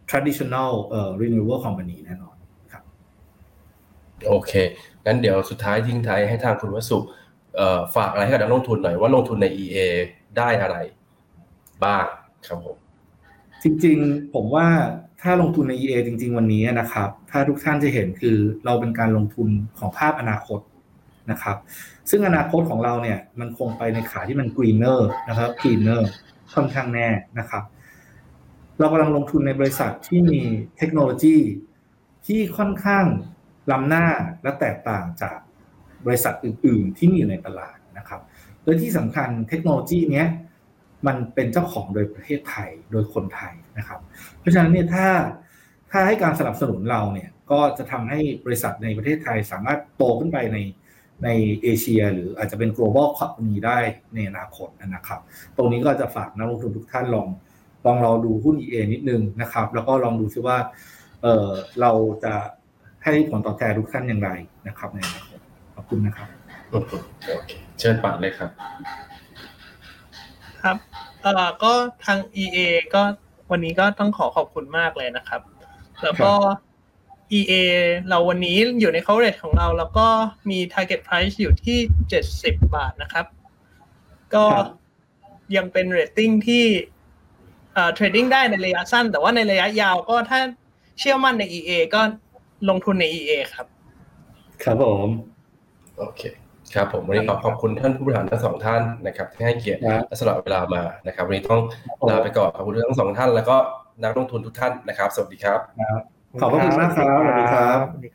[0.10, 2.36] traditional เอ่อ renewable company แน่นอน
[2.72, 2.84] ครับ
[4.28, 4.52] โอเค
[5.06, 6.98] งั้นเดี๋ยวสุดท้ายทิ้งท้ายให้ทางคุณวสุ
[7.56, 9.78] เอ่อฝากอะไรให้กับนักลงทุนหน่อยว่าลงทุนใน EA
[10.38, 10.78] ได้อะไร
[11.86, 12.06] บ้าง
[12.48, 12.78] ครับผม
[13.64, 14.68] จริงๆ ผมว่า
[15.22, 19.50] ถ้าลงทุนใน EA จริง ๆ วันนี้นะครับ ถ้าทุกท่านจะเห็นคือเราเป็นการลงทุน
[19.80, 20.60] ของภาพอนาคต
[21.32, 21.58] นะครับ
[22.10, 25.00] ซึ่งอนาคตของเราเนี่ยมันคงไปในขาที่มัน greener
[25.30, 26.02] นะครับ cleaner
[26.54, 27.08] ค่อนข้างแน่
[27.40, 27.64] นะครับ
[28.80, 30.40] เรากำลังลงทุนในบริษัทที่มี
[30.78, 31.38] เทคโนโลยี
[32.28, 33.06] ที่ค่อนข้าง
[33.72, 34.06] ล้ำหน้า
[34.44, 35.38] และแตกต่างจาก
[36.06, 38.22] บริษัทอื่น ๆ ที่มีอยู่ในตลาดนะครับ
[38.64, 40.28] และที่สำคัญเทคโนโลยีเนี้ย
[41.08, 44.00] มันเป็นเจ้าของโดยประเทศไทยโดยคนไทยนะครับ
[44.40, 45.08] เพราะฉะนั้นเนี่ยถ้า
[45.92, 50.58] ถ้าให้การสนับสนุนเราเนี่ยก็จะทำให้บริษัทในประเทศไทยสามารถโตขึ้นไปใน
[51.24, 51.30] ใน
[51.64, 53.78] เอเชีย หรืออาจจะเป็น global company ได้
[54.14, 55.20] ในอนาคตนะครับ
[55.58, 57.28] ตรงนี้ก็จะฝากนักลงทุนทุกท่านลอง
[57.86, 60.58] ลองเราดูหุ้น EA นิดนึงนะครับ แล้วก็ลองดูซิว่า
[61.22, 61.50] เออ
[61.82, 61.92] เรา
[62.24, 62.34] จะ
[63.04, 64.30] ให้ผลตอบแทนทุกท่านอย่างไร
[64.68, 65.40] นะครับในอนาคต
[65.76, 66.28] ขอบคุณนะครับ
[66.72, 66.84] อืม
[67.26, 68.50] โอเคเชิญปัดเลยครับ
[70.64, 70.78] ครับ
[71.22, 71.74] เอ่อก็
[72.06, 72.60] ทาง EA
[72.94, 73.02] ก็
[73.52, 75.42] วันนี้ก็ต้องขอขอบคุณมากเลยนะครับ
[76.04, 76.32] แล้วก็
[77.38, 77.54] EA
[78.10, 80.08] เราวันนี้อยู่ใน coverage ของเรา แล้วก็
[80.50, 81.78] มี target price อยู่ที่
[82.26, 83.26] 70 บาทนะครับ
[84.34, 84.68] ก็ครับ
[85.56, 86.66] ยังเป็น rating ที่
[87.76, 90.40] เอ่อ trading ได้ในระยะสั้น แต่ว่าในระยะยาวก็ถ้า
[91.00, 92.02] เชื่อมั่นใน EA ก็
[92.70, 93.66] ลงทุนใน EA ครับ
[94.64, 95.08] ครับผม
[96.00, 96.22] โอเค
[96.76, 101.62] ครับผมวันนี้ขอขอบคุณท่านผู้บริหารทั้งสองท่านนะครับที่ให้เกียรติครับและสละเวลามานะครับ วันนี้ต้อง
[102.10, 103.58] ลาไปก่อนขอบคุณทั้งสองท่าน แล้วก็
[104.04, 105.60] นักลงทุนทุกท่านนะครับ สวัสดีครับ
[106.42, 108.10] ขอบพระคุณมากครับสวัสดีครับสวัสดี